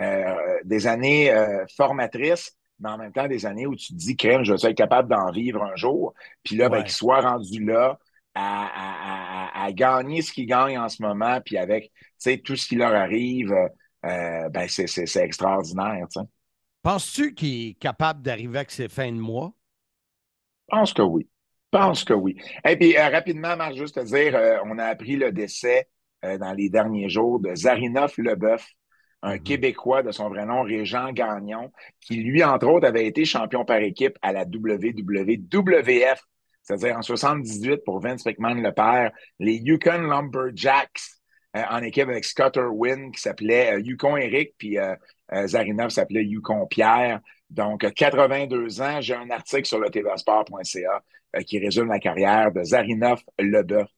euh, 0.00 0.58
des 0.64 0.86
années 0.86 1.30
euh, 1.30 1.66
formatrices, 1.76 2.57
mais 2.80 2.88
en 2.90 2.98
même 2.98 3.12
temps 3.12 3.28
des 3.28 3.46
années 3.46 3.66
où 3.66 3.74
tu 3.76 3.88
te 3.88 3.98
dis, 3.98 4.16
crème, 4.16 4.44
je 4.44 4.52
vais 4.52 4.70
être 4.70 4.76
capable 4.76 5.08
d'en 5.08 5.30
vivre 5.32 5.62
un 5.62 5.76
jour. 5.76 6.14
Puis 6.44 6.56
là, 6.56 6.68
ben, 6.68 6.78
Ouais. 6.78 6.82
qu'ils 6.82 6.92
soient 6.94 7.20
rendus 7.20 7.64
là 7.64 7.98
à, 8.34 8.66
à, 8.66 9.62
à, 9.62 9.64
à 9.66 9.72
gagner 9.72 10.22
ce 10.22 10.32
qu'ils 10.32 10.46
gagnent 10.46 10.78
en 10.78 10.88
ce 10.88 11.02
moment, 11.02 11.40
puis 11.44 11.58
avec, 11.58 11.92
tout 12.44 12.56
ce 12.56 12.66
qui 12.68 12.76
leur 12.76 12.94
arrive, 12.94 13.52
euh, 14.06 14.48
ben, 14.50 14.68
c'est, 14.68 14.86
c'est, 14.86 15.06
c'est 15.06 15.24
extraordinaire. 15.24 16.06
Penses-tu 16.82 17.34
qu'il 17.34 17.68
est 17.70 17.74
capable 17.74 18.20
d'arriver 18.22 18.58
avec 18.58 18.70
ses 18.72 18.88
fins 18.88 19.12
de 19.12 19.16
mois? 19.18 19.54
Je 20.70 20.76
pense 20.76 20.92
que 20.92 21.02
oui. 21.02 21.28
Je 21.72 21.78
pense 21.78 22.04
que 22.04 22.14
oui. 22.14 22.36
Et 22.66 22.76
puis, 22.76 22.96
euh, 22.96 23.08
rapidement, 23.10 23.56
Marc, 23.56 23.74
juste 23.74 23.96
te 23.96 24.00
dire, 24.04 24.34
euh, 24.36 24.58
on 24.64 24.78
a 24.78 24.84
appris 24.84 25.16
le 25.16 25.32
décès 25.32 25.88
dans 26.22 26.52
les 26.52 26.68
derniers 26.68 27.08
jours 27.08 27.38
de 27.38 27.54
Zarinov 27.54 28.12
Leboeuf, 28.18 28.66
un 29.22 29.38
Québécois 29.38 30.02
de 30.02 30.12
son 30.12 30.28
vrai 30.28 30.46
nom, 30.46 30.62
Régent 30.62 31.12
Gagnon, 31.12 31.72
qui, 32.00 32.16
lui, 32.16 32.44
entre 32.44 32.68
autres, 32.68 32.86
avait 32.86 33.06
été 33.06 33.24
champion 33.24 33.64
par 33.64 33.78
équipe 33.78 34.16
à 34.22 34.32
la 34.32 34.44
WWF, 34.44 36.20
c'est-à-dire 36.62 36.96
en 36.96 37.02
78 37.02 37.84
pour 37.84 38.00
Vince 38.00 38.24
McMahon 38.24 38.54
le 38.54 38.72
père, 38.72 39.10
les 39.38 39.54
Yukon 39.54 40.02
Lumberjacks, 40.02 41.00
euh, 41.56 41.62
en 41.70 41.82
équipe 41.82 42.08
avec 42.08 42.24
Scott 42.24 42.56
Irwin, 42.56 43.10
qui 43.10 43.20
s'appelait 43.20 43.74
euh, 43.74 43.80
Yukon 43.80 44.16
Eric, 44.16 44.54
puis 44.58 44.78
euh, 44.78 44.94
euh, 45.32 45.46
Zarinov 45.46 45.90
s'appelait 45.90 46.24
Yukon 46.24 46.66
Pierre. 46.66 47.20
Donc, 47.50 47.84
euh, 47.84 47.90
82 47.90 48.80
ans, 48.80 49.00
j'ai 49.00 49.14
un 49.14 49.30
article 49.30 49.66
sur 49.66 49.78
le 49.78 49.90
tvsport.ca 49.90 51.02
euh, 51.36 51.40
qui 51.42 51.58
résume 51.58 51.88
la 51.88 51.98
carrière 51.98 52.52
de 52.52 52.62
Zarinov 52.62 53.22
Leboeuf. 53.38 53.88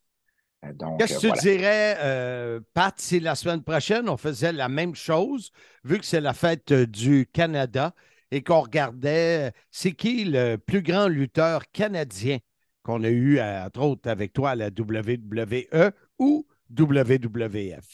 Euh, 0.65 0.73
Qu'est-ce 0.99 1.19
que 1.19 1.27
euh, 1.29 1.33
tu 1.33 1.41
dirais, 1.41 1.97
euh, 2.01 2.61
Pat, 2.75 2.95
si 2.99 3.21
la 3.21 3.35
semaine 3.35 3.63
prochaine, 3.63 4.09
on 4.09 4.17
faisait 4.17 4.53
la 4.53 4.69
même 4.69 4.95
chose, 4.95 5.51
vu 5.85 5.99
que 5.99 6.05
c'est 6.05 6.21
la 6.21 6.35
fête 6.35 6.73
du 6.73 7.27
Canada 7.33 7.95
et 8.31 8.43
qu'on 8.43 8.61
regardait 8.61 9.53
c'est 9.71 9.93
qui 9.93 10.25
le 10.25 10.57
plus 10.57 10.83
grand 10.83 11.09
lutteur 11.09 11.71
canadien 11.73 12.39
qu'on 12.83 13.03
a 13.05 13.09
eu, 13.09 13.41
entre 13.41 13.81
autres, 13.81 14.09
avec 14.09 14.33
toi 14.33 14.51
à 14.51 14.55
la 14.55 14.67
WWE 14.69 15.93
ou 16.19 16.47
WWF? 16.71 17.87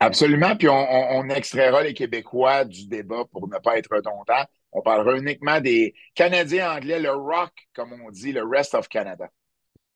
Absolument. 0.00 0.56
Puis 0.56 0.68
on, 0.68 0.72
on- 0.74 1.20
on 1.20 1.28
extraira 1.28 1.82
les 1.82 1.94
Québécois 1.94 2.64
du 2.64 2.86
débat 2.88 3.24
pour 3.32 3.48
ne 3.48 3.58
pas 3.58 3.78
être 3.78 3.94
redondant. 3.94 4.44
On 4.72 4.82
parlera 4.82 5.16
uniquement 5.16 5.60
des 5.60 5.94
Canadiens 6.14 6.72
anglais, 6.72 6.98
le 7.00 7.12
rock, 7.12 7.52
comme 7.74 7.92
on 7.92 8.10
dit, 8.10 8.32
le 8.32 8.44
rest 8.44 8.74
of 8.74 8.88
Canada. 8.88 9.28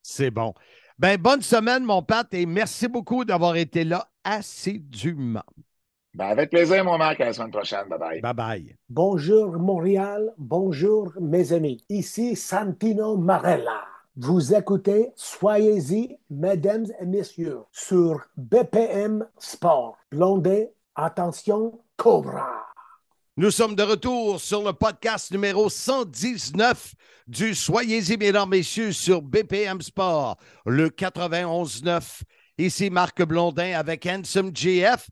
C'est 0.03 0.31
bon. 0.31 0.55
Ben, 0.99 1.17
bonne 1.17 1.43
semaine, 1.43 1.85
mon 1.85 2.03
Pat, 2.03 2.27
et 2.35 2.45
merci 2.45 2.89
beaucoup 2.89 3.25
d'avoir 3.25 3.55
été 3.55 3.85
là 3.85 4.09
assidûment. 4.25 5.45
Ben, 6.13 6.27
avec 6.27 6.51
plaisir, 6.51 6.85
mon 6.85 6.99
Marc. 6.99 7.21
À 7.21 7.27
la 7.27 7.33
semaine 7.33 7.53
prochaine. 7.53 7.89
Bye 7.89 7.99
bye. 8.01 8.21
Bye 8.21 8.35
bye. 8.35 8.77
Bonjour 8.89 9.53
Montréal, 9.61 10.35
bonjour 10.39 11.13
mes 11.21 11.53
amis. 11.53 11.85
Ici 11.89 12.35
Santino 12.35 13.17
Marella. 13.17 13.85
Vous 14.17 14.53
écoutez 14.53 15.13
Soyez-y, 15.15 16.19
mesdames 16.31 16.87
et 17.01 17.07
messieurs, 17.07 17.61
sur 17.71 18.21
BPM 18.37 19.25
Sport. 19.39 19.97
Blondé, 20.11 20.71
attention, 20.97 21.79
Cobra. 21.97 22.67
Nous 23.39 23.53
sommes 23.53 23.77
de 23.77 23.85
retour 23.85 24.41
sur 24.41 24.65
le 24.65 24.73
podcast 24.73 25.31
numéro 25.31 25.69
119 25.69 26.93
du 27.29 27.55
Soyez-y, 27.55 28.17
mesdames, 28.17 28.49
messieurs, 28.49 28.91
sur 28.91 29.23
BPM 29.23 29.81
Sport, 29.81 30.37
le 30.67 30.89
91.9. 30.89 32.23
Ici 32.59 32.91
Marc 32.91 33.23
Blondin 33.23 33.79
avec 33.79 34.05
Handsome 34.07 34.51
GF. 34.53 35.09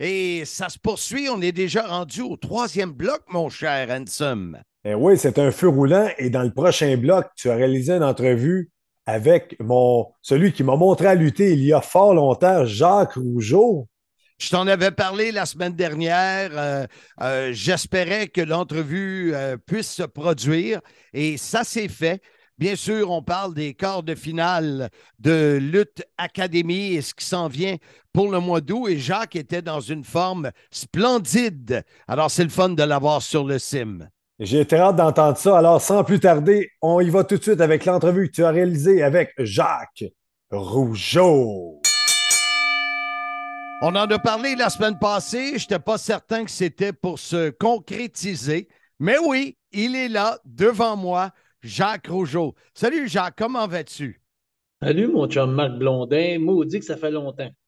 Et 0.00 0.46
ça 0.46 0.70
se 0.70 0.78
poursuit. 0.78 1.28
On 1.28 1.42
est 1.42 1.52
déjà 1.52 1.86
rendu 1.86 2.22
au 2.22 2.38
troisième 2.38 2.92
bloc, 2.92 3.20
mon 3.28 3.50
cher 3.50 3.90
Handsome. 3.90 4.58
Eh 4.82 4.94
oui, 4.94 5.18
c'est 5.18 5.38
un 5.38 5.50
feu 5.50 5.68
roulant. 5.68 6.08
Et 6.16 6.30
dans 6.30 6.44
le 6.44 6.54
prochain 6.54 6.96
bloc, 6.96 7.26
tu 7.36 7.50
as 7.50 7.56
réalisé 7.56 7.92
une 7.92 8.04
entrevue 8.04 8.70
avec 9.04 9.54
mon, 9.60 10.06
celui 10.22 10.54
qui 10.54 10.64
m'a 10.64 10.76
montré 10.76 11.08
à 11.08 11.14
lutter 11.14 11.52
il 11.52 11.62
y 11.62 11.74
a 11.74 11.82
fort 11.82 12.14
longtemps, 12.14 12.64
Jacques 12.64 13.16
Rougeau. 13.16 13.86
Je 14.38 14.50
t'en 14.50 14.66
avais 14.66 14.90
parlé 14.90 15.32
la 15.32 15.46
semaine 15.46 15.72
dernière. 15.72 16.50
Euh, 16.52 16.86
euh, 17.22 17.50
J'espérais 17.52 18.28
que 18.28 18.42
l'entrevue 18.42 19.34
euh, 19.34 19.56
puisse 19.56 19.90
se 19.90 20.02
produire 20.02 20.80
et 21.14 21.38
ça 21.38 21.64
s'est 21.64 21.88
fait. 21.88 22.20
Bien 22.58 22.76
sûr, 22.76 23.10
on 23.10 23.22
parle 23.22 23.54
des 23.54 23.74
quarts 23.74 24.02
de 24.02 24.14
finale 24.14 24.88
de 25.18 25.58
Lutte 25.60 26.04
Académie 26.16 26.94
et 26.94 27.02
ce 27.02 27.14
qui 27.14 27.24
s'en 27.24 27.48
vient 27.48 27.76
pour 28.12 28.30
le 28.30 28.40
mois 28.40 28.60
d'août. 28.60 28.88
Et 28.88 28.98
Jacques 28.98 29.36
était 29.36 29.62
dans 29.62 29.80
une 29.80 30.04
forme 30.04 30.50
splendide. 30.70 31.82
Alors, 32.08 32.30
c'est 32.30 32.44
le 32.44 32.50
fun 32.50 32.70
de 32.70 32.82
l'avoir 32.82 33.20
sur 33.20 33.44
le 33.44 33.58
sim. 33.58 34.08
J'ai 34.38 34.66
très 34.66 34.78
hâte 34.78 34.96
d'entendre 34.96 35.36
ça. 35.36 35.58
Alors, 35.58 35.80
sans 35.80 36.04
plus 36.04 36.20
tarder, 36.20 36.70
on 36.82 37.00
y 37.00 37.10
va 37.10 37.24
tout 37.24 37.36
de 37.36 37.42
suite 37.42 37.60
avec 37.60 37.84
l'entrevue 37.84 38.28
que 38.28 38.36
tu 38.36 38.44
as 38.44 38.50
réalisée 38.50 39.02
avec 39.02 39.32
Jacques 39.38 40.04
Rougeau. 40.50 41.80
On 43.82 43.94
en 43.94 44.06
a 44.10 44.18
parlé 44.18 44.56
la 44.56 44.70
semaine 44.70 44.98
passée. 44.98 45.58
Je 45.58 45.64
n'étais 45.64 45.78
pas 45.78 45.98
certain 45.98 46.44
que 46.44 46.50
c'était 46.50 46.94
pour 46.94 47.18
se 47.18 47.50
concrétiser. 47.50 48.68
Mais 48.98 49.18
oui, 49.18 49.58
il 49.72 49.94
est 49.94 50.08
là, 50.08 50.38
devant 50.46 50.96
moi, 50.96 51.32
Jacques 51.62 52.06
Rougeau. 52.06 52.54
Salut 52.72 53.06
Jacques, 53.06 53.34
comment 53.36 53.66
vas-tu? 53.66 54.22
Salut, 54.82 55.08
mon 55.08 55.28
chum 55.28 55.52
Marc 55.52 55.72
Blondin. 55.72 56.38
Maudit 56.38 56.78
que 56.80 56.86
ça 56.86 56.96
fait 56.96 57.10
longtemps. 57.10 57.50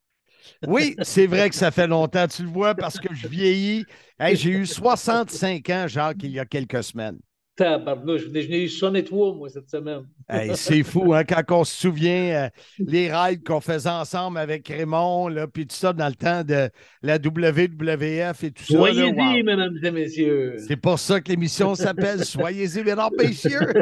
Oui, 0.67 0.97
c'est 1.03 1.27
vrai 1.27 1.51
que 1.51 1.55
ça 1.55 1.71
fait 1.71 1.87
longtemps. 1.87 2.27
Tu 2.27 2.43
le 2.43 2.49
vois 2.49 2.75
parce 2.75 2.99
que 2.99 3.15
je 3.15 3.29
vieillis. 3.29 3.85
Hey, 4.19 4.35
J'ai 4.35 4.51
eu 4.51 4.67
65 4.67 5.69
ans, 5.69 5.87
Jacques, 5.87 6.23
il 6.23 6.31
y 6.31 6.41
a 6.41 6.47
quelques 6.47 6.83
semaines. 6.83 7.19
Tabarnouche, 7.59 8.23
je 8.23 8.29
n'ai 8.29 8.65
eu 8.65 8.69
63, 8.69 9.35
moi, 9.35 9.49
cette 9.49 9.69
semaine. 9.69 10.07
Hey, 10.31 10.51
c'est 10.57 10.83
fou, 10.83 11.15
hein, 11.15 11.25
quand 11.25 11.43
on 11.61 11.65
se 11.65 11.75
souvient 11.75 12.45
euh, 12.45 12.49
les 12.79 13.11
rides 13.11 13.43
qu'on 13.43 13.63
faisait 13.63 13.89
ensemble 13.89 14.37
avec 14.37 14.69
Raymond, 14.69 15.29
là, 15.29 15.47
puis 15.47 15.67
tout 15.67 15.75
ça 15.75 15.95
dans 15.95 16.07
le 16.07 16.15
temps 16.15 16.45
de 16.45 16.69
la 17.01 17.17
WWF 17.17 18.45
et 18.45 18.51
tout 18.51 18.63
ça. 18.63 18.75
Soyez-y, 18.75 19.11
wow. 19.11 19.43
mesdames 19.43 19.79
et 19.83 19.91
messieurs. 19.91 20.57
C'est 20.59 20.77
pour 20.77 20.99
ça 20.99 21.23
que 21.23 21.31
l'émission 21.31 21.75
s'appelle 21.75 22.25
Soyez-y, 22.27 22.85
mesdames, 22.85 23.09
messieurs. 23.19 23.73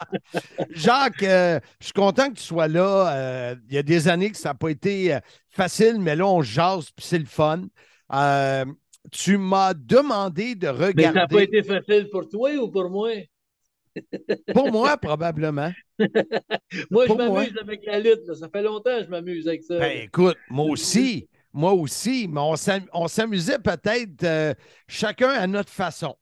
Jacques, 0.70 1.22
euh, 1.22 1.60
je 1.78 1.84
suis 1.84 1.92
content 1.92 2.30
que 2.30 2.38
tu 2.38 2.44
sois 2.44 2.68
là. 2.68 3.12
Euh, 3.14 3.54
il 3.68 3.74
y 3.74 3.78
a 3.78 3.82
des 3.82 4.08
années 4.08 4.30
que 4.30 4.38
ça 4.38 4.48
n'a 4.48 4.54
pas 4.54 4.70
été 4.70 5.14
euh, 5.14 5.20
facile, 5.50 5.98
mais 6.00 6.16
là, 6.16 6.26
on 6.26 6.40
jase, 6.40 6.86
puis 6.90 7.04
c'est 7.06 7.18
le 7.18 7.26
fun. 7.26 7.64
Tu 9.12 9.38
m'as 9.38 9.74
demandé 9.74 10.54
de 10.54 10.68
Mais 10.68 11.04
ça 11.04 11.12
n'a 11.12 11.24
regarder. 11.26 11.34
pas 11.36 11.42
été 11.42 11.62
facile 11.62 12.08
pour 12.10 12.28
toi 12.28 12.50
ou 12.56 12.70
pour 12.70 12.90
moi? 12.90 13.10
Pour 14.52 14.70
moi, 14.70 14.96
probablement. 15.00 15.72
Moi, 16.90 17.04
je 17.04 17.06
Pour 17.06 17.16
m'amuse 17.16 17.56
avec 17.60 17.84
la 17.86 17.98
lutte. 18.00 18.26
là. 18.26 18.34
Ça 18.34 18.48
fait 18.48 18.62
longtemps 18.62 18.98
que 18.98 19.04
je 19.04 19.10
m'amuse 19.10 19.48
avec 19.48 19.62
ça. 19.62 19.78
Ben, 19.78 20.02
écoute, 20.04 20.36
moi 20.50 20.66
aussi, 20.66 21.28
moi 21.52 21.72
aussi, 21.72 22.28
mais 22.28 22.40
on 22.92 23.08
s'amusait 23.08 23.58
peut-être 23.58 24.22
euh, 24.24 24.54
chacun 24.88 25.30
à 25.30 25.46
notre 25.46 25.72
façon. 25.72 26.14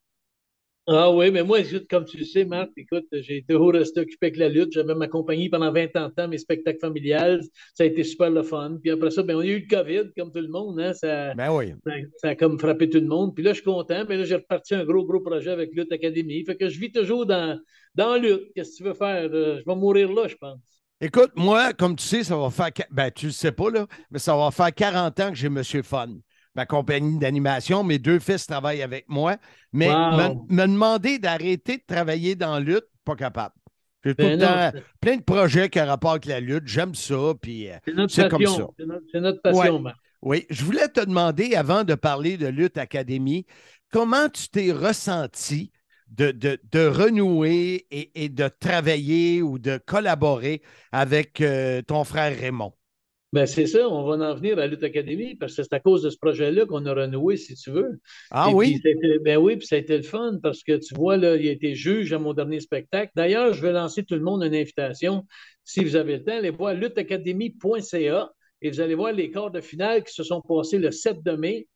Ah 0.87 1.11
oui, 1.11 1.31
mais 1.31 1.43
moi, 1.43 1.61
écoute, 1.61 1.87
comme 1.89 2.05
tu 2.05 2.19
le 2.19 2.27
sais, 2.27 2.45
Marc, 2.45 2.69
écoute, 2.77 3.07
j'ai 3.11 3.43
toujours 3.49 3.73
resté 3.73 4.01
occupé 4.01 4.27
avec 4.27 4.37
la 4.39 4.51
lutte. 4.51 4.71
J'avais 4.73 4.95
ma 4.95 5.09
compagnie 5.09 5.49
pendant 5.49 5.73
20 5.73 5.97
ans 5.97 6.09
de 6.09 6.13
temps, 6.15 6.29
mes 6.29 6.37
spectacles 6.37 6.79
familiales. 6.79 7.41
Ça 7.73 7.85
a 7.85 7.87
été 7.87 8.05
super 8.05 8.29
le 8.29 8.43
fun. 8.43 8.77
Puis 8.83 8.91
après 8.91 9.11
ça, 9.11 9.23
ben, 9.23 9.35
on 9.37 9.41
a 9.41 9.47
eu 9.47 9.61
le 9.61 9.67
COVID, 9.77 10.11
comme 10.15 10.31
tout 10.31 10.43
le 10.43 10.49
monde. 10.49 10.79
Hein, 10.79 10.93
ça, 10.93 11.33
Ben 11.35 11.51
oui. 11.51 11.73
ça, 11.87 11.93
ça 12.19 12.29
a 12.29 12.35
comme 12.35 12.59
frappé 12.59 12.91
tout 12.91 13.01
le 13.01 13.07
monde. 13.07 13.35
Puis 13.35 13.43
là, 13.43 13.53
je 13.53 13.63
suis 13.63 13.65
content. 13.65 14.05
Mais 14.07 14.19
là, 14.19 14.25
j'ai 14.25 14.35
reparti 14.35 14.75
un 14.75 14.85
gros, 14.85 15.07
gros 15.07 15.21
projet 15.21 15.51
avec 15.53 15.71
Lutte 15.73 15.91
Académie. 15.91 16.45
Fait 16.45 16.55
que 16.57 16.69
je 16.69 16.79
vis 16.79 16.93
toujours 16.93 17.25
dans, 17.25 17.59
dans 17.95 18.13
la 18.13 18.19
lutte. 18.19 18.53
Qu'est-ce 18.55 18.73
que 18.73 18.77
tu 18.77 18.83
veux 18.85 18.95
faire? 18.95 19.31
Euh, 19.33 19.61
Je 19.61 19.65
vais 19.65 19.77
mourir 19.77 20.13
là, 20.13 20.29
je 20.29 20.37
pense. 20.37 20.61
Écoute, 21.01 21.33
moi, 21.35 21.73
comme 21.73 21.97
tu 21.97 22.05
sais, 22.05 22.25
ça 22.25 22.37
va 22.37 22.51
faire. 22.51 22.69
Ben, 22.91 23.11
tu 23.11 23.27
le 23.27 23.33
sais 23.33 23.53
pas, 23.53 23.71
là, 23.71 23.87
mais 24.11 24.19
ça 24.19 24.37
va 24.37 24.51
faire 24.51 24.73
40 24.75 25.19
ans 25.21 25.31
que 25.31 25.35
j'ai 25.37 25.49
Monsieur 25.49 25.83
Fun, 25.83 26.19
ma 26.55 26.67
compagnie 26.67 27.19
d'animation. 27.19 27.85
Mes 27.85 27.99
deux 27.99 28.19
fils 28.19 28.47
travaillent 28.47 28.83
avec 28.83 29.07
moi. 29.09 29.37
Mais 29.73 29.89
Wow. 29.89 30.47
me, 30.49 30.63
me 30.63 30.67
demander 30.67 31.19
d'arrêter 31.19 31.79
de 31.79 31.83
travailler 31.87 32.35
dans 32.35 32.55
la 32.55 32.61
lutte, 32.61 32.87
pas 33.05 33.17
capable. 33.17 33.55
J'ai 34.05 34.15
tout 34.15 34.23
Ben 34.25 34.39
le 34.39 34.73
temps 34.73 34.79
plein 35.01 35.17
de 35.17 35.23
projets 35.23 35.69
qui 35.71 35.81
ont 35.81 35.87
rapport 35.87 36.11
avec 36.13 36.27
la 36.27 36.41
lutte. 36.41 36.67
J'aime 36.67 36.95
ça, 36.95 37.33
puis 37.41 37.71
euh, 37.71 37.77
C'est 38.09 38.29
comme 38.29 38.45
ça. 38.47 38.67
C'est 39.13 39.21
notre, 39.21 39.41
passion, 39.41 39.77
Ouais. 39.77 39.79
Marc. 39.81 39.97
Oui, 40.23 40.47
je 40.51 40.65
voulais 40.65 40.89
te 40.89 41.01
demander, 41.01 41.55
avant 41.55 41.85
de 41.85 41.95
parler 41.95 42.37
de 42.37 42.47
Lutte 42.47 42.79
Académie, 42.79 43.45
comment 43.91 44.29
tu 44.29 44.49
t'es 44.49 44.73
ressenti 44.73 45.71
de, 46.09 46.31
de, 46.31 46.59
de 46.71 46.87
renouer 46.87 47.87
et, 47.91 48.25
et 48.25 48.29
de 48.31 48.49
travailler 48.49 49.43
ou 49.43 49.59
de 49.59 49.79
collaborer 49.85 50.63
avec 50.93 51.41
euh, 51.41 51.83
ton 51.83 52.05
frère 52.05 52.39
Raymond? 52.39 52.73
Ben, 53.35 53.47
c'est 53.47 53.67
ça, 53.67 53.89
on 53.89 54.05
va 54.05 54.31
en 54.31 54.35
venir 54.37 54.61
à 54.61 54.69
Lutte 54.69 54.85
Académie 54.85 55.35
parce 55.35 55.57
que 55.57 55.65
c'est 55.65 55.73
à 55.73 55.81
cause 55.81 56.03
de 56.03 56.11
ce 56.11 56.17
projet-là 56.19 56.67
qu'on 56.67 56.87
a 56.87 56.95
renoué, 56.95 57.37
si 57.37 57.57
tu 57.57 57.73
veux. 57.73 57.99
Ah 58.31 58.47
Et 58.49 58.55
oui? 58.55 58.79
puis, 58.79 58.95
ben 59.25 59.39
oui, 59.39 59.57
puis 59.57 59.67
ça 59.67 59.75
a 59.75 59.81
été 59.81 59.97
le 59.97 60.05
fun 60.05 60.39
parce 60.41 60.63
que 60.63 60.77
tu 60.77 60.95
vois, 60.95 61.17
là, 61.17 61.35
il 61.35 61.49
a 61.49 61.51
été 61.51 61.75
juge 61.75 62.13
à 62.13 62.21
mon 62.21 62.33
dernier 62.33 62.61
spectacle. 62.61 63.11
D'ailleurs, 63.17 63.53
je 63.53 63.61
vais 63.61 63.73
lancer 63.73 64.05
tout 64.05 64.15
le 64.15 64.21
monde 64.21 64.45
une 64.45 64.55
invitation. 64.55 65.27
Si 65.65 65.83
vous 65.83 65.97
avez 65.97 66.19
le 66.19 66.23
temps, 66.23 66.37
allez 66.39 66.51
voir 66.51 66.75
lutteacadémie.ca 66.75 68.31
et 68.63 68.71
vous 68.71 68.81
allez 68.81 68.95
voir 68.95 69.11
les 69.11 69.33
quarts 69.33 69.51
de 69.51 69.61
finale 69.61 70.05
qui 70.05 70.15
se 70.15 70.23
sont 70.23 70.41
passés 70.41 70.79
le 70.79 70.93
7 70.93 71.21
de 71.25 71.33
mai 71.33 71.67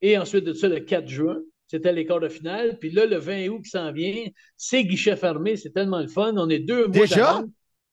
et 0.00 0.16
ensuite 0.18 0.44
de 0.44 0.52
ça 0.52 0.68
le 0.68 0.78
4 0.78 1.08
juin. 1.08 1.40
C'était 1.66 1.92
les 1.92 2.06
quarts 2.06 2.20
de 2.20 2.28
finale. 2.28 2.78
Puis 2.78 2.92
là, 2.92 3.06
le 3.06 3.16
20 3.16 3.48
août 3.48 3.62
qui 3.64 3.70
s'en 3.70 3.90
vient, 3.90 4.24
c'est 4.56 4.84
guichet 4.84 5.16
fermé. 5.16 5.56
C'est 5.56 5.72
tellement 5.72 6.00
le 6.00 6.06
fun. 6.06 6.34
On 6.36 6.48
est 6.48 6.60
deux 6.60 6.86
mois 6.86 7.06
Déjà? 7.06 7.42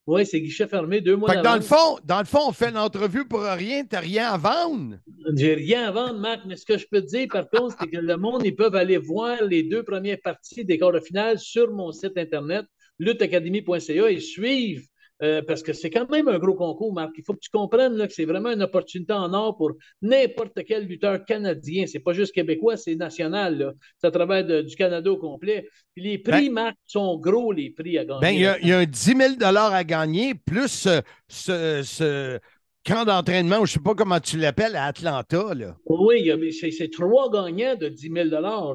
Oui, 0.06 0.24
c'est 0.24 0.40
guichet 0.40 0.68
fermé, 0.68 1.00
deux 1.00 1.16
mois 1.16 1.30
Fait 1.30 1.38
que 1.38 1.42
dans 1.42 1.56
le 1.56 1.62
fond, 1.62 1.98
dans 2.04 2.20
le 2.20 2.24
fond, 2.26 2.48
on 2.48 2.52
fait 2.52 2.70
l'entrevue 2.70 3.26
pour 3.26 3.42
rien, 3.42 3.84
t'as 3.84 3.98
rien 3.98 4.28
à 4.30 4.36
vendre. 4.36 4.98
J'ai 5.34 5.54
rien 5.54 5.88
à 5.88 5.90
vendre, 5.90 6.20
Marc, 6.20 6.42
mais 6.46 6.54
ce 6.54 6.64
que 6.64 6.78
je 6.78 6.86
peux 6.88 7.00
te 7.00 7.06
dire, 7.06 7.26
par 7.28 7.50
contre, 7.50 7.76
c'est 7.80 7.88
que 7.88 7.96
le 7.96 8.16
monde, 8.16 8.42
ils 8.44 8.54
peuvent 8.54 8.76
aller 8.76 8.98
voir 8.98 9.42
les 9.42 9.64
deux 9.64 9.82
premières 9.82 10.20
parties 10.22 10.64
des 10.64 10.78
quarts 10.78 10.92
de 10.92 11.00
finale 11.00 11.40
sur 11.40 11.72
mon 11.72 11.90
site 11.90 12.16
Internet, 12.16 12.66
lutteacademy.ca, 13.00 14.08
et 14.08 14.20
suivre, 14.20 14.84
euh, 15.22 15.40
parce 15.46 15.62
que 15.62 15.72
c'est 15.72 15.90
quand 15.90 16.08
même 16.10 16.28
un 16.28 16.38
gros 16.38 16.54
concours, 16.54 16.92
Marc. 16.92 17.10
Il 17.16 17.24
faut 17.24 17.32
que 17.32 17.38
tu 17.40 17.50
comprennes 17.50 17.94
là, 17.94 18.06
que 18.06 18.12
c'est 18.12 18.24
vraiment 18.26 18.50
une 18.50 18.62
opportunité 18.62 19.12
en 19.14 19.32
or 19.32 19.56
pour 19.56 19.72
n'importe 20.02 20.62
quel 20.66 20.84
lutteur 20.86 21.24
canadien. 21.24 21.86
C'est 21.86 22.00
pas 22.00 22.12
juste 22.12 22.32
québécois, 22.34 22.76
c'est 22.76 22.96
national. 22.96 23.74
C'est 23.98 24.08
à 24.08 24.10
travers 24.10 24.44
de- 24.44 24.62
du 24.62 24.76
Canada 24.76 25.10
au 25.10 25.16
complet. 25.16 25.68
Puis 25.94 26.04
les 26.04 26.18
prix, 26.18 26.50
Marc, 26.50 26.76
sont 26.86 27.16
gros, 27.18 27.52
les 27.52 27.70
prix 27.70 27.96
à 27.98 28.04
gagner. 28.04 28.20
Ben, 28.20 28.30
il 28.30 28.40
y, 28.40 28.46
a- 28.46 28.58
il 28.60 28.68
y 28.68 28.72
a 28.72 28.78
un 28.78 28.84
10 28.84 29.14
000 29.16 29.34
à 29.42 29.84
gagner, 29.84 30.34
plus 30.34 30.68
ce, 30.68 31.00
ce- 31.28 31.82
ce 31.82 32.38
camp 32.86 33.04
d'entraînement, 33.04 33.56
ou 33.56 33.66
je 33.66 33.72
ne 33.72 33.74
sais 33.78 33.82
pas 33.82 33.94
comment 33.94 34.20
tu 34.20 34.36
l'appelles, 34.38 34.76
à 34.76 34.84
Atlanta. 34.84 35.54
Là. 35.54 35.76
Oui, 35.86 36.30
c'est 36.70 36.90
trois 36.90 37.30
gagnants 37.30 37.74
de 37.74 37.88
10 37.88 38.10
000 38.12 38.28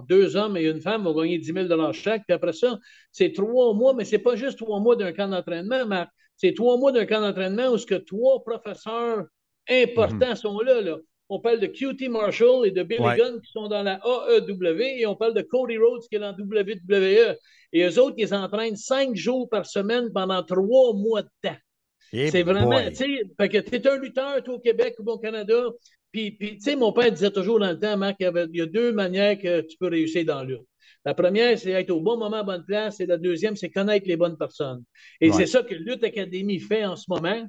Deux 0.10 0.36
hommes 0.36 0.58
et 0.58 0.64
une 0.64 0.82
femme 0.82 1.04
vont 1.04 1.14
gagner 1.14 1.38
10 1.38 1.54
000 1.54 1.94
chaque. 1.94 2.24
Puis 2.28 2.34
après 2.34 2.52
ça, 2.54 2.78
c'est 3.12 3.32
trois 3.32 3.74
mois, 3.74 3.94
mais 3.94 4.04
c'est 4.06 4.20
pas 4.20 4.36
juste 4.36 4.58
trois 4.58 4.80
mois 4.80 4.96
d'un 4.96 5.14
camp 5.14 5.30
d'entraînement, 5.30 5.86
Marc. 5.86 6.10
C'est 6.42 6.56
trois 6.56 6.78
mois 6.78 6.92
d'un 6.92 7.06
camp 7.06 7.22
d'entraînement 7.22 7.68
où 7.68 7.78
ce 7.78 7.86
que 7.86 7.94
trois 7.94 8.44
professeurs 8.44 9.26
importants 9.70 10.36
sont 10.36 10.60
là, 10.62 10.82
là. 10.82 10.98
On 11.30 11.40
parle 11.40 11.60
de 11.60 11.68
QT 11.68 12.10
Marshall 12.10 12.66
et 12.66 12.72
de 12.72 12.82
Billy 12.82 13.00
Ouais. 13.00 13.16
Gunn 13.16 13.40
qui 13.40 13.52
sont 13.52 13.68
dans 13.68 13.84
la 13.84 14.02
AEW 14.04 14.82
et 14.82 15.06
on 15.06 15.16
parle 15.16 15.36
de 15.36 15.44
Cody 15.44 15.78
Rhodes 15.78 16.02
qui 16.10 16.16
est 16.16 16.20
dans 16.20 16.34
WWE. 16.34 17.38
Et 17.74 17.84
eux 17.84 18.00
autres, 18.00 18.16
ils 18.18 18.34
entraînent 18.34 18.76
cinq 18.76 19.16
jours 19.16 19.48
par 19.50 19.68
semaine 19.68 20.12
pendant 20.12 20.42
trois 20.44 20.94
mois 20.94 21.22
de 21.22 21.30
temps. 21.44 21.58
Eh 22.12 22.32
c'est 22.32 22.44
vraiment, 22.44 22.82
tu 22.90 22.96
sais, 22.96 23.50
que 23.50 23.58
tu 23.60 23.76
es 23.76 23.88
un 23.88 23.98
lutteur, 23.98 24.44
toi, 24.44 24.56
au 24.56 24.60
Québec 24.60 24.96
ou 25.00 25.10
au 25.10 25.20
Canada. 25.20 25.70
Puis, 26.12 26.32
puis 26.32 26.56
tu 26.56 26.64
sais, 26.64 26.76
mon 26.76 26.92
père 26.92 27.12
disait 27.12 27.32
toujours 27.32 27.60
dans 27.60 27.72
le 27.72 27.80
temps, 27.80 27.96
Marc, 27.96 28.18
il 28.20 28.50
y, 28.54 28.62
a 28.62 28.66
deux 28.66 28.92
manières 28.92 29.38
que 29.38 29.62
tu 29.62 29.78
peux 29.78 29.88
réussir 29.88 30.26
dans 30.26 30.44
lutte. 30.44 30.68
La 31.06 31.14
première, 31.14 31.58
c'est 31.58 31.72
être 31.72 31.90
au 31.90 32.00
bon 32.02 32.18
moment, 32.18 32.38
à 32.38 32.44
bonne 32.44 32.64
place. 32.66 33.00
Et 33.00 33.06
la 33.06 33.18
deuxième, 33.18 33.56
c'est 33.56 33.70
connaître 33.72 34.08
les 34.08 34.18
bonnes 34.18 34.38
personnes. 34.38 34.84
Et 35.20 35.30
Ouais. 35.30 35.36
c'est 35.36 35.46
ça 35.48 35.64
que 35.64 35.74
Lutte 35.74 36.04
Académie 36.04 36.60
fait 36.60 36.86
en 36.86 36.96
ce 36.96 37.06
moment. 37.10 37.48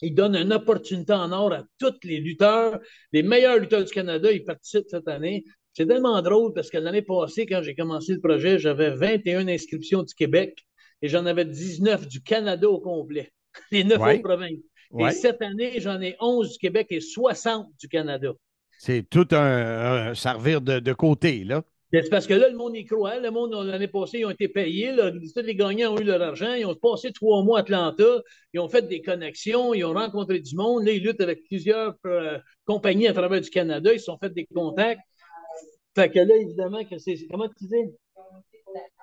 Il 0.00 0.14
donne 0.14 0.36
une 0.36 0.52
opportunité 0.52 1.12
en 1.12 1.30
or 1.32 1.52
à 1.52 1.64
tous 1.78 1.94
les 2.04 2.18
lutteurs, 2.20 2.78
les 3.12 3.22
meilleurs 3.22 3.58
lutteurs 3.58 3.84
du 3.84 3.92
Canada. 3.92 4.30
Ils 4.32 4.44
participent 4.44 4.88
cette 4.88 5.08
année. 5.08 5.44
C'est 5.74 5.86
tellement 5.86 6.20
drôle 6.22 6.54
parce 6.54 6.70
que 6.70 6.78
l'année 6.78 7.02
passée, 7.02 7.46
quand 7.46 7.62
j'ai 7.62 7.74
commencé 7.74 8.12
le 8.14 8.20
projet, 8.20 8.58
j'avais 8.58 8.90
21 8.90 9.48
inscriptions 9.48 10.02
du 10.02 10.14
Québec 10.14 10.56
et 11.02 11.08
j'en 11.08 11.26
avais 11.26 11.44
19 11.44 12.06
du 12.08 12.22
Canada 12.22 12.68
au 12.70 12.80
complet. 12.80 13.30
Les 13.72 13.84
neuf 13.84 13.98
Ouais. 14.00 14.14
autres 14.14 14.22
provinces. 14.22 14.60
Ouais. 14.90 15.10
Et 15.10 15.12
cette 15.12 15.42
année, 15.42 15.78
j'en 15.80 16.00
ai 16.00 16.16
11 16.20 16.52
du 16.52 16.58
Québec 16.58 16.86
et 16.90 17.00
60 17.00 17.66
du 17.78 17.88
Canada. 17.88 18.32
C'est 18.78 19.02
tout 19.10 19.26
un, 19.32 20.10
un 20.10 20.14
servir 20.14 20.60
de, 20.60 20.78
de 20.78 20.92
côté, 20.92 21.44
là. 21.44 21.62
C'est 21.90 22.10
parce 22.10 22.26
que 22.26 22.34
là, 22.34 22.48
le 22.50 22.56
monde 22.56 22.76
y 22.76 22.84
croit. 22.84 23.18
Le 23.18 23.30
monde, 23.30 23.54
l'année 23.64 23.88
passée, 23.88 24.18
ils 24.18 24.26
ont 24.26 24.30
été 24.30 24.48
payés. 24.48 24.92
là. 24.92 25.10
Tous 25.10 25.40
les 25.42 25.54
gagnants 25.54 25.94
ont 25.94 25.98
eu 25.98 26.04
leur 26.04 26.20
argent. 26.20 26.52
Ils 26.52 26.66
ont 26.66 26.74
passé 26.74 27.12
trois 27.12 27.42
mois 27.42 27.58
à 27.58 27.60
Atlanta. 27.62 28.22
Ils 28.52 28.60
ont 28.60 28.68
fait 28.68 28.86
des 28.86 29.00
connexions. 29.00 29.72
Ils 29.72 29.84
ont 29.84 29.94
rencontré 29.94 30.40
du 30.40 30.54
monde. 30.54 30.84
Là, 30.84 30.92
ils 30.92 31.02
luttent 31.02 31.22
avec 31.22 31.44
plusieurs 31.44 31.94
euh, 32.04 32.38
compagnies 32.66 33.08
à 33.08 33.14
travers 33.14 33.40
du 33.40 33.48
Canada. 33.48 33.92
Ils 33.92 34.00
se 34.00 34.04
sont 34.04 34.18
fait 34.18 34.32
des 34.32 34.46
contacts. 34.46 35.00
Fait 35.94 36.10
que 36.10 36.18
là, 36.18 36.36
évidemment, 36.36 36.84
que 36.84 36.98
c'est. 36.98 37.16
Comment 37.30 37.48
tu 37.48 37.54
disais? 37.60 37.90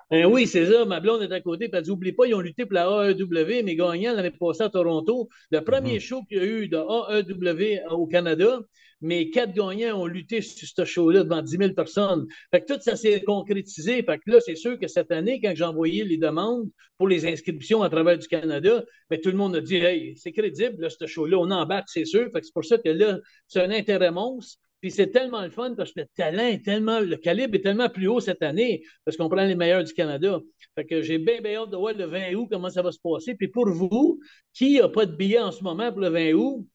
Ben 0.08 0.26
oui, 0.26 0.46
c'est 0.46 0.66
ça. 0.66 0.84
Ma 0.84 1.00
blonde 1.00 1.22
est 1.22 1.32
à 1.32 1.40
côté. 1.40 1.68
Puis 1.68 1.76
elle 1.76 1.82
dit 1.82 1.90
Oublie 1.90 2.12
pas, 2.12 2.26
ils 2.26 2.34
ont 2.34 2.40
lutté 2.40 2.64
pour 2.64 2.74
la 2.74 3.10
AEW, 3.10 3.64
mais 3.64 3.74
gagnant 3.74 4.14
l'année 4.14 4.30
passée 4.30 4.62
à 4.62 4.70
Toronto. 4.70 5.28
Le 5.50 5.60
premier 5.62 5.98
show 5.98 6.22
qu'il 6.28 6.38
y 6.38 6.40
a 6.40 6.44
eu 6.44 6.68
de 6.68 6.76
AEW 6.76 7.80
au 7.90 8.06
Canada, 8.06 8.60
mais 9.00 9.30
quatre 9.30 9.52
gagnants 9.52 10.00
ont 10.00 10.06
lutté 10.06 10.40
sur 10.40 10.68
ce 10.68 10.84
show-là 10.84 11.24
devant 11.24 11.42
10 11.42 11.56
000 11.56 11.72
personnes. 11.74 12.26
Fait 12.50 12.62
que 12.62 12.72
tout 12.72 12.80
ça 12.80 12.96
s'est 12.96 13.22
concrétisé. 13.22 14.02
Fait 14.02 14.18
que 14.18 14.30
là, 14.30 14.38
c'est 14.40 14.54
sûr 14.54 14.78
que 14.78 14.88
cette 14.88 15.10
année, 15.10 15.40
quand 15.40 15.52
j'ai 15.54 15.64
envoyé 15.64 16.04
les 16.04 16.16
demandes 16.16 16.70
pour 16.96 17.08
les 17.08 17.26
inscriptions 17.26 17.82
à 17.82 17.90
travers 17.90 18.18
du 18.18 18.26
Canada, 18.26 18.84
ben, 19.10 19.20
tout 19.20 19.30
le 19.30 19.36
monde 19.36 19.56
a 19.56 19.60
dit 19.60 19.76
Hey, 19.76 20.16
c'est 20.16 20.32
crédible, 20.32 20.90
ce 20.90 21.06
show-là, 21.06 21.38
on 21.38 21.50
embarque, 21.50 21.88
c'est 21.88 22.04
sûr. 22.04 22.30
Fait 22.32 22.40
que 22.40 22.46
c'est 22.46 22.54
pour 22.54 22.64
ça 22.64 22.78
que 22.78 22.88
là, 22.88 23.18
c'est 23.46 23.60
un 23.60 23.70
intérêt 23.70 24.10
monstre. 24.10 24.60
Puis 24.80 24.90
c'est 24.90 25.10
tellement 25.10 25.42
le 25.42 25.50
fun 25.50 25.74
parce 25.74 25.92
que 25.92 26.00
le 26.00 26.06
talent 26.16 26.46
est 26.46 26.64
tellement, 26.64 27.00
le 27.00 27.16
calibre 27.16 27.54
est 27.56 27.62
tellement 27.62 27.88
plus 27.88 28.08
haut 28.08 28.20
cette 28.20 28.42
année 28.42 28.82
parce 29.04 29.16
qu'on 29.16 29.28
prend 29.28 29.44
les 29.44 29.54
meilleurs 29.54 29.84
du 29.84 29.92
Canada. 29.92 30.38
Fait 30.74 30.84
que 30.84 31.00
j'ai 31.00 31.18
bien, 31.18 31.40
bien 31.40 31.62
hâte 31.62 31.70
de 31.70 31.76
voir 31.76 31.94
le 31.94 32.04
20 32.04 32.34
août 32.34 32.48
comment 32.50 32.68
ça 32.68 32.82
va 32.82 32.92
se 32.92 32.98
passer. 33.02 33.34
Puis 33.34 33.48
pour 33.48 33.68
vous, 33.68 34.20
qui 34.52 34.78
n'a 34.78 34.88
pas 34.88 35.06
de 35.06 35.16
billet 35.16 35.40
en 35.40 35.50
ce 35.50 35.62
moment 35.64 35.90
pour 35.90 36.02
le 36.02 36.08
20 36.08 36.32
août, 36.34 36.66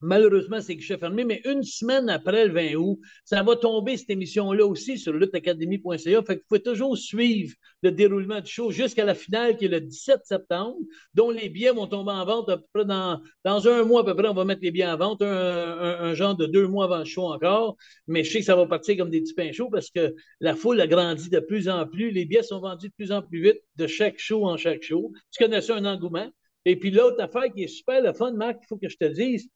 Malheureusement, 0.00 0.60
c'est 0.60 0.76
guichet 0.76 0.96
fermé, 0.96 1.24
mais 1.24 1.40
une 1.44 1.64
semaine 1.64 2.08
après 2.08 2.46
le 2.46 2.52
20 2.52 2.74
août, 2.76 3.00
ça 3.24 3.42
va 3.42 3.56
tomber 3.56 3.96
cette 3.96 4.10
émission-là 4.10 4.64
aussi 4.64 4.96
sur 4.96 5.12
lutteacademy.ca. 5.12 6.22
Fait 6.22 6.36
que 6.36 6.40
vous 6.40 6.46
pouvez 6.48 6.62
toujours 6.62 6.96
suivre 6.96 7.52
le 7.82 7.90
déroulement 7.90 8.40
du 8.40 8.48
show 8.48 8.70
jusqu'à 8.70 9.04
la 9.04 9.16
finale 9.16 9.56
qui 9.56 9.64
est 9.64 9.68
le 9.68 9.80
17 9.80 10.20
septembre, 10.24 10.76
dont 11.14 11.30
les 11.32 11.48
billets 11.48 11.72
vont 11.72 11.88
tomber 11.88 12.12
en 12.12 12.24
vente 12.24 12.48
à 12.48 12.58
peu 12.58 12.64
près 12.72 12.84
dans, 12.84 13.20
un 13.44 13.84
mois 13.84 14.02
à 14.02 14.04
peu 14.04 14.14
près. 14.14 14.28
On 14.28 14.34
va 14.34 14.44
mettre 14.44 14.62
les 14.62 14.70
billets 14.70 14.86
en 14.86 14.96
vente, 14.96 15.20
un 15.20 16.14
genre 16.14 16.36
de 16.36 16.46
deux 16.46 16.68
mois 16.68 16.84
avant 16.84 16.98
le 16.98 17.04
show 17.04 17.24
encore. 17.24 17.76
Mais 18.06 18.22
je 18.22 18.30
sais 18.30 18.38
que 18.38 18.44
ça 18.44 18.54
va 18.54 18.66
partir 18.66 18.96
comme 18.98 19.10
des 19.10 19.20
petits 19.20 19.34
pains 19.34 19.50
chauds 19.50 19.70
parce 19.70 19.90
que 19.90 20.14
la 20.40 20.54
foule 20.54 20.80
a 20.80 20.86
grandi 20.86 21.28
de 21.28 21.40
plus 21.40 21.68
en 21.68 21.86
plus. 21.88 22.12
Les 22.12 22.24
billets 22.24 22.44
sont 22.44 22.60
vendus 22.60 22.88
de 22.88 22.94
plus 22.94 23.10
en 23.10 23.22
plus 23.22 23.42
vite 23.42 23.60
de 23.74 23.88
chaque 23.88 24.18
show 24.20 24.46
en 24.46 24.56
chaque 24.56 24.82
show. 24.84 25.12
Tu 25.32 25.42
connais 25.42 25.60
ça, 25.60 25.74
un 25.74 25.84
engouement. 25.84 26.30
Et 26.64 26.76
puis 26.76 26.90
l'autre 26.90 27.20
affaire 27.20 27.52
qui 27.52 27.64
est 27.64 27.68
super 27.68 28.02
le 28.02 28.12
fun, 28.12 28.32
Marc, 28.32 28.58
il 28.62 28.66
faut 28.66 28.76
que 28.76 28.88
je 28.88 28.96
te 28.96 29.06
dise, 29.06 29.48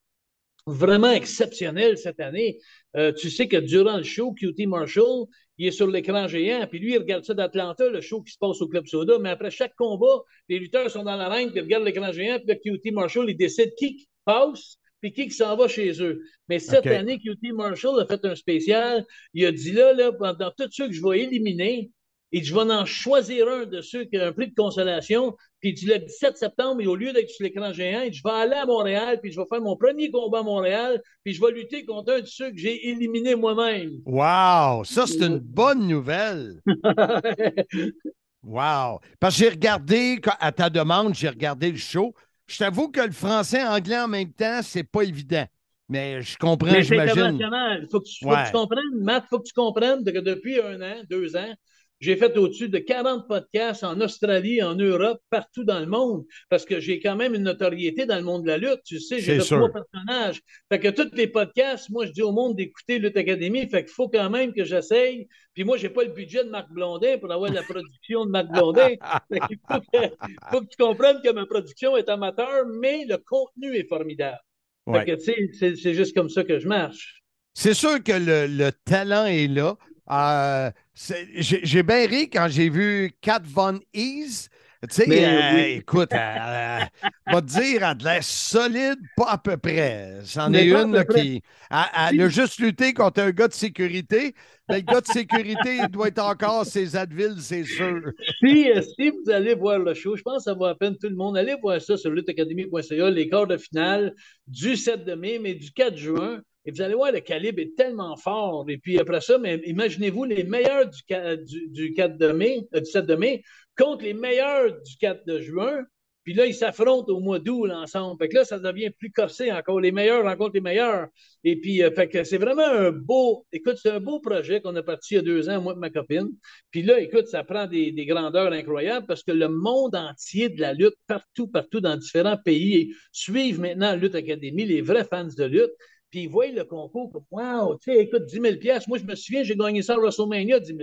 vraiment 0.66 1.10
exceptionnel 1.10 1.98
cette 1.98 2.20
année. 2.20 2.58
Euh, 2.96 3.12
tu 3.12 3.30
sais 3.30 3.48
que 3.48 3.56
durant 3.56 3.96
le 3.96 4.02
show, 4.02 4.32
QT 4.32 4.66
Marshall, 4.66 5.26
il 5.58 5.68
est 5.68 5.72
sur 5.72 5.86
l'écran 5.86 6.28
géant, 6.28 6.66
puis 6.68 6.78
lui, 6.78 6.92
il 6.92 6.98
regarde 6.98 7.24
ça 7.24 7.34
d'Atlanta, 7.34 7.88
le 7.88 8.00
show 8.00 8.22
qui 8.22 8.32
se 8.32 8.38
passe 8.38 8.60
au 8.60 8.68
Club 8.68 8.86
Soda, 8.86 9.18
mais 9.18 9.30
après 9.30 9.50
chaque 9.50 9.74
combat, 9.76 10.22
les 10.48 10.58
lutteurs 10.58 10.90
sont 10.90 11.04
dans 11.04 11.16
l'arène, 11.16 11.50
puis 11.50 11.60
ils 11.60 11.62
regardent 11.62 11.84
l'écran 11.84 12.12
géant, 12.12 12.38
puis 12.38 12.58
le 12.64 12.78
QT 12.78 12.90
Marshall, 12.92 13.30
il 13.30 13.36
décide 13.36 13.74
qui 13.76 14.08
passe, 14.24 14.78
puis 15.00 15.12
qui 15.12 15.30
s'en 15.30 15.56
va 15.56 15.68
chez 15.68 16.00
eux. 16.02 16.22
Mais 16.48 16.58
cette 16.58 16.86
année, 16.86 17.18
QT 17.18 17.52
Marshall 17.52 18.00
a 18.00 18.06
fait 18.06 18.24
un 18.24 18.36
spécial. 18.36 19.04
Il 19.34 19.44
a 19.44 19.52
dit 19.52 19.72
là, 19.72 19.92
là, 19.92 20.12
pendant 20.12 20.52
tous 20.56 20.68
ceux 20.70 20.86
que 20.86 20.94
je 20.94 21.02
vais 21.02 21.20
éliminer, 21.20 21.90
et 22.32 22.42
je 22.42 22.54
vais 22.54 22.60
en 22.60 22.84
choisir 22.86 23.48
un 23.48 23.66
de 23.66 23.80
ceux 23.82 24.04
qui 24.04 24.16
a 24.16 24.26
un 24.26 24.32
prix 24.32 24.48
de 24.48 24.54
consolation. 24.54 25.36
Puis 25.62 25.72
dit 25.72 25.86
le 25.86 25.98
17 26.00 26.36
septembre, 26.36 26.80
et 26.82 26.86
au 26.88 26.96
lieu 26.96 27.12
d'être 27.12 27.30
sur 27.30 27.44
l'écran 27.44 27.72
géant, 27.72 28.02
je 28.10 28.20
vais 28.22 28.30
aller 28.34 28.54
à 28.56 28.66
Montréal, 28.66 29.20
puis 29.22 29.30
je 29.30 29.38
vais 29.40 29.46
faire 29.48 29.60
mon 29.60 29.76
premier 29.76 30.10
combat 30.10 30.40
à 30.40 30.42
Montréal, 30.42 31.00
puis 31.24 31.32
je 31.34 31.40
vais 31.40 31.52
lutter 31.52 31.84
contre 31.84 32.12
un 32.14 32.20
de 32.20 32.26
ceux 32.26 32.50
que 32.50 32.58
j'ai 32.58 32.88
éliminés 32.88 33.36
moi-même. 33.36 33.92
Wow! 34.04 34.82
Ça, 34.84 35.06
c'est 35.06 35.22
une 35.22 35.38
bonne 35.38 35.86
nouvelle. 35.86 36.60
Wow! 38.44 38.98
Parce 39.20 39.36
que 39.36 39.44
j'ai 39.44 39.50
regardé, 39.50 40.20
à 40.40 40.50
ta 40.50 40.68
demande, 40.68 41.14
j'ai 41.14 41.28
regardé 41.28 41.70
le 41.70 41.76
show. 41.78 42.12
Je 42.48 42.58
t'avoue 42.58 42.88
que 42.90 43.00
le 43.00 43.12
français 43.12 43.60
et 43.60 43.64
anglais 43.64 44.00
en 44.00 44.08
même 44.08 44.32
temps, 44.32 44.60
c'est 44.62 44.82
pas 44.82 45.02
évident. 45.02 45.44
Mais 45.88 46.22
je 46.22 46.36
comprends, 46.38 46.80
j'imagine. 46.80 47.38
Il 47.40 47.86
faut 47.90 48.00
que 48.00 48.08
tu, 48.08 48.24
faut 48.24 48.30
Ouais. 48.30 48.42
que 48.42 48.46
tu 48.46 48.52
comprennes, 48.52 49.00
Matt, 49.00 49.24
il 49.26 49.28
faut 49.28 49.38
que 49.38 49.46
tu 49.46 49.52
comprennes 49.52 50.04
que 50.04 50.18
depuis 50.18 50.60
un 50.60 50.80
an, 50.80 50.94
deux 51.08 51.36
ans, 51.36 51.54
j'ai 52.03 52.16
fait 52.16 52.36
au-dessus 52.36 52.68
de 52.68 52.78
40 52.78 53.28
podcasts 53.28 53.84
en 53.84 54.00
Australie, 54.00 54.61
en 54.62 54.74
Europe, 54.74 55.20
partout 55.30 55.62
dans 55.62 55.78
le 55.78 55.86
monde, 55.86 56.24
parce 56.48 56.64
que 56.64 56.80
j'ai 56.80 56.98
quand 57.00 57.14
même 57.14 57.34
une 57.34 57.44
notoriété 57.44 58.07
dans 58.07 58.16
le 58.16 58.24
monde 58.24 58.42
de 58.42 58.48
la 58.48 58.59
lutte. 58.59 58.82
Tu 58.84 58.98
sais, 58.98 59.20
j'ai 59.20 59.38
trois 59.59 59.70
personnages. 59.72 60.40
Fait 60.70 60.80
que 60.80 60.88
tous 60.88 61.14
les 61.14 61.28
podcasts, 61.28 61.88
moi, 61.90 62.05
je 62.07 62.11
dis 62.11 62.22
au 62.22 62.32
monde 62.32 62.57
d'écouter 62.57 62.98
Lutte 62.98 63.16
Académie. 63.16 63.68
Fait 63.68 63.84
qu'il 63.84 63.92
faut 63.94 64.09
quand 64.09 64.28
même 64.30 64.53
que 64.53 64.64
j'essaye. 64.64 65.28
Puis 65.55 65.62
moi, 65.64 65.76
j'ai 65.76 65.90
pas 65.90 66.03
le 66.03 66.11
budget 66.11 66.42
de 66.44 66.50
Marc 66.50 66.70
Blondin 66.72 67.18
pour 67.18 67.30
avoir 67.32 67.53
la 67.53 67.62
production 67.62 68.26
de 68.26 68.30
Marc 68.30 68.48
Blondin. 68.48 68.88
Fait 69.32 69.40
qu'il 69.48 69.59
faut 69.70 69.80
que, 69.80 70.09
faut 70.50 70.61
que 70.62 70.66
tu 70.66 70.76
comprennes 70.78 71.20
que 71.22 71.30
ma 71.30 71.46
production 71.46 71.96
est 71.96 72.09
amateur, 72.09 72.66
mais 72.80 73.05
le 73.09 73.18
contenu 73.18 73.76
est 73.76 73.88
formidable. 73.88 74.38
Ouais. 74.86 75.05
Fait 75.05 75.12
que, 75.12 75.16
tu 75.16 75.24
sais, 75.24 75.50
c'est- 75.59 75.76
c'est 75.76 75.94
juste 75.94 76.16
comme 76.16 76.28
ça 76.30 76.42
que 76.42 76.59
je 76.59 76.66
marche. 76.66 77.22
C'est 77.55 77.74
sûr 77.74 78.03
que 78.03 78.12
le, 78.12 78.46
le 78.48 78.72
talent 78.84 79.26
est 79.26 79.46
là. 79.46 79.76
Euh, 80.12 80.70
j'ai 80.94 81.82
bien 81.82 82.06
ri 82.06 82.28
quand 82.28 82.48
j'ai 82.50 82.68
vu 82.68 83.12
Kat 83.20 83.42
Von 83.44 83.80
Ease. 83.94 84.48
Tu 84.90 84.96
sais, 84.96 85.24
euh, 85.24 85.54
oui. 85.54 85.60
écoute, 85.78 86.08
elle, 86.10 86.88
elle- 87.04 87.32
va 87.32 87.40
te 87.40 87.46
dire, 87.46 87.76
elle 87.76 87.84
a 87.84 87.94
de 87.94 88.02
l'air 88.02 88.24
solide, 88.24 88.98
pas 89.16 89.30
à 89.30 89.38
peu 89.38 89.56
près. 89.56 90.18
C'en 90.24 90.52
est 90.52 90.66
une 90.66 90.92
là, 90.92 91.04
qui. 91.04 91.40
Elle, 91.70 92.10
elle 92.10 92.20
a 92.22 92.28
juste 92.28 92.58
lutté 92.58 92.92
contre 92.92 93.20
un 93.22 93.30
gars 93.30 93.46
de 93.46 93.52
sécurité. 93.52 94.34
Mais 94.68 94.78
le 94.78 94.82
gars 94.82 95.00
de 95.00 95.06
sécurité, 95.06 95.76
il 95.82 95.88
doit 95.88 96.08
être 96.08 96.18
encore 96.18 96.66
ses 96.66 96.96
Advil, 96.96 97.36
c'est 97.38 97.62
sûr. 97.64 98.00
Si, 98.40 98.70
euh, 98.72 98.82
si 98.82 99.10
vous 99.10 99.30
allez 99.30 99.54
voir 99.54 99.78
le 99.78 99.94
show, 99.94 100.16
je 100.16 100.22
pense 100.22 100.38
que 100.38 100.42
ça 100.50 100.54
vaut 100.54 100.64
à 100.64 100.74
peine 100.76 100.96
tout 100.98 101.08
le 101.08 101.14
monde. 101.16 101.36
Allez 101.36 101.54
voir 101.62 101.80
ça 101.80 101.96
sur 101.96 102.10
lutteacademy.ca, 102.10 103.08
les 103.10 103.28
quarts 103.28 103.46
de 103.46 103.58
finale 103.58 104.12
du 104.48 104.76
7 104.76 105.04
de 105.04 105.14
mai, 105.14 105.38
mais 105.40 105.54
du 105.54 105.70
4 105.70 105.96
juin. 105.96 106.40
Et 106.64 106.70
vous 106.70 106.80
allez 106.82 106.94
voir, 106.94 107.12
le 107.12 107.20
calibre 107.20 107.60
est 107.60 107.74
tellement 107.76 108.16
fort. 108.16 108.64
Et 108.68 108.78
puis 108.78 108.98
après 108.98 109.20
ça, 109.20 109.38
mais 109.38 109.60
imaginez-vous 109.66 110.24
les 110.24 110.44
meilleurs 110.44 110.88
du, 110.88 111.00
ca- 111.08 111.36
du, 111.36 111.68
du 111.68 111.92
4 111.92 112.16
de 112.18 112.28
mai, 112.32 112.60
euh, 112.74 112.80
du 112.80 112.90
7 112.90 113.06
de 113.06 113.14
mai 113.14 113.42
contre 113.76 114.04
les 114.04 114.14
meilleurs 114.14 114.70
du 114.82 114.96
4 115.00 115.26
de 115.26 115.40
juin. 115.40 115.82
Puis 116.24 116.34
là, 116.34 116.46
ils 116.46 116.54
s'affrontent 116.54 117.12
au 117.12 117.18
mois 117.18 117.40
d'août 117.40 117.68
ensemble. 117.72 118.16
Fait 118.22 118.28
que 118.28 118.36
là, 118.36 118.44
ça 118.44 118.60
devient 118.60 118.90
plus 118.90 119.10
corsé 119.10 119.50
encore. 119.50 119.80
Les 119.80 119.90
meilleurs 119.90 120.22
rencontrent 120.22 120.54
les 120.54 120.60
meilleurs. 120.60 121.08
Et 121.42 121.56
puis, 121.60 121.82
euh, 121.82 121.90
fait 121.90 122.08
que 122.08 122.22
c'est 122.22 122.38
vraiment 122.38 122.64
un 122.64 122.92
beau, 122.92 123.44
écoute, 123.50 123.76
c'est 123.82 123.90
un 123.90 123.98
beau 123.98 124.20
projet 124.20 124.60
qu'on 124.60 124.76
a 124.76 124.84
parti 124.84 125.14
il 125.14 125.16
y 125.16 125.18
a 125.18 125.22
deux 125.22 125.48
ans, 125.48 125.60
moi 125.60 125.72
et 125.72 125.80
ma 125.80 125.90
copine. 125.90 126.28
Puis 126.70 126.82
là, 126.82 127.00
écoute, 127.00 127.26
ça 127.26 127.42
prend 127.42 127.66
des, 127.66 127.90
des 127.90 128.06
grandeurs 128.06 128.52
incroyables 128.52 129.06
parce 129.06 129.24
que 129.24 129.32
le 129.32 129.48
monde 129.48 129.96
entier 129.96 130.48
de 130.48 130.60
la 130.60 130.74
lutte, 130.74 130.94
partout, 131.08 131.48
partout, 131.48 131.80
dans 131.80 131.96
différents 131.96 132.36
pays, 132.38 132.94
suivent 133.10 133.58
maintenant 133.58 133.96
Lutte 133.96 134.14
Académie, 134.14 134.64
les 134.64 134.80
vrais 134.80 135.04
fans 135.04 135.26
de 135.26 135.44
lutte. 135.44 135.72
Puis 136.12 136.24
ils 136.24 136.28
voient 136.28 136.46
le 136.48 136.64
concours 136.64 137.10
comme 137.10 137.24
Wow, 137.30 137.78
tu 137.78 137.90
sais, 137.90 137.98
écoute, 138.00 138.26
10 138.26 138.38
000 138.40 138.54
Moi, 138.86 138.98
je 138.98 139.04
me 139.04 139.14
souviens, 139.14 139.42
j'ai 139.44 139.56
gagné 139.56 139.80
ça 139.80 139.94
à 139.94 139.96
WrestleMania, 139.96 140.60
10 140.60 140.76
000 140.76 140.80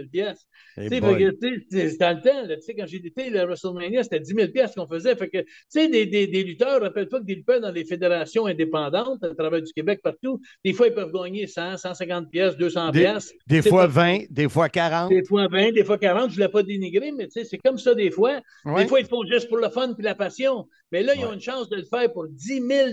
Eh 0.78 0.90
Tu 0.90 0.90
sais, 1.70 1.98
dans 1.98 2.16
le 2.18 2.22
temps, 2.22 2.48
tu 2.48 2.62
sais, 2.62 2.74
quand 2.74 2.88
j'ai 2.88 2.98
été 2.98 3.38
à 3.38 3.46
WrestleMania, 3.46 4.02
c'était 4.02 4.20
10 4.22 4.34
000 4.34 4.48
qu'on 4.76 4.88
faisait. 4.88 5.16
Fait 5.16 5.30
que, 5.30 5.38
tu 5.38 5.46
sais, 5.70 5.88
des, 5.88 6.08
des, 6.08 6.26
des 6.26 6.44
lutteurs, 6.44 6.82
rappelle-toi 6.82 7.20
que 7.20 7.26
des 7.26 7.36
lutteurs 7.36 7.62
dans 7.62 7.72
les 7.72 7.86
fédérations 7.86 8.48
indépendantes, 8.48 9.24
à 9.24 9.36
travers 9.36 9.62
du 9.62 9.72
Québec, 9.72 10.00
partout, 10.04 10.42
des 10.66 10.74
fois, 10.74 10.88
ils 10.88 10.96
peuvent 10.96 11.12
gagner 11.14 11.46
100, 11.46 11.78
150 11.78 12.32
pièces, 12.32 12.58
200 12.58 12.90
Des, 12.90 13.02
pièces. 13.02 13.32
des 13.46 13.62
fois 13.62 13.82
pas- 13.84 13.88
20, 13.88 14.18
des 14.32 14.50
fois 14.50 14.68
40. 14.68 15.10
Des 15.12 15.24
fois 15.24 15.48
20, 15.48 15.74
des 15.74 15.84
fois 15.84 16.00
40, 16.00 16.32
je 16.32 16.40
ne 16.40 16.46
l'ai 16.46 16.52
pas 16.52 16.64
dénigré, 16.64 17.12
mais 17.12 17.28
tu 17.28 17.34
sais, 17.34 17.44
c'est 17.44 17.60
comme 17.60 17.78
ça 17.78 17.94
des 17.94 18.10
fois. 18.10 18.42
Ouais. 18.66 18.82
Des 18.82 18.88
fois, 18.90 19.00
ils 19.00 19.06
font 19.06 19.24
juste 19.26 19.48
pour 19.48 19.58
le 19.58 19.70
fun 19.70 19.94
puis 19.94 20.04
la 20.04 20.16
passion. 20.16 20.68
Mais 20.92 21.04
là, 21.04 21.14
ils 21.16 21.24
ont 21.24 21.34
une 21.34 21.42
chance 21.42 21.70
de 21.70 21.76
le 21.76 21.84
faire 21.86 22.12
pour 22.12 22.28
10 22.28 22.64
000 22.68 22.90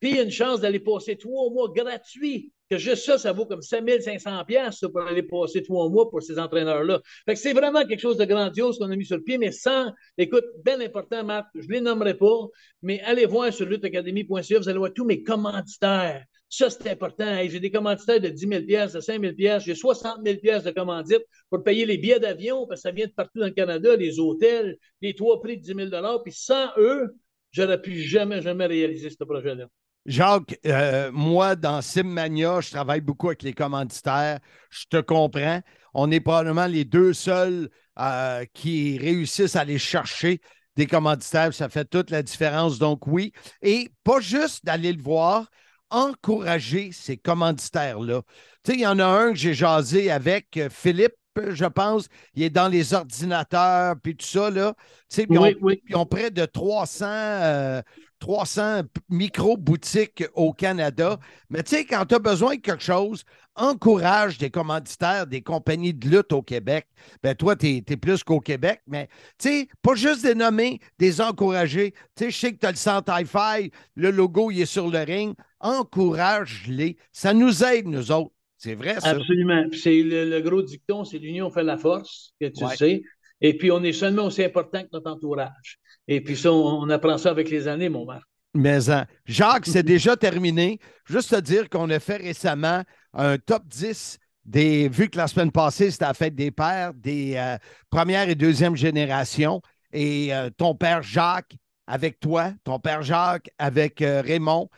puis 0.00 0.20
une 0.20 0.30
chance 0.30 0.60
d'aller 0.60 0.80
passer 0.80 1.16
trois 1.26 1.50
mois 1.50 1.72
gratuits. 1.74 2.52
Que 2.68 2.78
juste 2.78 3.04
ça, 3.04 3.16
ça 3.16 3.32
vaut 3.32 3.46
comme 3.46 3.62
5 3.62 3.88
500 4.00 4.44
pièces 4.44 4.80
pour 4.80 5.00
aller 5.02 5.22
passer 5.22 5.62
trois 5.62 5.88
mois 5.88 6.10
pour 6.10 6.20
ces 6.20 6.38
entraîneurs-là. 6.38 7.00
Fait 7.24 7.34
que 7.34 7.40
c'est 7.40 7.52
vraiment 7.52 7.84
quelque 7.86 8.00
chose 8.00 8.16
de 8.16 8.24
grandiose 8.24 8.78
qu'on 8.78 8.90
a 8.90 8.96
mis 8.96 9.04
sur 9.04 9.16
le 9.16 9.22
pied, 9.22 9.38
mais 9.38 9.52
sans, 9.52 9.92
écoute, 10.18 10.44
bien 10.64 10.80
important, 10.80 11.22
Marc, 11.22 11.46
je 11.54 11.68
ne 11.68 11.74
les 11.74 11.80
nommerai 11.80 12.14
pas, 12.14 12.48
mais 12.82 13.00
allez 13.02 13.26
voir 13.26 13.52
sur 13.52 13.66
lutteacademy.ca, 13.66 14.58
vous 14.58 14.68
allez 14.68 14.78
voir 14.78 14.92
tous 14.92 15.04
mes 15.04 15.22
commanditaires. 15.22 16.24
Ça, 16.48 16.70
c'est 16.70 16.88
important. 16.88 17.38
J'ai 17.48 17.60
des 17.60 17.70
commanditaires 17.70 18.20
de 18.20 18.28
10 18.28 18.48
000 18.48 18.60
de 18.62 19.00
5 19.00 19.20
000 19.20 19.58
j'ai 19.60 19.74
60 19.74 20.20
000 20.24 20.38
de 20.64 20.70
commandite 20.70 21.22
pour 21.50 21.62
payer 21.62 21.86
les 21.86 21.98
billets 21.98 22.20
d'avion, 22.20 22.66
parce 22.66 22.80
que 22.80 22.88
ça 22.88 22.92
vient 22.92 23.06
de 23.06 23.12
partout 23.12 23.38
dans 23.38 23.46
le 23.46 23.52
Canada, 23.52 23.94
les 23.94 24.18
hôtels, 24.18 24.76
les 25.02 25.14
trois 25.14 25.40
prix 25.40 25.56
de 25.56 25.62
10 25.62 25.90
000 25.90 26.20
Puis 26.24 26.32
sans 26.32 26.68
eux, 26.78 27.14
j'aurais 27.52 27.80
pu 27.80 28.00
jamais, 28.00 28.42
jamais 28.42 28.66
réaliser 28.66 29.10
ce 29.10 29.22
projet-là. 29.22 29.68
Jacques, 30.06 30.56
euh, 30.66 31.10
moi, 31.12 31.56
dans 31.56 31.82
Simmania, 31.82 32.60
je 32.60 32.70
travaille 32.70 33.00
beaucoup 33.00 33.26
avec 33.28 33.42
les 33.42 33.52
commanditaires. 33.52 34.38
Je 34.70 34.84
te 34.88 35.00
comprends. 35.00 35.60
On 35.94 36.10
est 36.12 36.20
probablement 36.20 36.66
les 36.66 36.84
deux 36.84 37.12
seuls 37.12 37.68
euh, 37.98 38.44
qui 38.54 38.98
réussissent 38.98 39.56
à 39.56 39.60
aller 39.62 39.78
chercher 39.78 40.40
des 40.76 40.86
commanditaires. 40.86 41.52
Ça 41.52 41.68
fait 41.68 41.86
toute 41.86 42.10
la 42.10 42.22
différence. 42.22 42.78
Donc, 42.78 43.06
oui. 43.08 43.32
Et 43.62 43.90
pas 44.04 44.20
juste 44.20 44.64
d'aller 44.64 44.92
le 44.92 45.02
voir, 45.02 45.48
encourager 45.90 46.92
ces 46.92 47.16
commanditaires-là. 47.16 48.22
Tu 48.62 48.72
sais, 48.72 48.78
il 48.78 48.82
y 48.82 48.86
en 48.86 48.98
a 49.00 49.06
un 49.06 49.30
que 49.32 49.38
j'ai 49.38 49.54
jasé 49.54 50.10
avec 50.10 50.56
euh, 50.56 50.68
Philippe. 50.70 51.14
Je 51.50 51.66
pense, 51.66 52.06
il 52.34 52.44
est 52.44 52.50
dans 52.50 52.68
les 52.68 52.94
ordinateurs, 52.94 53.96
puis 54.02 54.16
tout 54.16 54.24
ça, 54.24 54.48
là. 54.50 54.72
Tu 55.10 55.16
sais, 55.16 55.26
puis 55.26 55.36
Oui, 55.36 55.54
on- 55.60 55.68
ils 55.70 55.96
ont 55.96 56.06
près 56.06 56.30
de 56.30 56.46
300, 56.46 57.06
euh, 57.10 57.82
300 58.18 58.82
p- 58.84 59.00
micro-boutiques 59.08 60.24
au 60.34 60.52
Canada. 60.52 61.18
Mais 61.50 61.62
tu 61.62 61.76
sais, 61.76 61.84
quand 61.84 62.04
tu 62.06 62.14
as 62.14 62.18
besoin 62.18 62.56
de 62.56 62.60
quelque 62.60 62.82
chose, 62.82 63.24
encourage 63.54 64.38
des 64.38 64.50
commanditaires, 64.50 65.26
des 65.26 65.40
compagnies 65.42 65.94
de 65.94 66.08
lutte 66.08 66.32
au 66.32 66.42
Québec. 66.42 66.86
Ben 67.22 67.34
toi, 67.34 67.56
tu 67.56 67.82
es, 67.86 67.96
plus 67.96 68.22
qu'au 68.22 68.40
Québec, 68.40 68.80
mais 68.86 69.08
tu 69.38 69.48
sais, 69.48 69.68
pas 69.82 69.94
juste 69.94 70.22
des 70.22 70.34
nommer, 70.34 70.80
des 70.98 71.20
encourager. 71.20 71.92
Tu 72.16 72.24
sais, 72.24 72.30
je 72.30 72.36
sais 72.38 72.52
que 72.52 72.58
tu 72.58 72.66
as 72.66 72.70
le 72.70 72.76
centre 72.76 73.12
hi-fi, 73.18 73.70
le 73.94 74.10
logo, 74.10 74.50
il 74.50 74.60
est 74.60 74.66
sur 74.66 74.88
le 74.90 74.98
ring. 75.00 75.34
Encourage-les. 75.60 76.96
Ça 77.12 77.32
nous 77.32 77.64
aide, 77.64 77.86
nous 77.86 78.12
autres. 78.12 78.32
C'est 78.58 78.74
vrai, 78.74 79.00
ça. 79.00 79.10
Absolument. 79.10 79.68
Puis 79.70 79.80
c'est 79.80 80.02
le, 80.02 80.28
le 80.28 80.40
gros 80.40 80.62
dicton, 80.62 81.04
c'est 81.04 81.18
l'union 81.18 81.50
fait 81.50 81.62
la 81.62 81.76
force, 81.76 82.32
que 82.40 82.46
tu 82.46 82.64
Ouais. 82.64 82.76
sais. 82.76 83.02
Et 83.42 83.56
puis, 83.56 83.70
on 83.70 83.82
est 83.82 83.92
seulement 83.92 84.24
aussi 84.26 84.42
important 84.44 84.82
que 84.82 84.88
notre 84.92 85.10
entourage. 85.10 85.78
Et 86.08 86.20
puis 86.20 86.36
ça, 86.36 86.52
on, 86.52 86.82
on 86.82 86.90
apprend 86.90 87.18
ça 87.18 87.30
avec 87.30 87.50
les 87.50 87.68
années, 87.68 87.88
mon 87.88 88.04
Marc. 88.04 88.26
Mais 88.56 88.90
hein, 88.90 89.06
Jacques, 89.26 89.66
c'est 89.66 89.82
déjà 89.84 90.16
terminé. 90.16 90.80
Juste 91.04 91.30
te 91.30 91.40
dire 91.40 91.68
qu'on 91.68 91.90
a 91.90 92.00
fait 92.00 92.16
récemment 92.16 92.82
un 93.12 93.38
top 93.38 93.66
10 93.66 94.18
des. 94.44 94.88
Vu 94.88 95.08
que 95.08 95.18
la 95.18 95.28
semaine 95.28 95.52
passée, 95.52 95.90
c'était 95.90 96.06
la 96.06 96.14
fête 96.14 96.34
des 96.34 96.50
pères, 96.50 96.94
des 96.94 97.34
euh, 97.36 97.58
première 97.90 98.28
et 98.28 98.34
deuxième 98.34 98.76
génération. 98.76 99.60
Et 99.92 100.34
euh, 100.34 100.50
ton 100.56 100.74
père 100.74 101.02
Jacques 101.02 101.56
avec 101.86 102.18
toi, 102.18 102.52
ton 102.64 102.80
père 102.80 103.02
Jacques 103.02 103.50
avec 103.58 104.02
euh, 104.02 104.20
Raymond. 104.20 104.68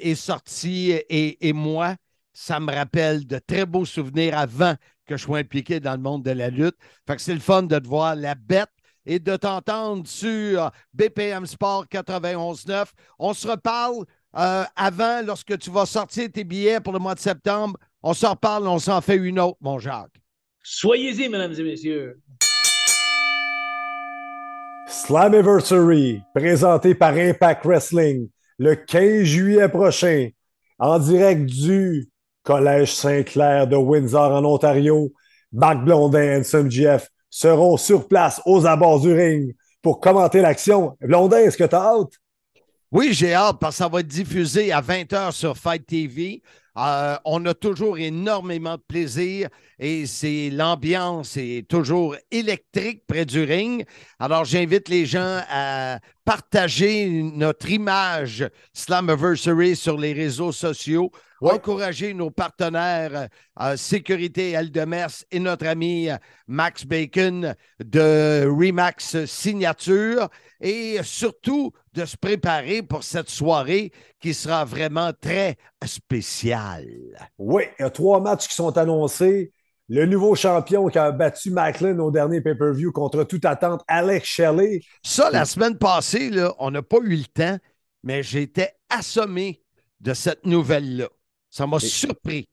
est 0.00 0.16
sorti 0.16 0.90
et, 0.90 1.48
et 1.48 1.52
moi, 1.52 1.94
ça 2.32 2.58
me 2.58 2.72
rappelle 2.72 3.26
de 3.26 3.38
très 3.38 3.64
beaux 3.64 3.84
souvenirs 3.84 4.36
avant 4.36 4.74
que 5.06 5.16
je 5.16 5.22
sois 5.22 5.38
impliqué 5.38 5.80
dans 5.80 5.92
le 5.92 5.98
monde 5.98 6.24
de 6.24 6.30
la 6.32 6.50
lutte. 6.50 6.76
Fait 7.06 7.16
que 7.16 7.22
c'est 7.22 7.34
le 7.34 7.40
fun 7.40 7.62
de 7.62 7.78
te 7.78 7.86
voir 7.86 8.16
la 8.16 8.34
bête 8.34 8.70
et 9.08 9.18
de 9.18 9.34
t'entendre 9.36 10.06
sur 10.06 10.70
BPM 10.92 11.46
Sport 11.46 11.86
91.9. 11.86 12.84
On 13.18 13.32
se 13.32 13.48
reparle 13.48 14.04
euh, 14.36 14.64
avant, 14.76 15.22
lorsque 15.24 15.58
tu 15.58 15.70
vas 15.70 15.86
sortir 15.86 16.28
tes 16.30 16.44
billets 16.44 16.78
pour 16.78 16.92
le 16.92 16.98
mois 16.98 17.14
de 17.14 17.20
septembre. 17.20 17.78
On 18.02 18.12
s'en 18.12 18.32
reparle, 18.32 18.68
on 18.68 18.78
s'en 18.78 19.00
fait 19.00 19.16
une 19.16 19.40
autre, 19.40 19.56
mon 19.62 19.78
Jacques. 19.78 20.20
Soyez-y, 20.62 21.28
mesdames 21.30 21.54
et 21.58 21.62
messieurs. 21.62 22.20
Slammiversary, 24.86 26.22
présenté 26.34 26.94
par 26.94 27.14
Impact 27.14 27.64
Wrestling, 27.64 28.28
le 28.58 28.74
15 28.74 29.22
juillet 29.22 29.68
prochain, 29.70 30.28
en 30.78 30.98
direct 30.98 31.46
du 31.46 32.10
Collège 32.42 32.94
Saint-Clair 32.94 33.66
de 33.66 33.76
Windsor 33.76 34.32
en 34.32 34.44
Ontario. 34.44 35.12
Marc 35.50 35.82
Blondin 35.82 36.40
et 36.40 36.44
Sam 36.44 36.70
Jeff 36.70 37.08
seront 37.30 37.76
sur 37.76 38.08
place 38.08 38.40
aux 38.46 38.66
abords 38.66 39.00
du 39.00 39.12
ring 39.12 39.54
pour 39.82 40.00
commenter 40.00 40.40
l'action. 40.40 40.96
Blondin, 41.00 41.38
est-ce 41.38 41.56
que 41.56 41.64
tu 41.64 41.74
as 41.74 41.82
hâte? 41.82 42.12
Oui, 42.90 43.10
j'ai 43.12 43.34
hâte 43.34 43.58
parce 43.60 43.76
que 43.76 43.84
ça 43.84 43.88
va 43.88 44.00
être 44.00 44.06
diffusé 44.06 44.72
à 44.72 44.80
20h 44.80 45.32
sur 45.32 45.56
Fight 45.56 45.86
TV. 45.86 46.42
Euh, 46.78 47.16
on 47.24 47.44
a 47.44 47.54
toujours 47.54 47.98
énormément 47.98 48.76
de 48.76 48.82
plaisir 48.86 49.48
et 49.78 50.06
c'est 50.06 50.48
l'ambiance 50.50 51.36
est 51.36 51.66
toujours 51.68 52.16
électrique 52.30 53.02
près 53.06 53.24
du 53.24 53.42
ring. 53.42 53.84
Alors, 54.18 54.44
j'invite 54.44 54.88
les 54.88 55.04
gens 55.04 55.40
à 55.50 55.98
partager 56.24 57.22
notre 57.34 57.68
image 57.68 58.48
Slammiversary 58.72 59.74
sur 59.74 59.98
les 59.98 60.12
réseaux 60.12 60.52
sociaux, 60.52 61.10
encourager 61.40 62.14
nos 62.14 62.30
partenaires 62.30 63.28
euh, 63.60 63.76
Sécurité 63.76 64.52
Eldemers 64.52 65.24
et 65.30 65.38
notre 65.38 65.66
ami 65.66 66.08
Max 66.46 66.84
Bacon 66.84 67.54
de 67.78 68.46
Remax 68.46 69.24
Signature 69.26 70.28
et 70.60 70.98
surtout 71.02 71.72
de 71.92 72.04
se 72.04 72.16
préparer 72.16 72.82
pour 72.82 73.04
cette 73.04 73.30
soirée 73.30 73.92
qui 74.20 74.34
sera 74.34 74.64
vraiment 74.64 75.12
très 75.12 75.56
spéciale. 75.84 76.86
Oui, 77.38 77.64
il 77.78 77.82
y 77.82 77.84
a 77.84 77.90
trois 77.90 78.20
matchs 78.20 78.48
qui 78.48 78.54
sont 78.54 78.76
annoncés. 78.76 79.52
Le 79.90 80.04
nouveau 80.04 80.34
champion 80.34 80.88
qui 80.88 80.98
a 80.98 81.10
battu 81.12 81.50
Macklin 81.50 81.98
au 81.98 82.10
dernier 82.10 82.42
pay-per-view 82.42 82.92
contre 82.92 83.24
toute 83.24 83.46
attente, 83.46 83.82
Alex 83.88 84.26
Shelley. 84.28 84.80
Ça, 85.02 85.30
la 85.30 85.46
semaine 85.46 85.78
passée, 85.78 86.28
là, 86.28 86.54
on 86.58 86.70
n'a 86.70 86.82
pas 86.82 86.98
eu 87.02 87.16
le 87.16 87.24
temps, 87.24 87.56
mais 88.02 88.22
j'étais 88.22 88.74
assommé 88.90 89.62
de 90.00 90.12
cette 90.12 90.44
nouvelle-là. 90.44 91.08
Ça 91.50 91.66
m'a 91.66 91.78
surpris. 91.80 92.48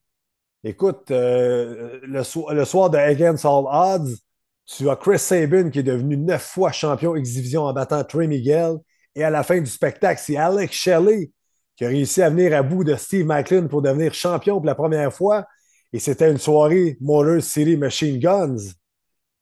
Écoute, 0.64 1.12
euh, 1.12 2.00
le, 2.02 2.54
le, 2.54 2.66
soir 2.66 2.90
de 2.90 2.98
Against 2.98 3.46
All 3.46 3.66
Odds, 3.70 4.16
tu 4.66 4.90
as 4.90 4.96
Chris 4.96 5.20
Sabin 5.20 5.70
qui 5.70 5.80
est 5.80 5.84
devenu 5.84 6.18
neuf 6.18 6.44
fois 6.44 6.72
champion 6.72 7.16
X-Division 7.16 7.64
en 7.64 7.74
battant 7.74 8.04
Trey 8.04 8.28
Miguel. 8.28 8.78
Et 9.14 9.24
à 9.24 9.30
la 9.30 9.44
fin 9.44 9.60
du 9.60 9.70
spectacle, 9.70 10.22
c'est 10.24 10.38
Alex 10.38 10.76
Shelley 10.76 11.32
qui 11.76 11.86
a 11.86 11.90
réussi 11.90 12.22
à 12.22 12.30
venir 12.30 12.54
à 12.54 12.64
bout 12.64 12.84
de 12.84 12.96
Steve 12.96 13.26
Macklin 13.26 13.68
pour 13.68 13.82
devenir 13.82 14.14
champion 14.14 14.56
pour 14.58 14.66
la 14.66 14.76
première 14.76 15.14
fois. 15.14 15.46
Et 15.94 16.00
c'était 16.00 16.32
une 16.32 16.38
soirée 16.38 16.98
Motor 17.00 17.42
City 17.42 17.78
Machine 17.78 18.20
Guns. 18.20 18.74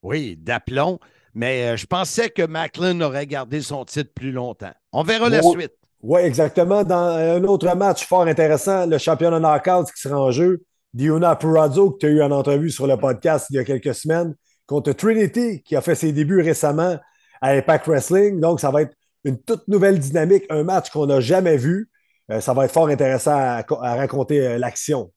Oui, 0.02 0.36
d'aplomb. 0.38 1.00
Mais 1.34 1.70
euh, 1.70 1.78
je 1.78 1.86
pensais 1.86 2.30
que 2.30 2.46
Macklin 2.46 3.00
aurait 3.02 3.28
gardé 3.28 3.62
son 3.62 3.86
titre 3.86 4.12
plus 4.14 4.32
longtemps. 4.32 4.74
On 4.92 5.04
verra 5.04 5.30
la 5.30 5.42
suite. 5.42 5.74
Oui, 6.04 6.20
exactement. 6.20 6.84
Dans 6.84 7.16
un 7.16 7.42
autre 7.46 7.74
match 7.78 8.06
fort 8.06 8.24
intéressant, 8.24 8.86
le 8.86 8.98
championnat 8.98 9.40
knockout 9.40 9.90
qui 9.90 10.02
sera 10.02 10.20
en 10.20 10.32
jeu, 10.32 10.62
Diona 10.94 11.38
Purazzo, 11.38 11.92
que 11.92 12.00
tu 12.00 12.06
as 12.08 12.10
eu 12.10 12.22
en 12.22 12.32
entrevue 12.32 12.70
sur 12.70 12.88
le 12.88 12.98
podcast 12.98 13.48
il 13.50 13.56
y 13.56 13.60
a 13.60 13.64
quelques 13.64 13.96
semaines, 13.96 14.36
contre 14.66 14.92
Trinity, 14.92 15.64
qui 15.64 15.78
a 15.78 15.82
fait 15.82 15.96
ses 15.96 16.12
débuts 16.12 16.42
récemment 16.42 16.98
à 17.42 17.52
Impact 17.52 17.88
Wrestling. 17.88 18.42
Donc, 18.42 18.60
ça 18.60 18.70
va 18.70 18.82
être 18.82 18.94
une 19.24 19.42
toute 19.42 19.66
nouvelle 19.70 19.98
dynamique, 19.98 20.44
un 20.50 20.64
match 20.64 20.90
qu'on 20.90 21.06
n'a 21.06 21.22
jamais 21.22 21.56
vu. 21.56 21.90
Euh, 22.32 22.42
ça 22.42 22.54
va 22.54 22.66
être 22.66 22.74
fort 22.74 22.90
intéressant 22.90 23.38
à, 23.38 23.64
raconter 23.96 24.46
euh, 24.46 24.58
l'action. 24.58 25.10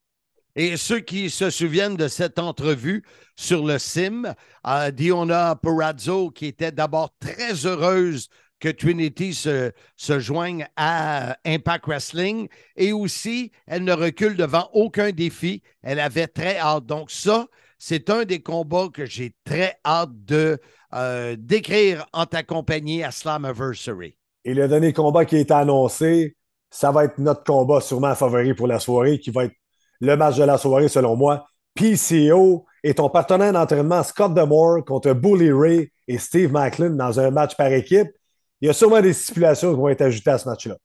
Et 0.54 0.76
ceux 0.76 1.00
qui 1.00 1.30
se 1.30 1.50
souviennent 1.50 1.96
de 1.96 2.06
cette 2.06 2.38
entrevue 2.38 3.04
sur 3.34 3.66
le 3.66 3.78
SIM, 3.78 4.34
euh, 4.66 4.90
Diona 4.92 5.56
Perazzo, 5.56 6.30
qui 6.30 6.46
était 6.46 6.70
d'abord 6.70 7.10
très 7.18 7.66
heureuse 7.66 8.28
que 8.60 8.68
Trinity 8.68 9.34
se, 9.34 9.72
se, 9.96 10.18
joigne 10.18 10.66
à 10.76 11.36
Impact 11.44 11.86
Wrestling 11.86 12.48
et 12.76 12.92
aussi, 12.92 13.52
elle 13.66 13.84
ne 13.84 13.92
recule 13.92 14.36
devant 14.36 14.68
aucun 14.72 15.10
défi. 15.10 15.62
Elle 15.82 16.00
avait 16.00 16.26
très 16.26 16.58
hâte. 16.58 16.86
Donc 16.86 17.10
ça, 17.10 17.46
c'est 17.78 18.08
un 18.10 18.24
des 18.24 18.40
combats 18.40 18.88
que 18.92 19.04
j'ai 19.04 19.34
très 19.44 19.76
hâte 19.84 20.24
de 20.24 20.58
décrire 21.38 22.06
en 22.12 22.24
ta 22.24 22.42
compagnie 22.42 23.04
à 23.04 23.10
Slammiversary. 23.10 24.16
Et 24.44 24.54
le 24.54 24.68
dernier 24.68 24.92
combat 24.92 25.24
qui 25.24 25.36
est 25.36 25.50
annoncé, 25.50 26.36
ça 26.70 26.92
va 26.92 27.04
être 27.04 27.18
notre 27.18 27.42
combat 27.42 27.80
sûrement 27.80 28.14
favori 28.14 28.54
pour 28.54 28.66
la 28.66 28.78
soirée, 28.78 29.18
qui 29.18 29.30
va 29.30 29.44
être 29.44 29.54
le 30.00 30.16
match 30.16 30.36
de 30.36 30.44
la 30.44 30.58
soirée 30.58 30.88
selon 30.88 31.16
moi. 31.16 31.46
PCO 31.74 32.64
et 32.82 32.94
ton 32.94 33.10
partenaire 33.10 33.52
d'entraînement 33.52 34.02
Scott 34.02 34.32
Demore 34.34 34.84
contre 34.84 35.12
Bully 35.12 35.52
Ray 35.52 35.90
et 36.08 36.18
Steve 36.18 36.52
Macklin 36.52 36.90
dans 36.90 37.18
un 37.18 37.30
match 37.30 37.56
par 37.56 37.72
équipe. 37.72 38.08
Il 38.60 38.66
y 38.66 38.70
a 38.70 38.72
sûrement 38.72 39.00
des 39.00 39.12
stipulations 39.12 39.72
qui 39.72 39.80
vont 39.80 39.88
être 39.88 40.02
ajoutées 40.02 40.30
à 40.30 40.38
ce 40.38 40.48
match-là. 40.48 40.76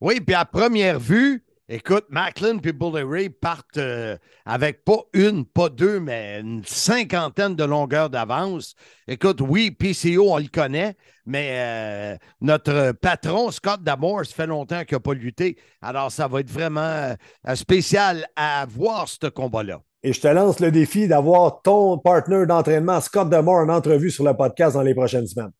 Oui, 0.00 0.20
puis 0.20 0.34
à 0.34 0.44
première 0.44 1.00
vue, 1.00 1.46
Écoute, 1.68 2.04
Macklin 2.10 2.58
et 2.62 2.72
Bully 2.72 3.02
Ray 3.02 3.28
partent 3.28 3.78
euh, 3.78 4.16
avec 4.44 4.84
pas 4.84 5.00
une, 5.12 5.44
pas 5.44 5.68
deux, 5.68 5.98
mais 5.98 6.38
une 6.38 6.62
cinquantaine 6.64 7.56
de 7.56 7.64
longueurs 7.64 8.08
d'avance. 8.08 8.76
Écoute, 9.08 9.40
oui, 9.40 9.72
PCO, 9.72 10.30
on 10.30 10.38
le 10.38 10.46
connaît, 10.46 10.94
mais 11.24 11.48
euh, 11.54 12.16
notre 12.40 12.92
patron, 12.92 13.50
Scott 13.50 13.82
Damore, 13.82 14.24
ça 14.24 14.32
fait 14.32 14.46
longtemps 14.46 14.84
qu'il 14.84 14.94
n'a 14.94 15.00
pas 15.00 15.14
lutté. 15.14 15.58
Alors, 15.82 16.12
ça 16.12 16.28
va 16.28 16.38
être 16.38 16.50
vraiment 16.50 17.16
euh, 17.48 17.54
spécial 17.56 18.28
à 18.36 18.64
voir 18.68 19.08
ce 19.08 19.26
combat-là. 19.26 19.80
Et 20.04 20.12
je 20.12 20.20
te 20.20 20.28
lance 20.28 20.60
le 20.60 20.70
défi 20.70 21.08
d'avoir 21.08 21.62
ton 21.62 21.98
partenaire 21.98 22.46
d'entraînement, 22.46 23.00
Scott 23.00 23.28
Damore, 23.28 23.66
en 23.66 23.70
entrevue 23.70 24.12
sur 24.12 24.22
le 24.22 24.34
podcast 24.34 24.74
dans 24.74 24.82
les 24.82 24.94
prochaines 24.94 25.26
semaines. 25.26 25.50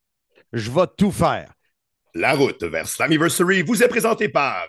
Je 0.57 0.71
vais 0.71 0.87
tout 0.97 1.13
faire. 1.13 1.53
La 2.15 2.33
route 2.33 2.65
vers 2.65 2.89
Slammiversary 2.89 3.61
vous 3.61 3.83
est 3.83 3.89
présentée 3.89 4.31
par 4.31 4.67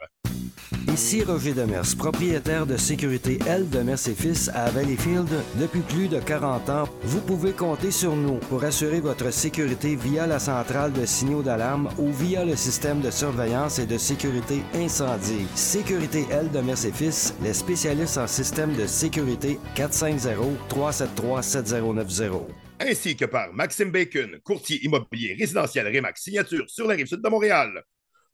Ici 0.91 1.23
Roger 1.23 1.53
Demers, 1.53 1.95
propriétaire 1.97 2.65
de 2.65 2.75
sécurité 2.75 3.39
L 3.47 3.69
Demers 3.69 4.05
et 4.09 4.13
Fils 4.13 4.51
à 4.53 4.69
Valleyfield 4.69 5.29
depuis 5.55 5.79
plus 5.79 6.09
de 6.09 6.19
40 6.19 6.69
ans. 6.69 6.89
Vous 7.03 7.21
pouvez 7.21 7.53
compter 7.53 7.91
sur 7.91 8.17
nous 8.17 8.39
pour 8.49 8.65
assurer 8.65 8.99
votre 8.99 9.31
sécurité 9.31 9.95
via 9.95 10.27
la 10.27 10.39
centrale 10.39 10.91
de 10.91 11.05
signaux 11.05 11.41
d'alarme 11.41 11.87
ou 11.97 12.11
via 12.11 12.43
le 12.43 12.57
système 12.57 12.99
de 12.99 13.09
surveillance 13.09 13.79
et 13.79 13.85
de 13.85 13.97
sécurité 13.97 14.63
incendie. 14.75 15.47
Sécurité 15.55 16.25
L 16.29 16.51
Demers 16.51 16.85
et 16.85 16.91
Fils, 16.91 17.33
les 17.41 17.53
spécialistes 17.53 18.17
en 18.17 18.27
système 18.27 18.73
de 18.73 18.87
sécurité 18.87 19.57
450-373-7090 19.77 22.66
ainsi 22.79 23.15
que 23.15 23.25
par 23.25 23.53
Maxime 23.53 23.91
Bacon, 23.91 24.39
courtier 24.43 24.83
immobilier 24.85 25.35
résidentiel 25.39 25.87
Remax 25.87 26.21
Signature 26.21 26.69
sur 26.69 26.87
la 26.87 26.95
rive 26.95 27.07
sud 27.07 27.21
de 27.21 27.29
Montréal. 27.29 27.83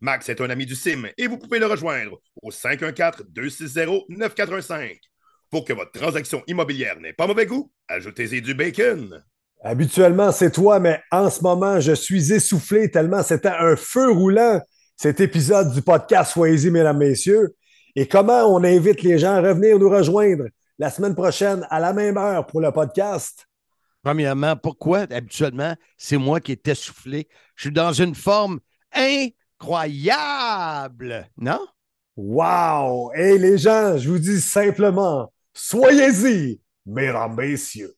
Max 0.01 0.27
est 0.29 0.41
un 0.41 0.49
ami 0.49 0.65
du 0.65 0.75
CIM 0.75 1.07
et 1.17 1.27
vous 1.27 1.37
pouvez 1.37 1.59
le 1.59 1.65
rejoindre 1.65 2.19
au 2.41 2.51
514-260-9415. 2.51 4.97
Pour 5.49 5.63
que 5.63 5.71
votre 5.73 5.91
transaction 5.91 6.43
immobilière 6.47 6.99
n'ait 6.99 7.13
pas 7.13 7.27
mauvais 7.27 7.45
goût, 7.45 7.71
ajoutez-y 7.87 8.41
du 8.41 8.53
bacon. 8.53 9.23
Habituellement, 9.63 10.33
c'est 10.33 10.51
toi, 10.51 10.79
mais 10.79 10.99
en 11.09 11.29
ce 11.29 11.41
moment, 11.41 11.79
je 11.79 11.93
suis 11.93 12.33
essoufflé 12.33 12.91
tellement 12.91 13.23
c'était 13.23 13.47
un 13.47 13.77
feu 13.77 14.11
roulant, 14.11 14.59
cet 14.97 15.21
épisode 15.21 15.73
du 15.73 15.81
podcast 15.81 16.33
Soyez-y, 16.33 16.69
mesdames, 16.69 16.97
messieurs. 16.97 17.55
Et 17.95 18.07
comment 18.07 18.43
on 18.53 18.61
invite 18.63 19.03
les 19.03 19.19
gens 19.19 19.35
à 19.35 19.41
revenir 19.41 19.79
nous 19.79 19.89
rejoindre 19.89 20.45
la 20.79 20.89
semaine 20.89 21.15
prochaine 21.15 21.65
à 21.69 21.79
la 21.79 21.93
même 21.93 22.17
heure 22.17 22.45
pour 22.45 22.59
le 22.59 22.71
podcast? 22.71 23.47
Premièrement, 24.03 24.55
pourquoi 24.57 25.01
habituellement 25.11 25.75
c'est 25.97 26.17
moi 26.17 26.39
qui 26.41 26.51
est 26.51 26.67
essoufflé? 26.67 27.27
Je 27.55 27.63
suis 27.63 27.71
dans 27.73 27.93
une 27.93 28.13
forme 28.15 28.59
incroyable, 28.91 31.29
non? 31.37 31.65
Wow! 32.15 33.11
Et 33.15 33.37
les 33.39 33.57
gens, 33.57 33.97
je 33.97 34.07
vous 34.09 34.19
dis 34.19 34.39
simplement, 34.41 35.31
soyez-y, 35.53 36.61
mesdames, 36.85 37.35
messieurs. 37.35 37.95